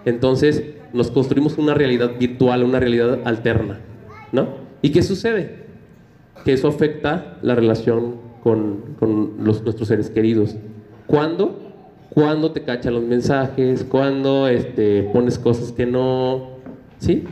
Entonces 0.04 0.62
nos 0.92 1.10
construimos 1.10 1.58
una 1.58 1.74
realidad 1.74 2.12
virtual, 2.18 2.62
una 2.62 2.78
realidad 2.78 3.20
alterna, 3.24 3.80
¿no? 4.32 4.48
¿Y 4.80 4.90
qué 4.90 5.02
sucede? 5.02 5.66
Que 6.44 6.52
eso 6.52 6.68
afecta 6.68 7.38
la 7.42 7.56
relación 7.56 8.16
con, 8.42 8.94
con 9.00 9.34
los, 9.40 9.62
nuestros 9.62 9.88
seres 9.88 10.08
queridos. 10.10 10.56
¿Cuándo? 11.06 11.66
cuando 12.16 12.50
te 12.50 12.62
cachan 12.62 12.94
los 12.94 13.02
mensajes, 13.02 13.84
cuando 13.84 14.48
este, 14.48 15.02
pones 15.12 15.38
cosas 15.38 15.70
que 15.70 15.84
no, 15.84 16.48
¿sí? 16.98 17.24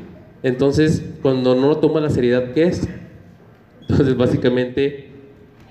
Entonces, 0.43 1.03
cuando 1.23 1.55
no 1.55 1.69
lo 1.69 1.79
toma 1.79 2.01
la 2.01 2.11
seriedad 2.11 2.53
que 2.53 2.65
es. 2.65 2.87
Entonces, 3.89 4.15
básicamente, 4.15 5.14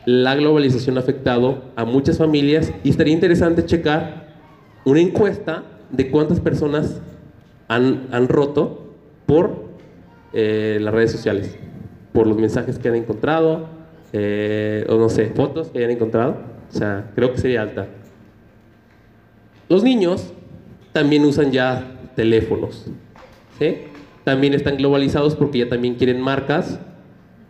la 0.06 0.36
globalización 0.36 0.98
ha 0.98 1.02
afectado 1.02 1.64
a 1.76 1.86
muchas 1.86 2.18
familias 2.18 2.74
y 2.84 2.90
estaría 2.90 3.14
interesante 3.14 3.66
checar 3.66 4.34
una 4.86 5.00
encuesta 5.00 5.64
de 5.92 6.10
cuántas 6.12 6.40
personas 6.40 7.02
han, 7.68 8.08
han 8.12 8.28
roto 8.28 8.94
por 9.26 9.64
eh, 10.34 10.80
las 10.82 10.94
redes 10.94 11.12
sociales, 11.12 11.58
por 12.12 12.28
los 12.28 12.38
mensajes 12.38 12.80
que 12.80 12.90
han 12.90 12.96
encontrado, 12.96 13.68
eh, 14.12 14.86
o 14.90 14.96
no 14.98 15.10
sé, 15.10 15.28
fotos 15.36 15.70
que 15.70 15.80
hayan 15.80 15.92
encontrado. 15.92 16.38
O 16.70 16.76
sea, 16.76 17.12
creo 17.16 17.32
que 17.32 17.38
sería 17.38 17.62
alta. 17.62 17.88
Los 19.70 19.84
niños 19.84 20.34
también 20.92 21.24
usan 21.24 21.52
ya 21.52 21.92
teléfonos. 22.16 22.88
También 24.24 24.54
están 24.54 24.78
globalizados 24.78 25.36
porque 25.36 25.60
ya 25.60 25.70
también 25.70 25.96
quieren 25.96 26.22
marcas, 26.22 26.80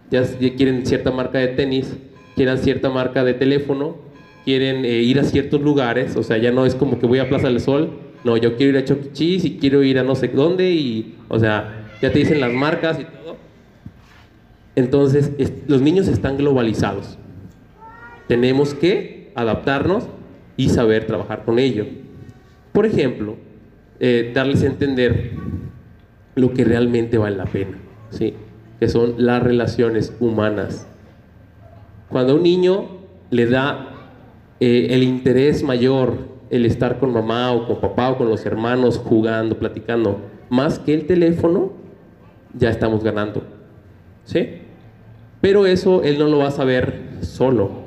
ya, 0.09 0.23
quieren 0.55 0.85
cierta 0.85 1.11
marca 1.11 1.39
de 1.39 1.49
tenis, 1.49 1.95
quieren 2.35 2.57
cierta 2.57 2.89
marca 2.89 3.23
de 3.23 3.33
teléfono, 3.33 3.95
quieren 4.45 4.85
eh, 4.85 5.01
ir 5.01 5.19
a 5.19 5.23
ciertos 5.23 5.61
lugares, 5.61 6.15
o 6.15 6.23
sea, 6.23 6.37
ya 6.37 6.51
no 6.51 6.65
es 6.65 6.75
como 6.75 6.99
que 6.99 7.05
voy 7.05 7.19
a 7.19 7.29
Plaza 7.29 7.47
del 7.47 7.59
Sol, 7.59 7.91
no, 8.23 8.37
yo 8.37 8.55
quiero 8.55 8.77
ir 8.77 8.83
a 8.83 8.85
Chuck 8.85 8.99
e. 9.19 9.23
y 9.23 9.57
quiero 9.59 9.83
ir 9.83 9.99
a 9.99 10.03
no 10.03 10.15
sé 10.15 10.29
dónde 10.29 10.71
y, 10.71 11.15
o 11.27 11.39
sea, 11.39 11.89
ya 12.01 12.11
te 12.11 12.19
dicen 12.19 12.39
las 12.39 12.53
marcas 12.53 12.99
y 12.99 13.03
todo. 13.03 13.37
Entonces, 14.75 15.31
los 15.67 15.81
niños 15.81 16.07
están 16.07 16.37
globalizados. 16.37 17.17
Tenemos 18.27 18.73
que 18.73 19.31
adaptarnos 19.35 20.07
y 20.57 20.69
saber 20.69 21.05
trabajar 21.05 21.43
con 21.43 21.59
ello. 21.59 21.85
Por 22.71 22.85
ejemplo, 22.85 23.35
eh, 23.99 24.31
darles 24.33 24.63
a 24.63 24.67
entender 24.67 25.31
lo 26.35 26.53
que 26.53 26.63
realmente 26.63 27.17
vale 27.17 27.35
la 27.35 27.45
pena, 27.45 27.77
¿sí? 28.09 28.33
que 28.79 28.87
son 28.87 29.15
las 29.17 29.43
relaciones 29.43 30.13
humanas. 30.19 30.87
Cuando 32.13 32.31
a 32.31 32.35
un 32.37 32.43
niño 32.43 32.85
le 33.29 33.47
da 33.47 33.89
eh, 34.61 34.87
el 34.91 35.03
interés 35.03 35.63
mayor 35.63 36.31
el 36.49 36.65
estar 36.65 36.99
con 36.99 37.11
mamá 37.11 37.51
o 37.51 37.67
con 37.67 37.81
papá 37.81 38.11
o 38.11 38.17
con 38.17 38.29
los 38.29 38.45
hermanos 38.45 38.97
jugando, 38.97 39.57
platicando, 39.57 40.19
más 40.49 40.79
que 40.79 40.93
el 40.93 41.07
teléfono, 41.07 41.73
ya 42.53 42.69
estamos 42.69 43.03
ganando. 43.03 43.43
¿Sí? 44.23 44.47
Pero 45.41 45.65
eso 45.65 46.03
él 46.03 46.17
no 46.17 46.27
lo 46.27 46.37
va 46.37 46.47
a 46.47 46.51
saber 46.51 47.17
solo 47.21 47.83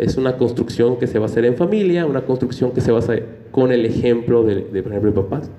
es 0.00 0.16
una 0.16 0.38
construcción 0.38 0.96
que 0.98 1.06
se 1.06 1.18
va 1.18 1.26
a 1.26 1.28
hacer 1.28 1.44
en 1.44 1.56
familia, 1.56 2.06
una 2.06 2.22
construcción 2.22 2.72
que 2.72 2.80
se 2.80 2.90
va 2.90 2.98
a 2.98 3.00
hacer 3.00 3.26
con 3.50 3.70
el 3.70 3.84
ejemplo 3.84 4.42
de, 4.42 4.62
por 4.82 4.92
ejemplo, 4.92 5.10
de 5.10 5.22
papás. 5.22 5.50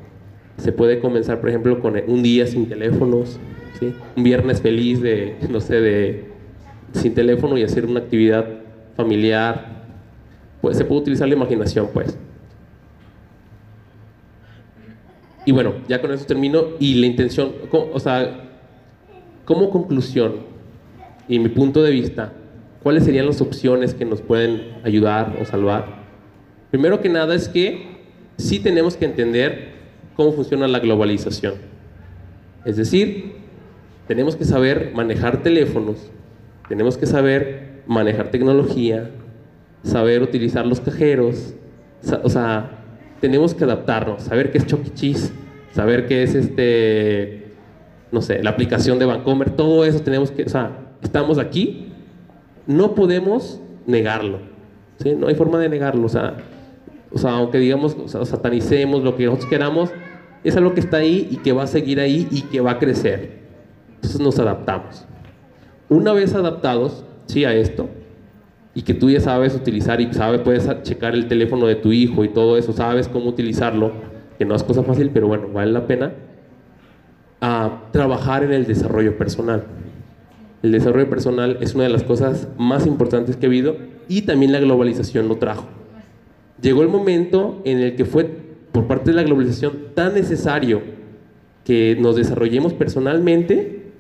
Se 0.57 0.72
puede 0.72 0.99
comenzar, 0.99 1.39
por 1.39 1.49
ejemplo, 1.49 1.80
con 1.80 1.95
un 2.07 2.24
día 2.24 2.47
sin 2.47 2.68
teléfonos, 2.68 3.39
¿sí? 3.80 3.93
un 4.18 4.24
viernes 4.24 4.59
feliz 4.62 4.99
de, 4.99 5.36
no 5.49 5.62
sé, 5.62 5.80
de 5.80 6.30
sin 6.94 7.14
teléfono 7.14 7.58
y 7.58 7.64
hacer 7.64 7.86
una 7.86 8.00
actividad 8.00 8.46
familiar. 8.96 9.84
Pues 10.62 10.78
se 10.78 10.86
puede 10.86 11.02
utilizar 11.02 11.28
la 11.28 11.36
imaginación, 11.36 11.89
pues. 11.94 12.18
Y 15.46 15.52
bueno, 15.52 15.74
ya 15.88 16.02
con 16.02 16.12
eso 16.12 16.26
termino. 16.26 16.64
Y 16.80 16.96
la 16.96 17.08
intención, 17.08 17.54
o 17.72 18.00
sea, 18.00 18.50
como 19.46 19.70
conclusión, 19.70 20.52
y 21.28 21.39
mi 21.39 21.50
punto 21.50 21.82
de 21.82 21.92
vista, 21.92 22.34
¿Cuáles 22.84 23.04
serían 23.04 23.28
las 23.28 23.42
opciones 23.42 23.94
que 23.94 24.06
nos 24.06 24.22
pueden 24.22 24.74
ayudar 24.84 25.38
o 25.39 25.46
salvar? 25.46 25.86
Primero 26.72 27.00
que 27.00 27.10
nada 27.10 27.36
es 27.36 27.48
que 27.48 27.98
sí 28.38 28.60
tenemos 28.60 28.98
que 28.98 29.06
entender 29.06 29.74
cómo 30.16 30.32
funciona 30.32 30.68
la 30.68 30.80
globalización. 30.80 31.56
Es 32.66 32.78
decir, 32.78 33.34
tenemos 34.08 34.36
que 34.36 34.46
saber 34.46 34.94
manejar 34.96 35.44
teléfonos, 35.44 36.10
tenemos 36.72 36.97
que 36.97 37.05
saber 37.05 37.82
manejar 37.86 38.32
tecnología, 38.32 39.11
saber 39.84 40.22
utilizar 40.22 40.65
los 40.65 40.80
cajeros, 40.80 41.53
o 42.24 42.30
sea, 42.30 42.80
tenemos 43.19 43.53
que 43.53 43.65
adaptarnos, 43.65 44.24
saber 44.24 44.53
qué 44.53 44.59
es 44.59 44.67
Choquichis, 44.67 45.34
saber 45.74 46.07
qué 46.07 46.24
es 46.24 46.34
este, 46.34 47.51
no 48.09 48.22
sé, 48.22 48.41
la 48.41 48.51
aplicación 48.51 48.99
de 48.99 49.05
Vancomer, 49.05 49.49
todo 49.49 49.84
eso 49.84 49.99
tenemos 49.99 50.32
que, 50.32 50.43
o 50.43 50.49
sea, 50.49 50.72
estamos 51.01 51.39
aquí 51.39 51.91
no 52.67 52.95
podemos 52.95 53.59
negarlo. 53.86 54.39
¿sí? 55.03 55.13
No 55.13 55.28
hay 55.28 55.36
forma 55.36 55.59
de 55.59 55.67
negarlo. 55.67 56.05
O 56.05 56.09
sea, 56.09 56.38
o 57.11 57.17
sea 57.17 57.32
aunque 57.32 57.57
digamos, 57.57 57.97
o 57.97 58.26
satanicemos 58.26 59.03
lo 59.03 59.17
que 59.17 59.26
nosotros 59.26 59.49
queramos, 59.49 59.89
es 60.45 60.55
algo 60.55 60.74
que 60.74 60.80
está 60.80 60.97
ahí 60.97 61.28
y 61.30 61.38
que 61.38 61.51
va 61.51 61.63
a 61.63 61.67
seguir 61.67 61.99
ahí 61.99 62.30
y 62.32 62.43
que 62.43 62.61
va 62.61 62.72
a 62.72 62.80
crecer. 62.80 63.41
Entonces 63.95 64.22
nos 64.22 64.39
adaptamos. 64.39 65.05
Una 65.92 66.14
vez 66.14 66.34
adaptados, 66.34 67.04
sí, 67.26 67.44
a 67.44 67.54
esto, 67.54 67.89
y 68.74 68.84
que 68.84 68.94
tú 68.94 69.10
ya 69.10 69.20
sabes 69.20 69.54
utilizar 69.56 70.00
y 70.00 70.14
sabes, 70.14 70.39
puedes 70.39 70.66
checar 70.84 71.14
el 71.16 71.28
teléfono 71.28 71.68
de 71.68 71.76
tu 71.76 71.92
hijo 71.92 72.24
y 72.24 72.30
todo 72.30 72.56
eso, 72.56 72.72
sabes 72.72 73.10
cómo 73.10 73.26
utilizarlo, 73.26 73.92
que 74.38 74.46
no 74.46 74.56
es 74.56 74.64
cosa 74.64 74.84
fácil, 74.84 75.10
pero 75.14 75.28
bueno, 75.28 75.50
vale 75.54 75.74
la 75.74 75.88
pena, 75.88 76.14
a 77.42 77.89
trabajar 77.92 78.46
en 78.46 78.54
el 78.54 78.66
desarrollo 78.68 79.18
personal. 79.18 79.66
El 80.64 80.72
desarrollo 80.72 81.10
personal 81.10 81.58
es 81.60 81.76
una 81.76 81.84
de 81.84 81.89
las 81.89 82.04
cosas 82.04 82.48
más 82.58 82.88
importantes 82.88 83.36
que 83.36 83.48
ha 83.48 83.50
habido 83.50 83.76
y 84.08 84.22
también 84.22 84.54
la 84.54 84.62
globalización 84.62 85.28
lo 85.28 85.39
trajo. 85.39 85.68
Llegó 86.62 86.84
el 86.84 86.88
momento 86.88 87.62
en 87.66 87.80
el 87.80 87.98
que 87.98 88.06
fue 88.06 88.30
por 88.72 88.88
parte 88.88 89.12
de 89.12 89.18
la 89.18 89.24
globalización 89.24 89.74
tan 89.94 90.14
necesario 90.14 90.84
que 91.66 91.98
nos 92.00 92.16
desarrollemos 92.16 92.72
personalmente 92.72 93.92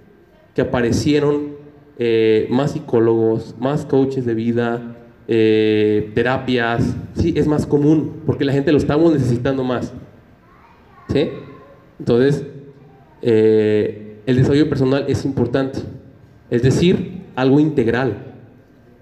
que 0.55 0.61
aparecieron 0.61 1.59
eh, 1.97 2.47
más 2.49 2.71
psicólogos, 2.71 3.55
más 3.59 3.85
coaches 3.85 4.25
de 4.25 4.33
vida, 4.33 4.97
eh, 5.27 6.11
terapias. 6.13 6.95
Sí, 7.13 7.33
es 7.35 7.47
más 7.47 7.65
común 7.65 8.21
porque 8.25 8.45
la 8.45 8.53
gente 8.53 8.71
lo 8.71 8.77
estamos 8.77 9.13
necesitando 9.13 9.63
más. 9.63 9.93
¿Sí? 11.09 11.29
Entonces, 11.99 12.45
eh, 13.21 14.17
el 14.25 14.35
desarrollo 14.35 14.69
personal 14.69 15.05
es 15.07 15.25
importante. 15.25 15.79
Es 16.49 16.63
decir, 16.63 17.21
algo 17.35 17.59
integral. 17.59 18.17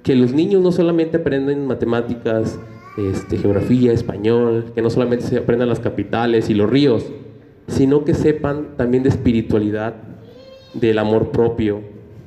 Que 0.04 0.16
los 0.16 0.34
niños 0.34 0.62
no 0.62 0.72
solamente 0.72 1.18
aprenden 1.18 1.66
matemáticas, 1.66 2.60
este, 2.98 3.38
geografía, 3.38 3.94
español, 3.94 4.72
que 4.76 4.82
no 4.82 4.90
solamente 4.90 5.26
se 5.26 5.38
aprendan 5.38 5.70
las 5.70 5.80
capitales 5.80 6.50
y 6.50 6.54
los 6.54 6.70
ríos, 6.70 7.06
sino 7.68 8.04
que 8.04 8.14
sepan 8.14 8.78
también 8.78 9.04
de 9.04 9.10
espiritualidad, 9.10 9.96
del 10.74 11.00
amor 11.00 11.32
propio, 11.32 11.82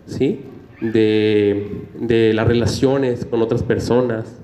¿sí? 0.07 0.41
De, 0.83 1.87
de 1.99 2.35
las 2.35 2.47
relaciones 2.47 3.25
con 3.25 3.41
otras 3.41 3.63
personas, 3.63 4.39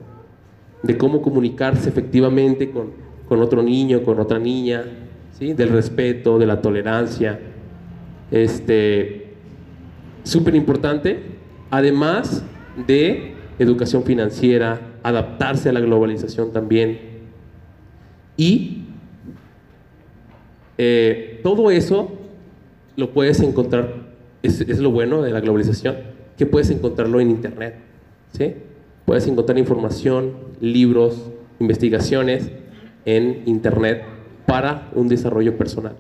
de 0.83 0.97
cómo 0.97 1.21
comunicarse 1.21 1.89
efectivamente 1.89 2.71
con, 2.71 2.93
con 3.29 3.43
otro 3.43 3.63
niño, 3.63 4.03
con 4.05 4.21
otra 4.21 4.39
niña, 4.39 4.85
¿sí? 5.39 5.53
del 5.53 5.71
respeto, 5.71 6.39
de 6.39 6.47
la 6.47 6.63
tolerancia. 6.63 7.39
Este, 8.31 9.35
súper 10.23 10.55
importante, 10.55 11.23
además 11.71 12.45
de 12.87 13.35
educación 13.59 14.05
financiera, 14.05 14.81
adaptarse 15.03 15.69
a 15.69 15.73
la 15.73 15.81
globalización 15.81 16.53
también. 16.53 16.99
Y 18.37 18.85
eh, 20.77 21.41
todo 21.43 21.71
eso 21.71 22.13
lo 22.97 23.11
puedes 23.13 23.41
encontrar, 23.41 23.95
es, 24.43 24.61
es, 24.61 24.79
lo 24.79 24.91
bueno 24.91 25.23
de 25.23 25.33
la 25.33 25.41
globalización, 25.41 25.97
que 26.39 26.47
puedes 26.47 26.71
encontrarlo 26.71 27.21
en 27.21 27.31
Internet. 27.31 27.75
¿sí? 28.33 28.55
Puedes 29.05 29.27
encontrar 29.27 29.59
información, 29.59 30.35
libros, 30.61 31.31
investigaciones 31.59 32.51
en 33.05 33.43
Internet 33.47 34.05
para 34.47 34.89
un 34.95 35.09
desarrollo 35.09 35.59
personal. 35.59 35.97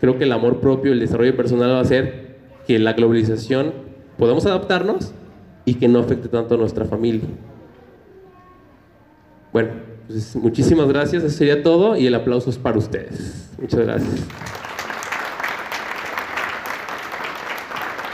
Creo 0.00 0.18
que 0.18 0.24
el 0.24 0.32
amor 0.32 0.60
propio, 0.60 0.92
el 0.92 1.00
desarrollo 1.00 1.36
personal 1.36 1.70
va 1.70 1.78
a 1.78 1.82
hacer 1.82 2.36
que 2.66 2.78
la 2.78 2.92
globalización 2.92 3.72
podamos 4.18 4.46
adaptarnos 4.46 5.12
y 5.64 5.74
que 5.74 5.88
no 5.88 5.98
afecte 5.98 6.28
tanto 6.28 6.54
a 6.54 6.58
nuestra 6.58 6.84
familia. 6.84 7.28
Bueno, 9.52 9.70
pues 10.06 10.36
muchísimas 10.36 10.88
gracias, 10.88 11.22
eso 11.22 11.36
sería 11.36 11.62
todo 11.62 11.96
y 11.96 12.06
el 12.06 12.14
aplauso 12.14 12.50
es 12.50 12.58
para 12.58 12.78
ustedes. 12.78 13.50
Muchas 13.58 13.80
gracias. 13.80 14.26